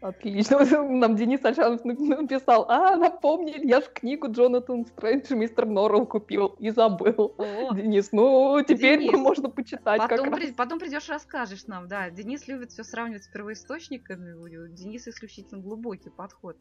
Отлично. 0.00 0.58
Нам 0.88 1.16
Денис 1.16 1.44
Альшанов 1.44 1.84
написал, 1.84 2.66
а, 2.68 2.96
напомнили, 2.96 3.66
я 3.66 3.80
же 3.80 3.88
книгу 3.92 4.30
Джонатан 4.30 4.86
Стрэндж 4.86 5.34
Мистер 5.34 5.66
Норрелл 5.66 6.06
купил 6.06 6.54
и 6.58 6.70
забыл. 6.70 7.34
О, 7.36 7.74
Денис, 7.74 8.12
ну, 8.12 8.62
теперь 8.62 9.00
Денис, 9.00 9.18
можно 9.18 9.50
почитать 9.50 10.00
потом, 10.00 10.26
как 10.26 10.36
при, 10.36 10.46
раз. 10.46 10.54
потом 10.56 10.78
придешь 10.78 11.08
расскажешь 11.08 11.66
нам, 11.66 11.88
да. 11.88 12.10
Денис 12.10 12.46
любит 12.46 12.70
все 12.70 12.84
сравнивать 12.84 13.24
с 13.24 13.28
первоисточниками. 13.28 14.32
У 14.34 14.68
Дениса 14.68 15.10
исключительно 15.10 15.60
глубокий 15.60 16.10
подход 16.10 16.56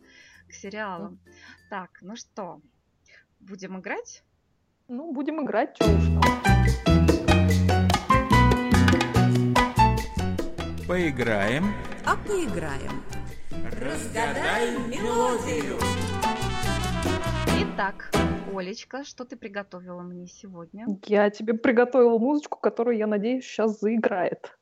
к 0.48 0.54
сериалам. 0.54 1.14
Mm. 1.14 1.32
Так, 1.70 1.90
ну 2.02 2.16
что, 2.16 2.62
будем 3.40 3.80
играть? 3.80 4.24
Ну, 4.88 5.14
будем 5.14 5.44
играть, 5.44 5.76
что 5.76 5.86
уж 5.86 6.06
там. 6.06 6.22
Поиграем. 10.88 11.74
А 12.06 12.16
поиграем. 12.16 13.04
Разгадай 13.80 14.72
мелодию. 14.88 15.78
Итак, 17.62 18.10
Олечка, 18.52 19.04
что 19.04 19.24
ты 19.24 19.38
приготовила 19.38 20.02
мне 20.02 20.26
сегодня? 20.26 20.88
Я 21.06 21.30
тебе 21.30 21.54
приготовила 21.54 22.18
музычку, 22.18 22.58
которую, 22.58 22.98
я 22.98 23.06
надеюсь, 23.06 23.46
сейчас 23.46 23.80
заиграет. 23.80 24.58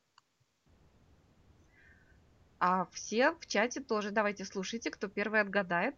А 2.60 2.86
все 2.92 3.32
в 3.32 3.46
чате 3.46 3.80
тоже 3.80 4.10
давайте 4.10 4.44
слушайте. 4.44 4.90
Кто 4.90 5.08
первый 5.08 5.40
отгадает, 5.40 5.94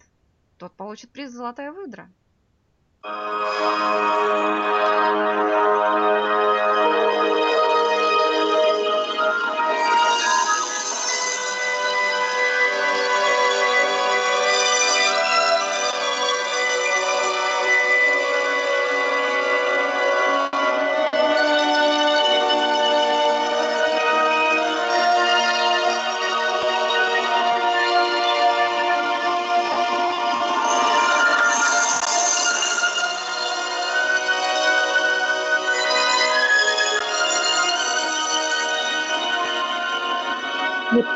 тот 0.57 0.73
получит 0.75 1.11
приз 1.11 1.33
«Золотая 1.33 1.73
выдра». 1.73 2.09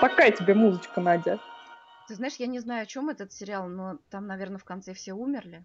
Такая 0.01 0.33
тебе 0.33 0.55
музычка, 0.55 1.01
Надя. 1.01 1.39
Ты 2.09 2.15
знаешь, 2.15 2.35
я 2.37 2.47
не 2.47 2.59
знаю, 2.59 2.83
о 2.83 2.87
чем 2.87 3.09
этот 3.09 3.33
сериал, 3.33 3.69
но 3.69 3.99
там, 4.11 4.27
наверное, 4.27 4.59
в 4.59 4.65
конце 4.65 4.93
все 4.95 5.13
умерли. 5.13 5.65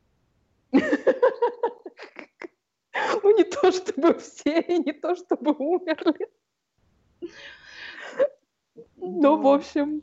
Ну, 3.24 3.38
не 3.38 3.44
то 3.44 3.72
чтобы 3.72 4.14
все, 4.20 4.60
и 4.62 4.78
не 4.80 4.94
то 4.94 5.16
чтобы 5.16 5.52
умерли. 5.54 6.28
Ну, 8.96 9.42
в 9.42 9.48
общем... 9.48 10.02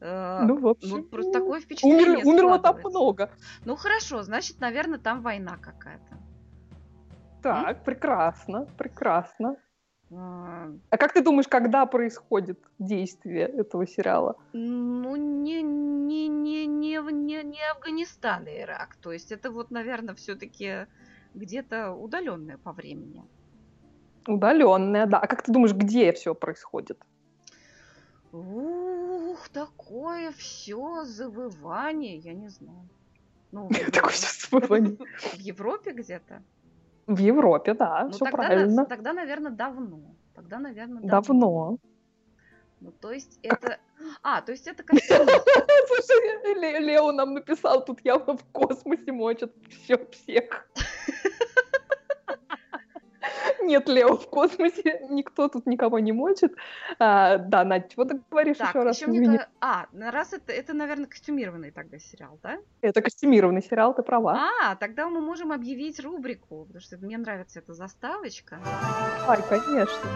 Э, 0.00 0.42
Ну, 0.42 0.56
в 0.56 0.60
Ну, 0.60 0.70
общем... 0.70 1.08
просто 1.08 1.32
такое 1.32 1.60
впечатление 1.60 2.24
умер- 2.24 2.26
Умерло 2.26 2.58
там 2.58 2.78
много. 2.84 3.30
Ну, 3.64 3.76
хорошо, 3.76 4.22
значит, 4.22 4.60
наверное, 4.60 4.98
там 4.98 5.22
война 5.22 5.56
какая-то. 5.56 6.18
Так, 7.42 7.84
прекрасно, 7.84 8.66
прекрасно. 8.76 9.56
А, 10.12 10.70
А 10.90 10.96
как 10.98 11.12
ты 11.12 11.22
думаешь, 11.22 11.48
когда 11.48 11.84
происходит 11.86 12.58
действие 12.78 13.46
этого 13.46 13.86
сериала? 13.86 14.36
Ну, 14.52 15.16
не, 15.16 15.62
не, 15.62 16.28
не, 16.28 16.66
не, 16.66 16.98
не, 16.98 17.42
не 17.42 17.70
Афганистан 17.72 18.46
и 18.46 18.60
Ирак. 18.60 18.96
То 18.96 19.12
есть 19.12 19.32
это 19.32 19.50
вот, 19.50 19.70
наверное, 19.70 20.14
все-таки 20.14 20.86
где-то 21.34 21.92
удаленное 21.92 22.58
по 22.58 22.72
времени. 22.72 23.24
Удаленная, 24.28 25.06
да. 25.06 25.18
А 25.18 25.26
как 25.26 25.42
ты 25.42 25.52
думаешь, 25.52 25.74
где 25.74 26.12
все 26.12 26.34
происходит? 26.34 26.98
Ух, 28.32 29.48
такое 29.48 30.32
все 30.32 31.04
завывание, 31.04 32.16
я 32.18 32.34
не 32.34 32.48
знаю. 32.48 32.88
Ну, 33.50 33.68
Такое 33.92 34.12
всё 34.12 34.48
забывание. 34.50 34.96
в 35.34 35.40
Европе 35.40 35.92
где-то? 35.92 36.42
В 37.06 37.18
Европе, 37.18 37.74
да, 37.74 38.04
Ну, 38.04 38.10
все 38.10 38.24
тогда, 38.24 38.36
правильно. 38.36 38.84
тогда, 38.84 39.12
наверное, 39.12 39.52
давно. 39.52 40.16
Тогда, 40.34 40.58
наверное, 40.58 41.02
Давно. 41.02 41.78
Ну, 42.80 42.92
то 42.92 43.12
есть 43.12 43.38
это... 43.42 43.78
А, 44.22 44.42
то 44.42 44.52
есть 44.52 44.66
это 44.66 44.82
костюм. 44.82 45.26
Слушай, 45.88 46.54
Ле- 46.60 46.78
Лео 46.80 47.12
нам 47.12 47.34
написал, 47.34 47.84
тут 47.84 48.00
явно 48.04 48.36
в 48.36 48.44
космосе 48.52 49.12
мочат 49.12 49.52
все 49.70 50.04
всех. 50.10 50.68
Нет, 53.66 53.88
Лео, 53.88 54.16
в 54.16 54.30
космосе 54.30 55.06
никто 55.10 55.48
тут 55.48 55.66
никого 55.66 55.98
не 55.98 56.12
мочит. 56.12 56.54
А, 56.98 57.38
да, 57.38 57.64
Надь, 57.64 57.92
чего 57.92 58.04
ты 58.04 58.20
говоришь 58.30 58.58
Так, 58.58 58.68
еще 58.68 58.82
раз? 58.82 58.96
еще 58.96 59.08
мне... 59.08 59.46
А, 59.60 59.86
раз 59.92 60.32
это, 60.32 60.52
это, 60.52 60.72
наверное, 60.72 61.06
костюмированный 61.06 61.72
тогда 61.72 61.98
сериал, 61.98 62.38
да? 62.42 62.58
Это 62.80 63.02
костюмированный 63.02 63.62
сериал, 63.62 63.92
ты 63.92 64.02
права. 64.02 64.50
А, 64.62 64.76
тогда 64.76 65.08
мы 65.08 65.20
можем 65.20 65.50
объявить 65.50 65.98
рубрику, 65.98 66.64
потому 66.64 66.80
что 66.80 66.96
мне 66.98 67.18
нравится 67.18 67.58
эта 67.58 67.74
заставочка. 67.74 68.60
Ай, 69.26 69.40
конечно. 69.48 70.08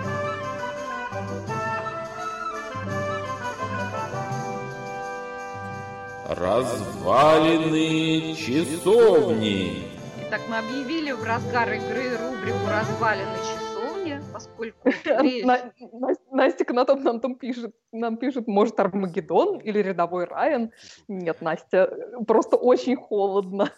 Развалины 6.28 8.36
часовни. 8.36 9.89
Итак, 10.31 10.43
мы 10.49 10.59
объявили 10.59 11.11
в 11.11 11.24
разгар 11.24 11.72
игры 11.72 12.16
рубрику 12.16 12.64
«Развалины 12.68 13.37
часовни», 13.39 14.20
поскольку 14.33 14.89
Настя 16.31 16.72
на 16.72 16.85
том 16.85 17.03
нам 17.03 17.18
там 17.18 17.35
пишет, 17.35 17.74
нам 17.91 18.16
пишет, 18.16 18.47
может, 18.47 18.78
Армагеддон 18.78 19.59
или 19.59 19.81
рядовой 19.81 20.26
Райан. 20.26 20.70
Нет, 21.09 21.43
Настя, 21.43 21.93
просто 22.28 22.57
очень 22.57 22.95
холодно. 22.95 23.72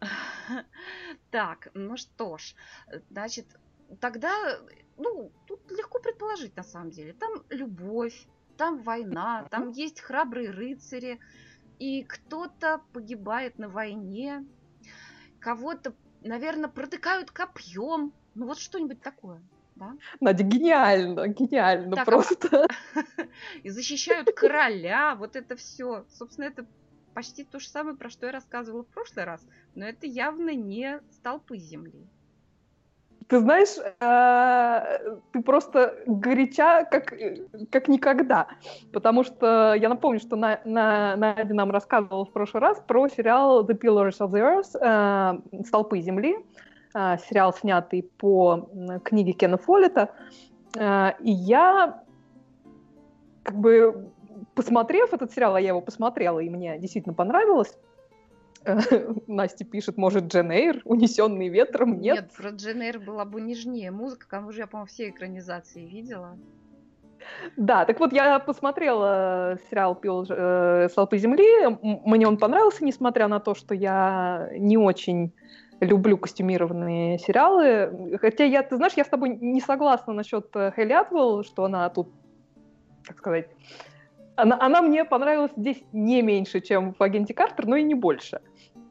Так, 1.30 1.68
ну 1.74 1.98
что 1.98 2.38
ж, 2.38 2.54
значит, 3.10 3.44
тогда, 4.00 4.32
ну, 4.96 5.30
тут 5.46 5.70
легко 5.70 5.98
предположить 5.98 6.56
на 6.56 6.62
самом 6.62 6.92
деле. 6.92 7.12
Там 7.12 7.42
любовь, 7.50 8.26
там 8.56 8.78
война, 8.78 9.46
там 9.50 9.68
есть 9.68 10.00
храбрые 10.00 10.50
рыцари, 10.50 11.20
и 11.78 12.04
кто-то 12.04 12.80
погибает 12.94 13.58
на 13.58 13.68
войне, 13.68 14.46
кого-то, 15.40 15.94
наверное, 16.22 16.68
протыкают 16.68 17.30
копьем. 17.30 18.12
Ну 18.34 18.46
вот 18.46 18.58
что-нибудь 18.58 19.00
такое, 19.00 19.42
да? 19.74 19.96
Надя, 20.20 20.44
гениально, 20.44 21.28
гениально 21.28 21.96
Так, 21.96 22.06
а 22.06 22.10
просто. 22.10 22.68
И 23.62 23.70
защищают 23.70 24.30
короля, 24.34 25.14
вот 25.16 25.34
это 25.36 25.56
все. 25.56 26.04
Собственно, 26.10 26.44
это 26.44 26.66
почти 27.14 27.44
то 27.44 27.58
же 27.58 27.68
самое, 27.68 27.96
про 27.96 28.10
что 28.10 28.26
я 28.26 28.32
рассказывала 28.32 28.84
в 28.84 28.88
прошлый 28.88 29.24
раз, 29.24 29.44
но 29.74 29.84
это 29.84 30.06
явно 30.06 30.54
не 30.54 31.00
столпы 31.10 31.58
земли. 31.58 32.06
Ты 33.30 33.38
знаешь, 33.38 33.76
э, 33.78 35.16
ты 35.30 35.40
просто 35.40 35.94
горяча, 36.06 36.84
как, 36.84 37.14
как 37.70 37.86
никогда. 37.86 38.48
Потому 38.92 39.22
что 39.22 39.72
я 39.74 39.88
напомню, 39.88 40.18
что 40.18 40.34
на, 40.34 40.60
на, 40.64 41.14
Надя 41.14 41.54
нам 41.54 41.70
рассказывала 41.70 42.24
в 42.24 42.32
прошлый 42.32 42.60
раз 42.60 42.82
про 42.88 43.06
сериал 43.06 43.64
The 43.64 43.78
Pillars 43.78 44.18
of 44.18 44.32
the 44.32 44.40
Earth, 44.40 44.76
э, 44.80 45.62
«Столпы 45.64 46.00
земли», 46.00 46.38
э, 46.92 47.18
сериал, 47.18 47.52
снятый 47.52 48.02
по 48.18 48.68
книге 49.04 49.30
Кена 49.32 49.58
Фоллета. 49.58 50.10
И 50.76 51.30
я, 51.30 52.02
как 53.44 53.56
бы, 53.56 54.10
посмотрев 54.56 55.14
этот 55.14 55.32
сериал, 55.32 55.54
а 55.54 55.60
я 55.60 55.68
его 55.68 55.80
посмотрела, 55.80 56.40
и 56.40 56.48
мне 56.48 56.78
действительно 56.78 57.14
понравилось, 57.14 57.78
Настя 59.26 59.64
пишет, 59.64 59.96
может, 59.96 60.24
Джен 60.24 60.50
Эйр, 60.50 60.82
унесенный 60.84 61.48
ветром? 61.48 62.00
Нет. 62.00 62.30
про 62.36 62.50
Джен 62.50 62.82
Эйр 62.82 62.98
была 62.98 63.24
бы 63.24 63.40
нежнее 63.40 63.90
музыка, 63.90 64.26
к 64.26 64.30
тому 64.30 64.52
же 64.52 64.60
я, 64.60 64.66
по-моему, 64.66 64.86
все 64.86 65.08
экранизации 65.08 65.86
видела. 65.86 66.38
Да, 67.56 67.84
так 67.84 68.00
вот, 68.00 68.12
я 68.12 68.38
посмотрела 68.38 69.58
сериал 69.70 69.94
«Пил 69.94 70.26
э, 70.28 70.88
«Столпы 70.90 71.18
земли». 71.18 71.78
Мне 71.82 72.26
он 72.26 72.38
понравился, 72.38 72.84
несмотря 72.84 73.28
на 73.28 73.40
то, 73.40 73.54
что 73.54 73.74
я 73.74 74.48
не 74.52 74.78
очень 74.78 75.32
люблю 75.80 76.18
костюмированные 76.18 77.18
сериалы. 77.18 78.18
Хотя 78.20 78.44
я, 78.44 78.62
ты 78.62 78.76
знаешь, 78.76 78.94
я 78.96 79.04
с 79.04 79.08
тобой 79.08 79.36
не 79.36 79.60
согласна 79.60 80.12
насчет 80.12 80.48
э, 80.54 80.72
Хелли 80.74 80.92
Атвелл, 80.92 81.44
что 81.44 81.64
она 81.64 81.88
тут, 81.88 82.08
как 83.04 83.18
сказать, 83.18 83.48
она, 84.42 84.58
она 84.60 84.82
мне 84.82 85.04
понравилась 85.04 85.52
здесь 85.56 85.82
не 85.92 86.22
меньше, 86.22 86.60
чем 86.60 86.94
в 86.94 87.02
«Агенте 87.02 87.34
Картер», 87.34 87.66
но 87.66 87.76
и 87.76 87.82
не 87.82 87.94
больше. 87.94 88.40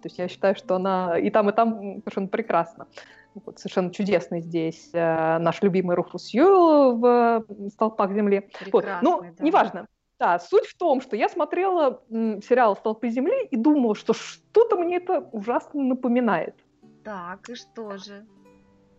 То 0.01 0.05
есть 0.05 0.17
я 0.17 0.27
считаю, 0.27 0.55
что 0.55 0.75
она 0.75 1.17
и 1.17 1.29
там, 1.29 1.49
и 1.49 1.53
там 1.53 1.99
совершенно 1.99 2.27
прекрасна. 2.27 2.87
Вот, 3.35 3.59
совершенно 3.59 3.91
чудесный 3.91 4.41
здесь 4.41 4.89
э, 4.93 5.37
наш 5.39 5.61
любимый 5.61 5.95
Руфус 5.95 6.29
Юэлл 6.33 6.97
в 6.97 7.45
э, 7.49 7.69
«Столпах 7.69 8.11
земли». 8.13 8.49
Вот, 8.71 8.85
ну, 9.01 9.21
да. 9.21 9.43
неважно. 9.43 9.87
Да, 10.19 10.39
суть 10.39 10.65
в 10.65 10.77
том, 10.77 10.99
что 10.99 11.15
я 11.15 11.29
смотрела 11.29 12.01
м, 12.09 12.41
сериал 12.41 12.75
«Столпы 12.75 13.09
земли» 13.09 13.45
и 13.51 13.55
думала, 13.55 13.95
что 13.95 14.13
что-то 14.13 14.77
мне 14.77 14.97
это 14.97 15.19
ужасно 15.31 15.81
напоминает. 15.83 16.55
Так, 17.03 17.49
и 17.49 17.55
что 17.55 17.97
же? 17.97 18.25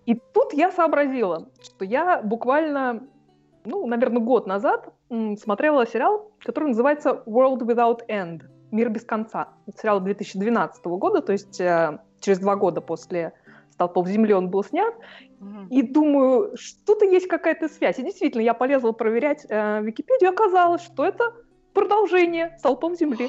И 0.06 0.14
тут 0.14 0.52
я 0.52 0.70
сообразила, 0.70 1.50
что 1.60 1.84
я 1.84 2.22
буквально, 2.22 3.06
ну, 3.64 3.86
наверное, 3.86 4.22
год 4.22 4.46
назад 4.46 4.94
смотрела 5.10 5.86
сериал, 5.86 6.30
который 6.40 6.68
называется 6.68 7.22
World 7.26 7.60
Without 7.60 8.00
End. 8.08 8.42
Мир 8.70 8.88
без 8.90 9.04
конца. 9.04 9.48
Это 9.66 9.78
сериал 9.78 10.00
2012 10.00 10.84
года, 10.86 11.20
то 11.22 11.32
есть 11.32 11.60
э, 11.60 11.98
через 12.20 12.38
два 12.38 12.54
года 12.54 12.80
после 12.80 13.32
«Столпов 13.72 14.06
земли» 14.06 14.32
он 14.32 14.48
был 14.48 14.62
снят. 14.62 14.94
Мгм. 15.40 15.66
И 15.68 15.82
думаю, 15.82 16.56
что-то 16.56 17.04
есть 17.04 17.26
какая-то 17.26 17.68
связь. 17.68 17.98
И 17.98 18.02
действительно, 18.02 18.42
я 18.42 18.54
полезла 18.54 18.92
проверять 18.92 19.44
э, 19.48 19.82
Википедию, 19.82 20.30
оказалось, 20.30 20.82
что 20.82 21.04
это 21.04 21.34
продолжение 21.74 22.54
«Столпов 22.58 22.96
земли». 22.96 23.28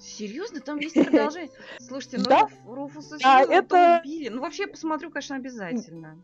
Серьезно, 0.00 0.60
там 0.60 0.78
есть 0.78 0.94
продолжение? 0.94 1.50
Слушайте, 1.78 2.18
ну 2.18 2.24
Да. 2.24 2.40
Руф- 2.42 2.74
Руфуса 2.74 3.16
Да, 3.22 3.42
это- 3.42 4.00
убили. 4.04 4.28
Ну, 4.28 4.40
вообще, 4.40 4.64
я 4.64 4.68
посмотрю, 4.68 5.10
конечно, 5.10 5.36
обязательно. 5.36 6.18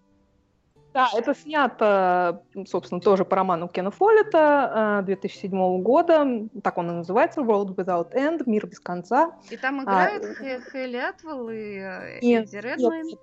Да, 0.93 1.09
это 1.14 1.34
снято, 1.34 2.43
собственно, 2.66 3.01
тоже 3.01 3.24
по 3.24 3.36
роману 3.36 3.68
Кена 3.68 3.90
Фоллета 3.90 5.01
э, 5.01 5.07
2007 5.07 5.82
года. 5.82 6.49
Так 6.62 6.76
он 6.78 6.90
и 6.90 6.93
называется, 6.93 7.40
World 7.40 7.74
Without 7.74 8.12
End, 8.12 8.43
Мир 8.47 8.66
без 8.66 8.78
конца. 8.80 9.32
И 9.51 9.57
там 9.57 9.80
А, 9.80 9.84
играют 9.84 10.24
э, 10.24 10.34
Хэ- 10.34 10.62
Хелли 10.70 10.97
Атвелл 10.99 11.49
и 11.49 11.78
э, 11.78 12.18
Эдди 12.18 12.26
нет, 12.26 12.53
Редмейн. 12.53 13.18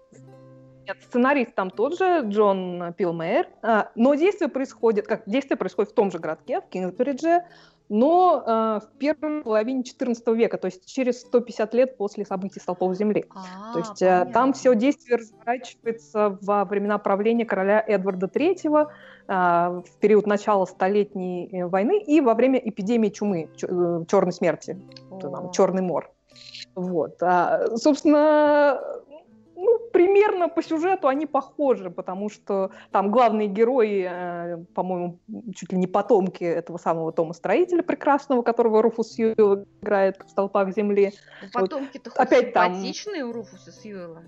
Нет, 0.88 0.98
сценарист 1.04 1.54
там 1.54 1.70
тот 1.70 1.98
же, 2.00 2.22
Джон 2.26 2.94
Пилмейер. 2.98 3.48
А, 3.62 3.92
Но 3.94 4.16
действие 4.16 4.50
происходит, 4.50 5.08
как 5.08 5.22
действие 5.28 5.58
происходит 5.58 5.92
в 5.92 5.96
том 5.96 6.10
же 6.12 6.18
городке, 6.18 6.62
в 6.62 6.70
Кингсбридже, 6.70 7.44
но 7.90 8.44
э, 8.46 8.80
в 8.86 8.98
первой 9.00 9.42
половине 9.42 9.82
XIV 9.82 10.36
века, 10.36 10.58
то 10.58 10.68
есть 10.68 10.86
через 10.86 11.22
150 11.22 11.74
лет 11.74 11.98
после 11.98 12.24
событий 12.24 12.60
Столпов 12.60 12.96
Земли. 12.96 13.26
А, 13.34 13.74
То 13.74 13.80
есть 13.80 14.02
э, 14.02 14.30
там 14.32 14.54
все 14.54 14.76
действие 14.76 15.18
разворачивается 15.18 16.38
во 16.42 16.66
времена 16.66 17.00
правления 17.00 17.46
короля 17.46 17.84
Эдварда 17.86 18.28
III, 18.28 18.88
э, 18.88 19.32
в 19.32 20.00
период 20.00 20.28
начала 20.28 20.66
Столетней 20.66 21.50
э, 21.52 21.66
войны 21.66 22.00
и 22.00 22.22
во 22.22 22.36
время 22.36 22.60
эпидемии 22.60 23.10
чумы, 23.10 23.50
черной 23.58 24.34
смерти, 24.34 24.80
О. 25.10 25.52
черный 25.52 25.82
мор. 25.82 26.12
Вот. 26.76 27.22
А, 27.24 27.76
собственно, 27.76 28.80
примерно 29.92 30.50
по 30.50 30.62
сюжету 30.62 31.08
они 31.08 31.26
похожи, 31.26 31.90
потому 31.90 32.30
что 32.30 32.72
там 32.92 33.12
главные 33.12 33.48
герои, 33.48 34.08
э, 34.10 34.58
по-моему, 34.74 35.20
чуть 35.56 35.72
ли 35.72 35.78
не 35.78 35.88
потомки 35.88 36.44
этого 36.44 36.78
самого 36.78 37.12
Тома 37.12 37.34
Строителя 37.34 37.84
прекрасного, 37.84 38.42
которого 38.42 38.82
Руфус 38.82 39.14
Сьюэлл 39.14 39.66
играет 39.82 40.18
в 40.26 40.30
«Столпах 40.30 40.74
земли». 40.74 41.14
Ну, 41.42 41.62
Потомки-то 41.62 42.10
хоть 42.10 42.20
опять 42.20 42.54
там- 42.54 42.74
симпатичные 42.76 43.26
у 43.26 43.32
Руфуса 43.32 43.72
Сьюэлла. 43.72 44.24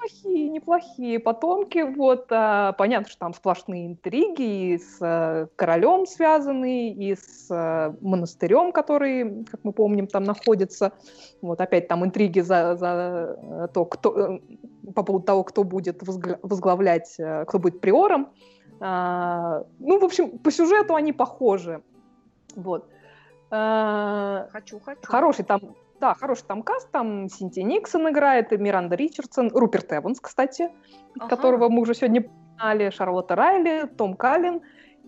Неплохие, 0.00 0.48
неплохие 0.48 1.18
потомки. 1.18 1.82
Вот, 1.82 2.26
а, 2.30 2.72
понятно, 2.72 3.08
что 3.08 3.18
там 3.18 3.34
сплошные 3.34 3.86
интриги 3.86 4.72
и 4.72 4.78
с 4.78 4.98
э, 5.00 5.46
королем 5.56 6.06
связаны, 6.06 6.90
и 6.92 7.14
с 7.14 7.46
э, 7.50 7.94
монастырем, 8.00 8.72
который, 8.72 9.44
как 9.44 9.60
мы 9.62 9.72
помним, 9.72 10.06
там 10.06 10.24
находится. 10.24 10.92
Вот 11.42 11.60
опять 11.60 11.88
там 11.88 12.04
интриги 12.04 12.40
за, 12.40 12.76
за 12.76 13.36
э, 13.38 13.68
то, 13.72 13.84
кто, 13.84 14.40
по 14.94 15.02
поводу 15.02 15.24
того, 15.24 15.44
кто 15.44 15.64
будет 15.64 16.02
возглавлять, 16.02 17.16
кто 17.46 17.58
будет 17.58 17.80
приором. 17.80 18.30
А, 18.80 19.64
ну, 19.78 19.98
в 19.98 20.04
общем, 20.04 20.38
по 20.38 20.50
сюжету 20.50 20.94
они 20.94 21.12
похожи. 21.12 21.82
Вот. 22.56 22.88
А, 23.50 24.48
Хочу, 24.52 24.80
хочу. 24.80 25.00
Хороший 25.02 25.44
там, 25.44 25.60
да, 26.00 26.14
хороший 26.14 26.44
там 26.46 26.62
каст, 26.62 26.90
там 26.90 27.28
Синтия 27.28 27.64
Никсон 27.64 28.08
играет, 28.10 28.52
и 28.52 28.56
Миранда 28.56 28.96
Ричардсон, 28.96 29.50
Руперт 29.54 29.92
Эванс, 29.92 30.20
кстати, 30.20 30.70
Ага. 31.18 31.28
которого 31.28 31.68
мы 31.68 31.82
уже 31.82 31.94
сегодня 31.94 32.22
упоминали, 32.22 32.90
Шарлотта 32.90 33.36
Райли, 33.36 33.86
Том 33.96 34.14
Каллен. 34.14 34.60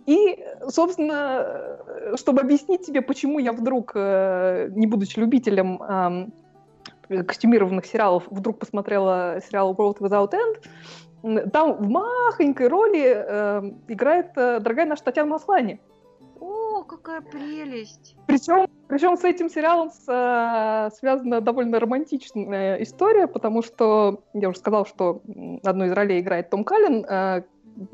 И, 0.05 0.45
собственно, 0.69 1.45
э, 1.47 2.17
чтобы 2.17 2.41
объяснить 2.41 2.85
тебе, 2.85 3.03
почему 3.03 3.39
я 3.39 3.53
вдруг, 3.53 3.93
э, 3.95 4.69
не 4.71 4.87
будучи 4.87 5.19
любителем 5.19 5.81
эм, 5.83 6.33
костюмированных 7.27 7.87
сериалов, 7.87 8.25
вдруг 8.31 8.59
посмотрела 8.59 9.41
сериал 9.47 9.75
World 9.75 9.99
Without 9.99 10.33
End, 10.33 11.51
там 11.53 11.75
в 11.75 11.89
махонькой 11.89 12.69
роли 12.69 13.15
э, 13.15 13.63
играет 13.89 14.31
э, 14.37 14.59
дорогая 14.61 14.87
наша 14.87 15.05
Татьяна 15.05 15.31
Маслани. 15.31 15.81
О, 16.83 16.85
какая 16.85 17.21
прелесть. 17.21 18.17
Причем, 18.27 18.67
причем 18.89 19.17
с 19.17 19.23
этим 19.25 19.49
сериалом 19.49 19.91
с- 19.91 20.09
э, 20.09 20.91
связана 20.97 21.41
довольно 21.41 21.79
романтичная 21.79 22.83
история, 22.83 23.29
потому 23.29 23.63
что 23.63 24.23
я 24.35 24.49
уже 24.49 24.59
сказала, 24.59 24.85
что 24.85 25.23
одну 25.65 25.85
из 25.85 25.93
ролей 25.93 26.21
играет 26.21 26.51
Том 26.51 26.65
Каллен. 26.65 27.05
э, 27.09 27.43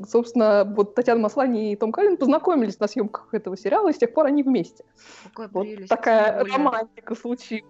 собственно, 0.07 0.65
вот 0.65 0.95
Татьяна 0.95 1.21
Маслани 1.21 1.71
и 1.71 1.75
Том 1.75 1.91
Каллен 1.91 2.17
познакомились 2.17 2.79
на 2.79 2.87
съемках 2.87 3.33
этого 3.33 3.55
сериала, 3.55 3.89
и 3.89 3.93
с 3.93 3.97
тех 3.97 4.13
пор 4.13 4.25
они 4.25 4.41
вместе. 4.43 4.83
Какая 5.33 5.49
Вот 5.53 5.61
прелесть. 5.61 5.89
такая 5.89 6.43
романтика 6.43 7.15
случилась. 7.15 7.63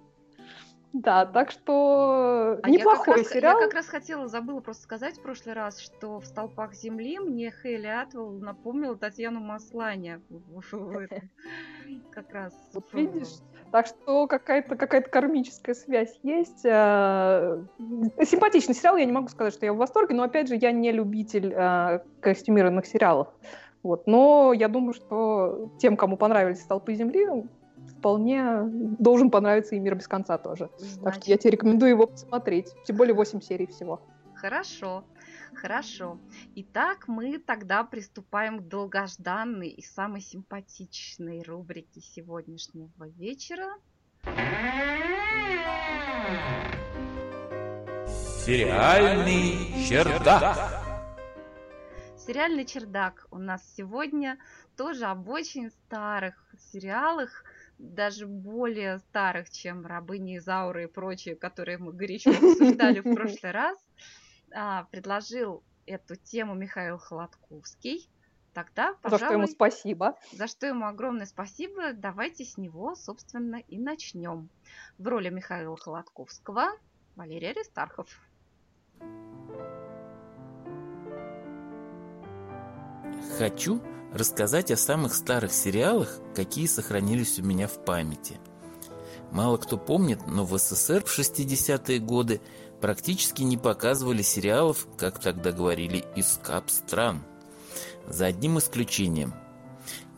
Да, 0.92 1.26
так 1.26 1.52
что 1.52 2.60
А 2.64 2.70
неплохой 2.70 3.18
я 3.18 3.24
раз, 3.24 3.30
сериал. 3.30 3.60
Я 3.60 3.66
как 3.66 3.76
раз 3.76 3.88
хотела, 3.88 4.28
забыла 4.28 4.60
просто 4.60 4.84
сказать 4.84 5.18
в 5.18 5.22
прошлый 5.22 5.54
раз, 5.54 5.80
что 5.80 6.20
в 6.20 6.26
«Столпах 6.26 6.74
земли» 6.74 7.20
мне 7.20 7.52
Хейли 7.52 7.86
Атвелл 7.86 8.32
напомнила 8.40 8.98
Татьяну 8.98 9.40
Масланя. 9.40 10.22
Как 12.12 12.34
раз. 12.34 12.54
Вот 12.74 12.92
видишь? 12.94 13.38
Так 13.72 13.86
что 13.86 14.26
какая-то 14.26 14.76
какая 14.76 15.02
кармическая 15.02 15.76
связь 15.76 16.20
есть. 16.24 16.66
Э, 16.66 17.64
Симпатичный 18.24 18.74
сериал, 18.74 18.98
я 18.98 19.06
не 19.06 19.12
могу 19.12 19.28
сказать, 19.28 19.54
что 19.54 19.68
я 19.68 19.74
в 19.74 19.78
восторге, 19.78 20.16
но 20.16 20.24
опять 20.24 20.48
же, 20.48 20.56
я 20.56 20.72
не 20.72 20.92
любитель 20.92 21.54
э, 21.56 22.00
костюмированных 22.20 22.88
сериалов. 22.88 23.28
Вот. 23.84 24.08
Но 24.08 24.54
я 24.54 24.68
думаю, 24.68 24.94
что 24.94 25.72
тем, 25.78 25.98
кому 25.98 26.18
понравились 26.18 26.62
«Столпы 26.62 26.96
земли», 26.96 27.28
вполне 28.00 28.64
должен 29.00 29.30
понравиться 29.30 29.76
и 29.76 29.80
«Мир 29.80 29.96
без 29.96 30.08
конца» 30.08 30.38
тоже. 30.38 30.68
Так 30.68 30.80
что 30.80 30.96
Значит, 31.02 31.24
я 31.26 31.38
тебе 31.38 31.52
рекомендую 31.52 31.92
его 31.92 32.08
посмотреть. 32.08 32.74
Тем 32.86 32.96
более 32.96 33.14
8 33.14 33.42
серий 33.42 33.68
всего. 33.68 34.02
Хорошо, 34.36 35.04
хорошо. 35.54 36.18
Итак, 36.56 37.08
мы 37.08 37.40
тогда 37.40 37.84
приступаем 37.84 38.60
к 38.60 38.68
долгожданной 38.68 39.68
и 39.68 39.82
самой 39.82 40.22
симпатичной 40.22 41.44
рубрике 41.44 42.00
сегодняшнего 42.00 42.90
вечера. 43.18 43.68
Сериальный 48.46 49.86
чердак. 49.86 50.90
Сериальный 52.18 52.66
чердак 52.66 53.28
у 53.32 53.38
нас 53.38 53.62
сегодня 53.76 54.38
тоже 54.78 55.06
об 55.06 55.28
очень 55.28 55.70
старых 55.72 56.36
сериалах, 56.72 57.44
даже 57.80 58.28
более 58.28 59.00
старых, 59.00 59.50
чем 59.50 59.86
«Рабыни 59.86 60.38
Изауры» 60.38 60.84
и 60.84 60.88
прочие, 60.88 61.36
которые 61.36 61.78
мы 61.78 61.94
горячо 61.94 62.32
обсуждали 62.32 63.00
в 63.00 63.04
прошлый 63.16 63.52
раз. 63.52 63.78
А, 64.54 64.84
Предложил 64.92 65.64
эту 65.86 66.16
тему 66.16 66.54
Михаил 66.54 66.98
Холодковский. 66.98 68.10
Тогда, 68.54 68.96
За 69.04 69.18
что 69.18 69.26
ему 69.28 69.44
пожалуй, 69.44 69.48
спасибо. 69.48 70.16
за 70.34 70.48
что 70.48 70.68
ему 70.68 70.86
огромное 70.86 71.26
спасибо. 71.26 71.94
Давайте 71.94 72.44
с 72.44 72.58
него, 72.58 72.96
собственно, 72.96 73.58
и 73.58 73.78
начнем. 73.78 74.50
В 74.98 75.08
роли 75.08 75.30
Михаила 75.30 75.78
Холодковского 75.78 76.68
Валерий 77.16 77.52
Аристархов. 77.52 78.08
Хочу 83.38 83.82
рассказать 84.14 84.72
о 84.72 84.78
самых 84.78 85.14
старых 85.14 85.54
сериалах, 85.54 86.20
какие 86.36 86.68
сохранились 86.68 87.40
у 87.40 87.44
меня 87.44 87.68
в 87.68 87.84
памяти. 87.84 88.40
Мало 89.32 89.58
кто 89.58 89.78
помнит, 89.78 90.26
но 90.28 90.44
в 90.44 90.58
СССР 90.58 91.04
в 91.06 91.20
60-е 91.20 92.00
годы 92.00 92.42
практически 92.82 93.44
не 93.44 93.58
показывали 93.58 94.22
сериалов, 94.22 94.88
как 94.98 95.20
тогда 95.20 95.52
говорили, 95.52 96.04
из 96.16 96.40
кап 96.42 96.70
стран. 96.70 97.24
За 98.08 98.26
одним 98.26 98.58
исключением. 98.58 99.34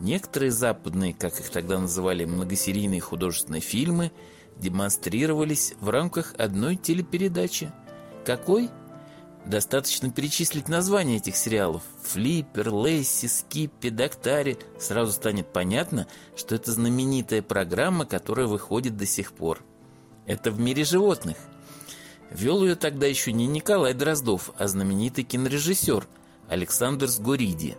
Некоторые 0.00 0.50
западные, 0.50 1.14
как 1.14 1.38
их 1.40 1.50
тогда 1.50 1.78
называли, 1.78 2.24
многосерийные 2.24 3.00
художественные 3.00 3.60
фильмы 3.60 4.12
демонстрировались 4.56 5.74
в 5.80 5.90
рамках 5.90 6.34
одной 6.38 6.76
телепередачи. 6.76 7.72
Какой? 8.24 8.70
Достаточно 9.46 10.10
перечислить 10.10 10.68
названия 10.68 11.16
этих 11.16 11.36
сериалов. 11.36 11.82
Флиппер, 12.02 12.72
Лесси, 12.72 13.26
Скиппи, 13.26 13.90
Доктари. 13.90 14.56
Сразу 14.78 15.12
станет 15.12 15.52
понятно, 15.52 16.06
что 16.36 16.54
это 16.54 16.70
знаменитая 16.70 17.42
программа, 17.42 18.06
которая 18.06 18.46
выходит 18.46 18.96
до 18.96 19.06
сих 19.06 19.32
пор. 19.32 19.60
Это 20.26 20.52
в 20.52 20.60
мире 20.60 20.84
животных. 20.84 21.36
Вел 22.30 22.62
ее 22.62 22.76
тогда 22.76 23.06
еще 23.06 23.32
не 23.32 23.46
Николай 23.46 23.94
Дроздов, 23.94 24.52
а 24.56 24.68
знаменитый 24.68 25.24
кинорежиссер 25.24 26.06
Александр 26.48 27.08
Сгориди. 27.08 27.76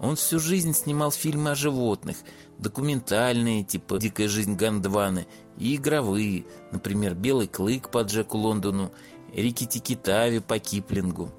Он 0.00 0.16
всю 0.16 0.40
жизнь 0.40 0.72
снимал 0.72 1.12
фильмы 1.12 1.52
о 1.52 1.54
животных, 1.54 2.16
документальные, 2.58 3.62
типа 3.62 3.98
«Дикая 3.98 4.26
жизнь 4.26 4.56
Гондваны», 4.56 5.28
и 5.58 5.76
игровые, 5.76 6.44
например, 6.72 7.14
«Белый 7.14 7.46
клык» 7.46 7.90
по 7.90 8.02
Джеку 8.02 8.38
Лондону, 8.38 8.90
Рикки-Тикки-Тави 9.32 10.40
по 10.40 10.58
Киплингу. 10.58 11.30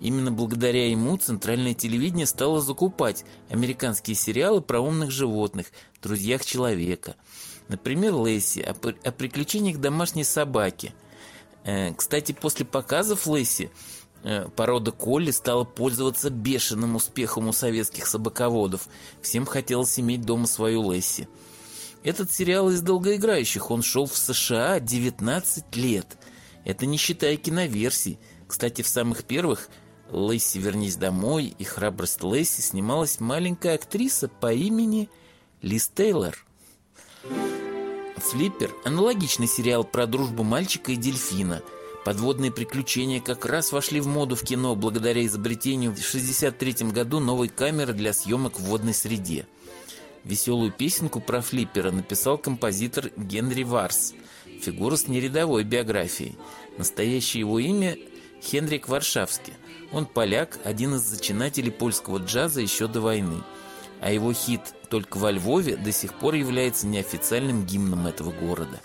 Именно 0.00 0.30
благодаря 0.30 0.88
ему 0.90 1.16
центральное 1.16 1.74
телевидение 1.74 2.26
стало 2.26 2.60
закупать 2.60 3.24
американские 3.50 4.14
сериалы 4.14 4.60
про 4.60 4.80
умных 4.80 5.10
животных, 5.10 5.66
друзьях 6.00 6.44
человека. 6.44 7.16
Например, 7.68 8.14
Лесси 8.14 8.62
о, 8.62 8.70
о 8.72 9.12
приключениях 9.12 9.78
домашней 9.78 10.24
собаки. 10.24 10.94
Э, 11.64 11.92
Кстати, 11.94 12.32
после 12.32 12.64
показов 12.64 13.26
Лесси 13.26 13.70
э, 14.22 14.48
порода 14.54 14.92
Колли 14.92 15.32
стала 15.32 15.64
пользоваться 15.64 16.30
бешеным 16.30 16.94
успехом 16.94 17.48
у 17.48 17.52
советских 17.52 18.06
собаководов. 18.06 18.88
Всем 19.20 19.46
хотелось 19.46 19.98
иметь 19.98 20.22
дома 20.22 20.46
свою 20.46 20.92
Лесси. 20.92 21.26
Этот 22.04 22.30
сериал 22.30 22.70
из 22.70 22.80
долгоиграющих, 22.80 23.70
он 23.72 23.82
шел 23.82 24.06
в 24.06 24.16
США 24.16 24.78
19 24.78 25.76
лет. 25.76 26.16
Это 26.68 26.84
не 26.84 26.98
считая 26.98 27.38
киноверсий. 27.38 28.18
Кстати, 28.46 28.82
в 28.82 28.88
самых 28.88 29.24
первых 29.24 29.70
«Лесси, 30.12 30.58
вернись 30.58 30.96
домой» 30.96 31.54
и 31.58 31.64
«Храбрость 31.64 32.22
Лесси» 32.22 32.60
снималась 32.60 33.20
маленькая 33.20 33.76
актриса 33.76 34.28
по 34.28 34.52
имени 34.52 35.08
Лиз 35.62 35.88
Тейлор. 35.88 36.44
«Флиппер»– 38.18 38.70
аналогичный 38.84 39.48
сериал 39.48 39.82
про 39.82 40.06
дружбу 40.06 40.42
мальчика 40.42 40.92
и 40.92 40.96
дельфина. 40.96 41.62
Подводные 42.04 42.52
приключения 42.52 43.20
как 43.22 43.46
раз 43.46 43.72
вошли 43.72 44.00
в 44.00 44.06
моду 44.06 44.36
в 44.36 44.42
кино 44.42 44.74
благодаря 44.76 45.24
изобретению 45.24 45.92
в 45.92 45.98
1963 45.98 46.90
году 46.90 47.18
новой 47.18 47.48
камеры 47.48 47.94
для 47.94 48.12
съемок 48.12 48.60
в 48.60 48.64
водной 48.64 48.92
среде. 48.92 49.46
Веселую 50.22 50.70
песенку 50.70 51.20
про 51.20 51.40
Флиппера 51.40 51.90
написал 51.90 52.36
композитор 52.36 53.10
Генри 53.16 53.62
Варс, 53.62 54.12
фигура 54.60 54.96
с 54.96 55.08
нерядовой 55.08 55.64
биографией. 55.64 56.36
Настоящее 56.76 57.40
его 57.40 57.58
имя– 57.58 57.96
Хенрик 58.42 58.88
Варшавский. 58.88 59.54
Он 59.92 60.06
поляк, 60.06 60.58
один 60.64 60.94
из 60.94 61.02
зачинателей 61.02 61.72
польского 61.72 62.18
джаза 62.18 62.60
еще 62.60 62.86
до 62.86 63.00
войны. 63.00 63.42
А 64.00 64.12
его 64.12 64.32
хит 64.32 64.60
«Только 64.90 65.16
во 65.18 65.32
Львове» 65.32 65.76
до 65.76 65.92
сих 65.92 66.14
пор 66.14 66.34
является 66.34 66.86
неофициальным 66.86 67.64
гимном 67.64 68.06
этого 68.06 68.30
города. 68.30 68.80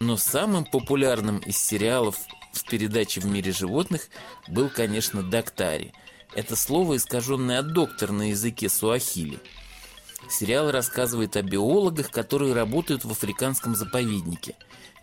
Но 0.00 0.16
самым 0.16 0.64
популярным 0.64 1.38
из 1.38 1.58
сериалов 1.58 2.16
в 2.56 2.64
передаче 2.64 3.20
«В 3.20 3.26
мире 3.26 3.52
животных» 3.52 4.08
был, 4.48 4.68
конечно, 4.68 5.22
«Доктари». 5.22 5.92
Это 6.34 6.56
слово, 6.56 6.96
искаженное 6.96 7.60
от 7.60 7.72
доктор 7.72 8.12
на 8.12 8.30
языке 8.30 8.68
суахили. 8.68 9.38
Сериал 10.28 10.70
рассказывает 10.70 11.36
о 11.36 11.42
биологах, 11.42 12.10
которые 12.10 12.52
работают 12.52 13.04
в 13.04 13.10
африканском 13.10 13.74
заповеднике. 13.74 14.54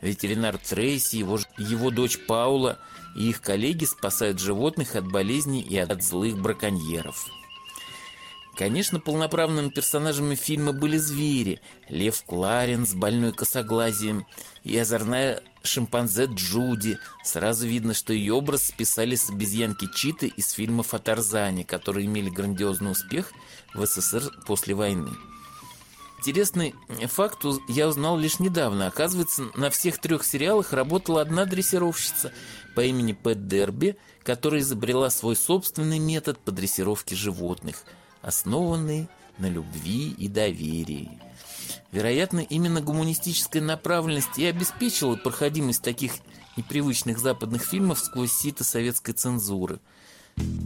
Ветеринар 0.02 0.58
Трейси, 0.58 1.16
его, 1.16 1.40
его 1.58 1.90
дочь 1.90 2.20
Паула 2.28 2.80
и 3.16 3.30
их 3.30 3.42
коллеги 3.42 3.86
спасают 3.86 4.40
животных 4.40 4.96
от 4.96 5.10
болезней 5.10 5.62
и 5.62 5.78
от 5.78 6.04
злых 6.04 6.38
браконьеров. 6.38 7.30
Конечно, 8.56 9.00
полноправными 9.00 9.70
персонажами 9.70 10.36
фильма 10.36 10.74
были 10.74 10.98
звери. 10.98 11.60
Лев 11.90 12.24
Кларен 12.24 12.86
с 12.86 12.94
больной 12.94 13.34
косоглазием 13.34 14.28
и 14.64 14.78
озорная 14.78 15.42
шимпанзе 15.64 16.26
Джуди. 16.26 17.00
Сразу 17.24 17.66
видно, 17.66 17.96
что 17.96 18.14
ее 18.14 18.34
образ 18.34 18.68
списали 18.68 19.16
с 19.16 19.30
обезьянки 19.30 19.88
Читы 19.96 20.28
из 20.28 20.52
фильмов 20.52 20.94
о 20.94 21.00
Тарзане, 21.00 21.64
которые 21.66 22.06
имели 22.06 22.30
грандиозный 22.30 22.92
успех 22.92 23.32
в 23.74 23.86
СССР 23.86 24.32
после 24.46 24.76
войны. 24.76 25.10
Интересный 26.20 26.74
факт 27.08 27.44
я 27.68 27.88
узнал 27.88 28.18
лишь 28.18 28.40
недавно. 28.40 28.88
Оказывается, 28.88 29.50
на 29.56 29.70
всех 29.70 30.00
трех 30.00 30.24
сериалах 30.24 30.72
работала 30.72 31.22
одна 31.22 31.46
дрессировщица 31.46 32.32
по 32.76 32.82
имени 32.82 33.12
Пэт 33.12 33.48
Дерби, 33.48 33.98
которая 34.24 34.62
изобрела 34.62 35.10
свой 35.10 35.36
собственный 35.36 36.00
метод 36.00 36.40
по 36.40 36.52
дрессировке 36.52 37.16
животных, 37.16 37.84
основанный 38.24 39.08
на 39.38 39.48
любви 39.48 40.16
и 40.18 40.28
доверии. 40.28 41.20
Вероятно, 41.92 42.40
именно 42.40 42.82
гуманистическая 42.82 43.62
направленность 43.62 44.38
и 44.38 44.46
обеспечила 44.46 45.16
проходимость 45.16 45.84
таких 45.84 46.14
непривычных 46.58 47.20
западных 47.20 47.64
фильмов 47.64 48.00
сквозь 48.00 48.32
сито 48.32 48.64
советской 48.64 49.14
цензуры. 49.14 49.80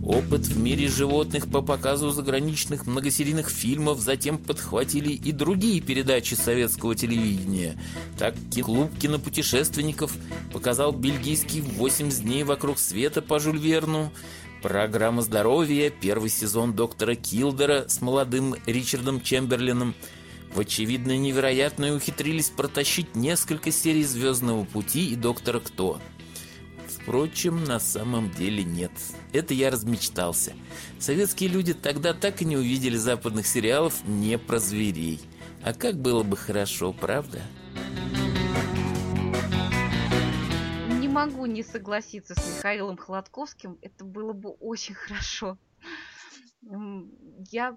Опыт 0.05 0.47
в 0.47 0.57
мире 0.57 0.87
животных 0.87 1.51
по 1.51 1.61
показу 1.61 2.11
заграничных 2.11 2.87
многосерийных 2.87 3.49
фильмов 3.49 3.99
затем 3.99 4.37
подхватили 4.37 5.11
и 5.11 5.33
другие 5.33 5.81
передачи 5.81 6.35
советского 6.35 6.95
телевидения. 6.95 7.77
Так 8.17 8.35
клуб 8.63 8.89
кинопутешественников 8.97 10.15
показал 10.53 10.93
бельгийский 10.93 11.59
«80 11.59 12.21
дней 12.21 12.43
вокруг 12.43 12.79
света» 12.79 13.21
по 13.21 13.39
Жюль 13.39 13.59
Верну. 13.59 14.11
Программа 14.67 15.21
здоровья, 15.21 15.89
первый 15.89 16.29
сезон 16.29 16.73
доктора 16.73 17.15
Килдера 17.15 17.87
с 17.87 18.01
молодым 18.01 18.53
Ричардом 18.65 19.21
Чемберлином. 19.21 19.95
В 20.53 20.59
очевидно 20.59 21.17
невероятное 21.17 21.93
ухитрились 21.93 22.49
протащить 22.49 23.15
несколько 23.15 23.71
серий 23.71 24.03
«Звездного 24.03 24.65
пути» 24.65 25.09
и 25.09 25.15
«Доктора 25.15 25.61
Кто». 25.61 26.01
Впрочем, 26.85 27.63
на 27.63 27.79
самом 27.79 28.29
деле 28.31 28.65
нет. 28.65 28.91
Это 29.31 29.53
я 29.53 29.71
размечтался. 29.71 30.51
Советские 30.99 31.49
люди 31.49 31.73
тогда 31.73 32.13
так 32.13 32.41
и 32.41 32.45
не 32.45 32.57
увидели 32.57 32.97
западных 32.97 33.47
сериалов 33.47 33.93
не 34.05 34.37
про 34.37 34.59
зверей. 34.59 35.21
А 35.63 35.73
как 35.73 35.97
было 35.97 36.23
бы 36.23 36.35
хорошо, 36.35 36.91
правда? 36.91 37.39
Не 38.21 38.26
могу 41.17 41.47
не 41.47 41.63
согласиться 41.63 42.35
с 42.35 42.57
Михаилом 42.57 42.95
Холодковским. 42.95 43.79
Это 43.81 44.05
было 44.05 44.33
бы 44.33 44.51
очень 44.51 44.93
хорошо. 44.93 45.57
Я 46.61 47.75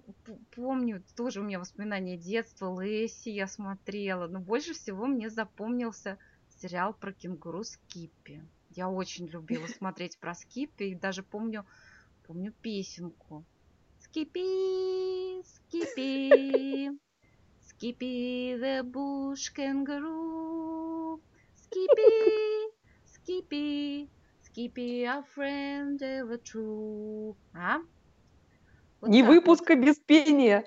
помню, 0.54 1.02
тоже 1.16 1.40
у 1.40 1.44
меня 1.44 1.58
воспоминания 1.58 2.18
детства, 2.18 2.78
Лесси 2.78 3.30
я 3.30 3.46
смотрела, 3.46 4.26
но 4.26 4.40
больше 4.40 4.74
всего 4.74 5.06
мне 5.06 5.30
запомнился 5.30 6.18
сериал 6.60 6.92
про 6.92 7.14
кенгуру 7.14 7.64
Скиппи. 7.64 8.42
Я 8.68 8.90
очень 8.90 9.26
любила 9.26 9.66
смотреть 9.78 10.18
про 10.18 10.34
Скиппи 10.34 10.84
и 10.84 10.94
даже 10.94 11.22
помню, 11.22 11.64
помню 12.26 12.52
песенку. 12.60 13.46
Скиппи, 14.00 15.42
Скиппи, 15.44 16.90
Скиппи 17.68 18.54
the 18.60 18.82
bush 18.82 19.50
kangaroo, 19.56 21.22
Скиппи, 21.54 22.59
Скиппи, 23.30 24.10
Скиппи 24.42 25.04
our 25.04 25.24
friend 25.36 26.00
ever 26.00 26.40
true. 26.42 27.36
А? 27.54 27.78
Вот 29.00 29.10
Не 29.10 29.22
выпуска 29.22 29.76
вот. 29.76 29.84
без 29.84 30.00
пения. 30.00 30.64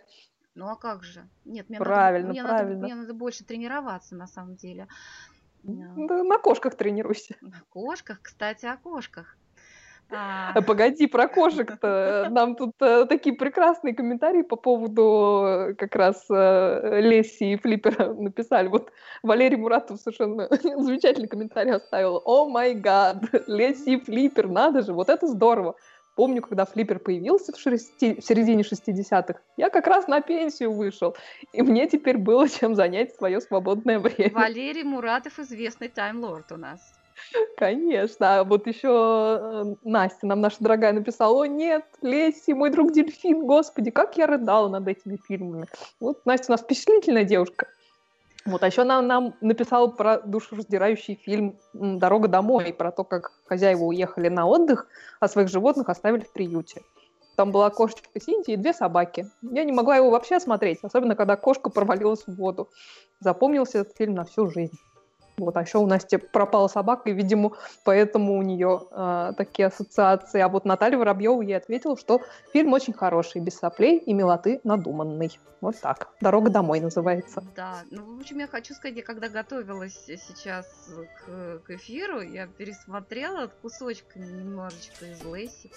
Ну 0.56 0.70
а 0.70 0.78
как 0.78 1.04
же? 1.04 1.28
Нет, 1.44 1.68
мне 1.68 1.78
правильно, 1.78 2.30
надо, 2.30 2.40
мне 2.40 2.44
правильно. 2.44 2.76
Надо, 2.76 2.86
мне 2.86 2.96
надо 2.96 3.14
больше 3.14 3.44
тренироваться 3.44 4.16
на 4.16 4.28
самом 4.28 4.56
деле. 4.56 4.88
Да, 5.64 6.24
на 6.24 6.38
кошках 6.38 6.76
тренируйся. 6.76 7.36
На 7.42 7.62
кошках, 7.70 8.22
кстати, 8.22 8.66
о 8.66 8.78
кошках. 8.78 9.38
А... 10.12 10.62
погоди, 10.62 11.08
про 11.08 11.28
кошек-то. 11.28 12.28
Нам 12.32 12.56
тут 12.56 12.72
э, 12.82 13.06
такие 13.06 13.36
прекрасные 13.36 13.96
комментарии 13.96 14.44
по 14.44 14.56
поводу 14.56 15.44
э, 15.46 15.74
как 15.76 15.96
раз 15.96 16.26
э, 16.30 17.02
Леси 17.02 17.54
и 17.54 17.58
Флиппера 17.58 18.14
написали. 18.14 18.68
Вот 18.68 18.92
Валерий 19.24 19.58
Муратов 19.58 20.00
совершенно 20.00 20.48
замечательный 20.62 21.28
комментарий 21.28 21.74
оставил. 21.74 22.22
О 22.26 22.48
май 22.48 22.74
гад, 22.76 23.24
Леси 23.48 23.96
и 23.96 24.00
Флиппер, 24.00 24.48
надо 24.48 24.82
же, 24.82 24.94
вот 24.94 25.10
это 25.10 25.28
здорово. 25.28 25.76
Помню, 26.16 26.44
когда 26.44 26.66
флиппер 26.66 27.00
появился 27.00 27.52
в, 27.54 27.60
шести, 27.60 28.22
в 28.22 28.24
середине 28.24 28.62
60-х, 28.62 29.40
я 29.58 29.70
как 29.70 29.88
раз 29.88 30.08
на 30.08 30.22
пенсию 30.22 30.72
вышел, 30.72 31.16
и 31.54 31.64
мне 31.64 31.88
теперь 31.88 32.18
было 32.18 32.48
чем 32.60 32.76
занять 32.76 33.16
свое 33.16 33.42
свободное 33.42 34.00
время. 34.00 34.32
Валерий 34.34 34.84
Муратов 34.84 35.40
известный 35.40 35.90
таймлорд 35.90 36.52
у 36.52 36.58
нас. 36.58 36.94
Конечно. 37.58 38.40
А 38.40 38.44
вот 38.44 38.68
еще 38.68 38.90
э, 39.42 39.76
Настя 39.84 40.28
нам 40.28 40.42
наша 40.42 40.58
дорогая 40.60 40.94
написала, 40.94 41.44
о 41.44 41.46
нет, 41.46 41.86
Лесси, 42.02 42.54
мой 42.54 42.70
друг 42.70 42.92
дельфин, 42.92 43.46
господи, 43.46 43.92
как 43.92 44.18
я 44.18 44.28
рыдала 44.28 44.70
над 44.70 44.88
этими 44.88 45.18
фильмами. 45.28 45.68
Вот 46.00 46.26
Настя 46.26 46.46
у 46.50 46.52
нас 46.54 46.62
впечатлительная 46.62 47.24
девушка. 47.24 47.68
Вот, 48.46 48.62
а 48.62 48.68
еще 48.68 48.82
она 48.82 49.02
нам 49.02 49.36
написала 49.40 49.88
про 49.88 50.20
душераздирающий 50.20 51.16
фильм 51.16 51.58
«Дорога 51.74 52.28
домой», 52.28 52.74
про 52.74 52.92
то, 52.92 53.06
как 53.06 53.32
хозяева 53.46 53.84
уехали 53.84 54.28
на 54.28 54.46
отдых, 54.46 54.88
а 55.22 55.30
своих 55.30 55.48
животных 55.48 55.88
оставили 55.88 56.24
в 56.24 56.34
приюте. 56.34 56.82
Там 57.38 57.52
была 57.52 57.70
кошечка 57.70 58.20
Синти 58.20 58.52
и 58.52 58.58
две 58.58 58.74
собаки. 58.74 59.28
Я 59.42 59.64
не 59.64 59.72
могла 59.72 59.96
его 59.96 60.10
вообще 60.10 60.40
смотреть, 60.40 60.80
особенно 60.84 61.16
когда 61.16 61.36
кошка 61.36 61.70
провалилась 61.70 62.24
в 62.28 62.36
воду. 62.36 62.70
Запомнился 63.20 63.80
этот 63.80 63.96
фильм 63.96 64.14
на 64.14 64.26
всю 64.26 64.50
жизнь. 64.50 64.78
Вот, 65.38 65.58
а 65.58 65.62
еще 65.62 65.80
у 65.80 65.88
Насти 65.88 66.18
пропала 66.18 66.68
собака, 66.68 67.10
и, 67.10 67.14
видимо, 67.14 67.54
поэтому 67.84 68.38
у 68.38 68.42
нее 68.44 68.84
э, 68.92 69.34
такие 69.36 69.68
ассоциации. 69.68 70.40
А 70.42 70.48
вот 70.48 70.64
Наталья 70.66 70.98
Воробьева 70.98 71.42
ей 71.42 71.58
ответила, 71.58 71.98
что 71.98 72.22
фильм 72.52 72.74
очень 72.74 72.94
хороший, 72.94 73.42
без 73.42 73.58
соплей 73.58 73.98
и 73.98 74.14
милоты 74.14 74.62
надуманный. 74.64 75.40
Вот 75.60 75.80
так. 75.80 76.10
«Дорога 76.22 76.50
домой» 76.50 76.82
называется. 76.82 77.44
Да, 77.56 77.78
ну, 77.90 78.18
в 78.18 78.20
общем, 78.20 78.40
я 78.40 78.48
хочу 78.48 78.74
сказать, 78.74 78.98
я 78.98 79.04
когда 79.04 79.30
готовилась 79.30 79.98
сейчас 80.06 80.68
к, 81.26 81.60
к 81.60 81.70
эфиру, 81.72 82.22
я 82.22 82.48
пересмотрела 82.48 83.48
кусочками 83.62 84.26
немножечко 84.26 85.06
из 85.06 85.24
Лэйси. 85.24 85.72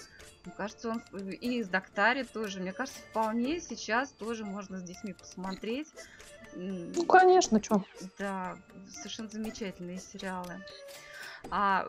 Мне 0.45 0.53
кажется, 0.55 0.89
он 0.89 1.01
и 1.29 1.59
из 1.59 1.67
Доктари 1.67 2.23
тоже. 2.23 2.59
Мне 2.59 2.73
кажется, 2.73 2.99
вполне 3.09 3.59
сейчас 3.59 4.11
тоже 4.11 4.45
можно 4.45 4.77
с 4.77 4.83
детьми 4.83 5.13
посмотреть. 5.13 5.87
Ну, 6.59 7.05
конечно, 7.05 7.61
что. 7.61 7.83
Да, 8.17 8.57
совершенно 8.89 9.29
замечательные 9.29 9.99
сериалы. 9.99 10.63
А 11.51 11.87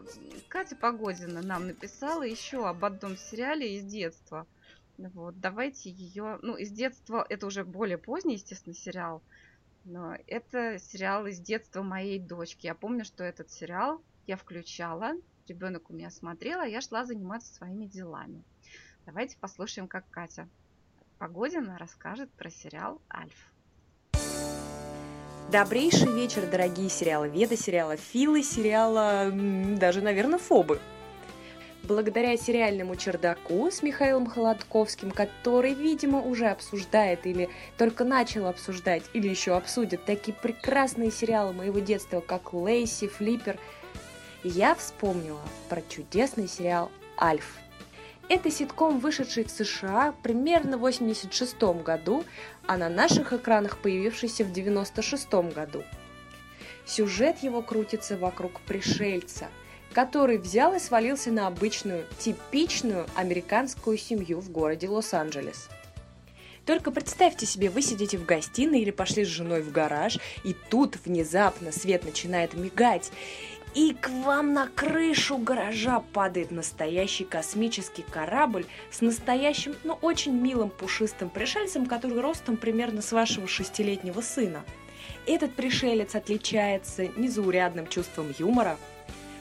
Катя 0.49 0.77
Погодина 0.77 1.41
нам 1.41 1.67
написала 1.67 2.23
еще 2.23 2.69
об 2.69 2.85
одном 2.85 3.17
сериале 3.17 3.77
из 3.77 3.85
детства. 3.85 4.47
Вот, 4.99 5.41
давайте 5.41 5.91
ее... 5.91 6.39
Ну, 6.43 6.55
из 6.57 6.71
детства, 6.71 7.25
это 7.31 7.47
уже 7.47 7.65
более 7.65 7.97
поздний, 7.97 8.35
естественно, 8.35 8.75
сериал. 8.75 9.23
Но 9.85 10.17
это 10.27 10.79
сериал 10.79 11.27
из 11.27 11.41
детства 11.41 11.83
моей 11.83 12.19
дочки. 12.19 12.67
Я 12.67 12.75
помню, 12.75 13.07
что 13.07 13.25
этот 13.25 13.51
сериал 13.51 14.03
я 14.27 14.37
включала, 14.37 15.15
ребенок 15.47 15.89
у 15.89 15.95
меня 15.95 16.11
смотрел, 16.11 16.61
а 16.61 16.67
я 16.67 16.83
шла 16.83 17.07
заниматься 17.07 17.55
своими 17.55 17.87
делами. 17.87 18.45
Давайте 19.07 19.39
послушаем, 19.39 19.89
как 19.89 20.05
Катя 20.11 20.47
Погодина 21.19 21.79
расскажет 21.79 22.31
про 22.33 22.51
сериал 22.51 23.01
«Альф». 23.11 23.51
Добрейший 25.51 26.13
вечер, 26.13 26.43
дорогие 26.45 26.91
сериалы 26.91 27.31
Веда, 27.31 27.57
сериала 27.57 27.97
Филы, 27.97 28.43
сериала 28.43 29.33
даже, 29.33 30.03
наверное, 30.03 30.39
Фобы. 30.39 30.79
Благодаря 31.85 32.37
сериальному 32.37 32.97
чердаку 32.97 33.71
с 33.71 33.83
Михаилом 33.83 34.27
Холодковским, 34.27 35.11
который, 35.11 35.73
видимо, 35.73 36.21
уже 36.21 36.49
обсуждает 36.49 37.27
или 37.27 37.49
только 37.79 38.05
начал 38.05 38.47
обсуждать, 38.47 39.05
или 39.15 39.27
еще 39.27 39.57
обсудит 39.57 40.05
такие 40.05 40.35
прекрасные 40.35 41.11
сериалы 41.11 41.55
моего 41.55 41.79
детства, 41.79 42.21
как 42.21 42.53
Лейси, 42.53 43.09
Флиппер, 43.09 43.59
я 44.45 44.75
вспомнила 44.75 45.41
про 45.71 45.81
чудесный 45.89 46.47
сериал 46.47 46.91
«Альф», 47.19 47.57
это 48.29 48.51
ситком, 48.51 48.99
вышедший 48.99 49.45
в 49.45 49.51
США 49.51 50.15
примерно 50.23 50.77
в 50.79 50.85
1986 50.85 51.83
году, 51.83 52.25
а 52.67 52.77
на 52.77 52.89
наших 52.89 53.33
экранах 53.33 53.79
появившийся 53.79 54.45
в 54.45 54.51
1996 54.51 55.55
году. 55.55 55.83
Сюжет 56.87 57.39
его 57.43 57.63
крутится 57.63 58.17
вокруг 58.17 58.61
пришельца, 58.61 59.49
который 59.93 60.39
взял 60.39 60.75
и 60.75 60.79
свалился 60.79 61.31
на 61.31 61.47
обычную, 61.47 62.05
типичную 62.19 63.07
американскую 63.15 63.99
семью 63.99 64.41
в 64.41 64.51
городе 64.51 64.89
Лос-Анджелес. 64.89 65.69
Только 66.69 66.91
представьте 66.91 67.47
себе, 67.47 67.71
вы 67.71 67.81
сидите 67.81 68.19
в 68.19 68.27
гостиной 68.27 68.81
или 68.81 68.91
пошли 68.91 69.25
с 69.25 69.29
женой 69.29 69.63
в 69.63 69.73
гараж, 69.73 70.19
и 70.45 70.55
тут 70.69 70.97
внезапно 71.05 71.73
свет 71.73 72.05
начинает 72.05 72.53
мигать, 72.53 73.11
и 73.79 73.95
к 73.95 74.09
вам 74.09 74.55
на 74.55 74.67
крышу 74.67 75.39
гаража 75.39 76.01
падает 76.01 76.51
настоящий 76.51 77.23
космический 77.23 78.03
корабль 78.03 78.67
с 78.91 79.03
настоящим, 79.03 79.77
но 79.85 79.93
ну, 79.93 79.99
очень 80.09 80.33
милым 80.33 80.69
пушистым 80.69 81.31
пришельцем, 81.31 81.87
который 81.87 82.21
ростом 82.21 82.57
примерно 82.57 83.03
с 83.03 83.13
вашего 83.13 83.47
шестилетнего 83.47 84.21
сына. 84.21 84.65
Этот 85.27 85.55
пришелец 85.55 86.17
отличается 86.17 87.07
незаурядным 87.17 87.87
чувством 87.87 88.35
юмора, 88.37 88.77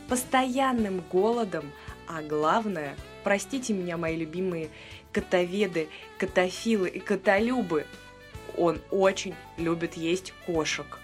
постоянным 0.08 1.04
голодом, 1.12 1.72
а 2.08 2.22
главное, 2.22 2.96
простите 3.24 3.74
меня, 3.74 3.98
мои 3.98 4.16
любимые 4.16 4.70
котоведы, 5.12 5.90
котофилы 6.20 6.90
и 6.90 7.00
котолюбы, 7.00 7.88
он 8.56 8.82
очень 8.92 9.34
любит 9.58 9.98
есть 9.98 10.32
кошек. 10.46 11.00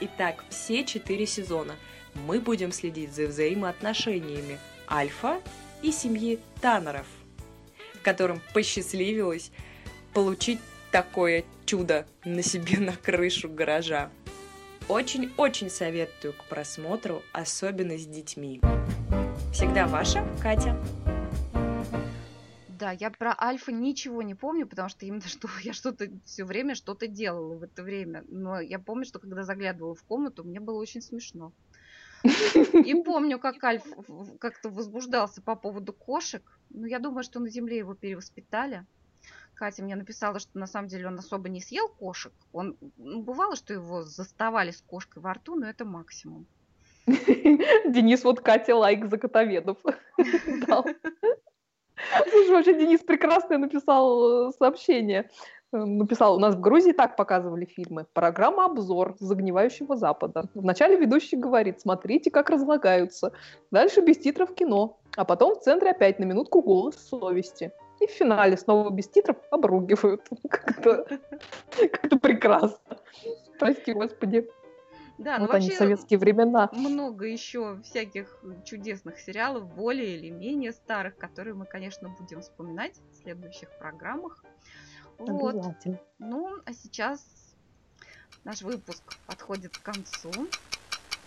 Итак, 0.00 0.44
все 0.50 0.84
четыре 0.84 1.26
сезона– 1.26 1.74
мы 2.26 2.40
будем 2.40 2.72
следить 2.72 3.12
за 3.12 3.26
взаимоотношениями 3.26 4.58
Альфа 4.90 5.40
и 5.82 5.92
семьи 5.92 6.38
Таннеров, 6.60 7.06
которым 8.02 8.40
посчастливилось 8.52 9.50
получить 10.12 10.60
такое 10.90 11.44
чудо 11.66 12.06
на 12.24 12.42
себе 12.42 12.78
на 12.78 12.92
крышу 12.92 13.48
гаража. 13.48 14.10
Очень-очень 14.88 15.70
советую 15.70 16.34
к 16.34 16.44
просмотру, 16.44 17.22
особенно 17.32 17.96
с 17.96 18.06
детьми. 18.06 18.60
Всегда 19.52 19.86
ваша 19.86 20.26
Катя. 20.42 20.78
Да, 22.68 22.90
я 22.90 23.10
про 23.10 23.34
Альфа 23.40 23.72
ничего 23.72 24.20
не 24.20 24.34
помню, 24.34 24.66
потому 24.66 24.88
что 24.88 25.06
именно 25.06 25.26
что 25.26 25.48
я 25.62 25.72
что-то 25.72 26.08
все 26.24 26.44
время 26.44 26.74
что-то 26.74 27.06
делала 27.06 27.54
в 27.54 27.62
это 27.62 27.82
время. 27.82 28.24
Но 28.28 28.60
я 28.60 28.78
помню, 28.78 29.04
что 29.06 29.18
когда 29.18 29.42
заглядывала 29.42 29.94
в 29.94 30.02
комнату, 30.02 30.44
мне 30.44 30.60
было 30.60 30.78
очень 30.78 31.00
смешно. 31.00 31.52
И 32.24 32.94
помню, 33.02 33.38
как 33.38 33.62
Альф 33.62 33.84
как-то 34.40 34.70
возбуждался 34.70 35.42
по 35.42 35.56
поводу 35.56 35.92
кошек. 35.92 36.42
Ну, 36.70 36.86
я 36.86 36.98
думаю, 36.98 37.22
что 37.22 37.40
на 37.40 37.50
Земле 37.50 37.78
его 37.78 37.94
перевоспитали. 37.94 38.86
Катя 39.54 39.82
мне 39.82 39.94
написала, 39.94 40.38
что 40.38 40.58
на 40.58 40.66
самом 40.66 40.88
деле 40.88 41.06
он 41.06 41.18
особо 41.18 41.48
не 41.48 41.60
съел 41.60 41.88
кошек. 41.88 42.32
Он 42.52 42.76
ну, 42.96 43.22
бывало, 43.22 43.56
что 43.56 43.72
его 43.72 44.02
заставали 44.02 44.70
с 44.70 44.80
кошкой 44.80 45.22
во 45.22 45.34
рту, 45.34 45.54
но 45.54 45.66
это 45.68 45.84
максимум. 45.84 46.46
Денис, 47.06 48.24
вот 48.24 48.40
Катя 48.40 48.74
лайк 48.74 49.06
за 49.06 49.18
котоведов. 49.18 49.78
Слушай, 52.30 52.50
вообще 52.50 52.78
Денис 52.78 53.00
прекрасно 53.00 53.58
написал 53.58 54.48
э, 54.48 54.52
сообщение. 54.58 55.30
Написал, 55.74 56.36
у 56.36 56.38
нас 56.38 56.54
в 56.54 56.60
Грузии 56.60 56.92
так 56.92 57.16
показывали 57.16 57.64
фильмы. 57.64 58.06
Программа 58.12 58.66
«Обзор» 58.66 59.16
загнивающего 59.18 59.96
Запада. 59.96 60.48
Вначале 60.54 60.96
ведущий 60.96 61.36
говорит, 61.36 61.80
смотрите, 61.80 62.30
как 62.30 62.48
разлагаются. 62.48 63.32
Дальше 63.72 64.00
без 64.00 64.18
титров 64.18 64.54
кино. 64.54 64.98
А 65.16 65.24
потом 65.24 65.56
в 65.56 65.60
центре 65.60 65.90
опять 65.90 66.20
на 66.20 66.24
минутку 66.24 66.62
голос 66.62 66.96
совести. 66.96 67.72
И 68.00 68.06
в 68.06 68.10
финале 68.10 68.56
снова 68.56 68.88
без 68.90 69.08
титров 69.08 69.36
обругивают. 69.50 70.22
Как-то 70.48 71.06
как 71.92 72.20
прекрасно. 72.20 72.98
Прости, 73.58 73.92
господи. 73.92 74.48
Да, 75.18 75.38
вот 75.38 75.48
ну 75.48 75.54
они, 75.54 75.66
вообще 75.66 75.78
советские 75.78 76.18
времена. 76.18 76.68
много 76.72 77.26
еще 77.26 77.80
всяких 77.82 78.40
чудесных 78.64 79.20
сериалов, 79.20 79.72
более 79.74 80.16
или 80.16 80.30
менее 80.30 80.72
старых, 80.72 81.16
которые 81.16 81.54
мы, 81.54 81.66
конечно, 81.66 82.08
будем 82.08 82.40
вспоминать 82.40 83.00
в 83.10 83.22
следующих 83.22 83.68
программах. 83.78 84.44
Вот. 85.18 85.54
Обязательно. 85.54 85.98
Ну, 86.18 86.56
а 86.64 86.72
сейчас 86.72 87.24
наш 88.44 88.62
выпуск 88.62 89.02
подходит 89.26 89.76
к 89.78 89.82
концу. 89.82 90.30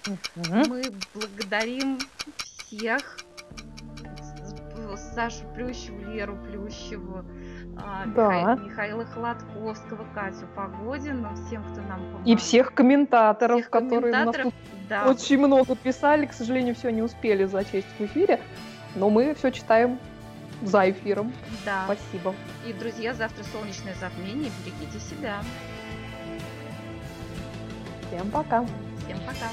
Мгм. 0.08 0.64
Мы 0.70 0.84
благодарим 1.14 1.98
всех. 2.38 3.18
Сашу 5.14 5.44
Плющеву, 5.54 6.00
Леру 6.12 6.38
Плющеву, 6.38 7.24
а, 7.78 8.06
Да. 8.08 8.56
Миха- 8.56 8.64
Михаила 8.66 9.06
Холодковского, 9.06 10.08
Катю 10.16 10.48
Погодину, 10.56 11.36
всем, 11.36 11.64
кто 11.72 11.82
нам 11.82 12.00
помогал. 12.00 12.22
И 12.26 12.36
всех 12.36 12.74
комментаторов, 12.74 13.60
Всех 13.60 13.70
которые 13.70 14.12
у 14.14 14.16
нас 14.16 14.36
комментаторов. 14.36 14.54
тут 14.54 14.88
Да, 14.90 15.10
очень 15.10 15.38
много 15.40 15.76
писали. 15.76 16.26
К 16.26 16.34
сожалению, 16.34 16.74
все 16.74 16.92
не 16.92 17.02
успели 17.04 17.46
зачесть 17.46 17.88
в 18.00 18.02
эфире. 18.06 18.40
Но 18.96 19.10
мы 19.10 19.34
все 19.36 19.52
читаем 19.52 20.00
за 20.62 20.90
эфиром. 20.90 21.34
да. 21.66 21.86
Спасибо. 21.86 22.34
И, 22.66 22.74
друзья, 22.74 23.14
завтра 23.14 23.44
солнечное 23.44 23.96
затмение. 23.96 24.52
Берегите 24.66 25.00
себя. 25.00 25.44
Всем 28.08 28.32
пока. 28.32 28.66
Всем 29.06 29.20
пока. 29.26 29.50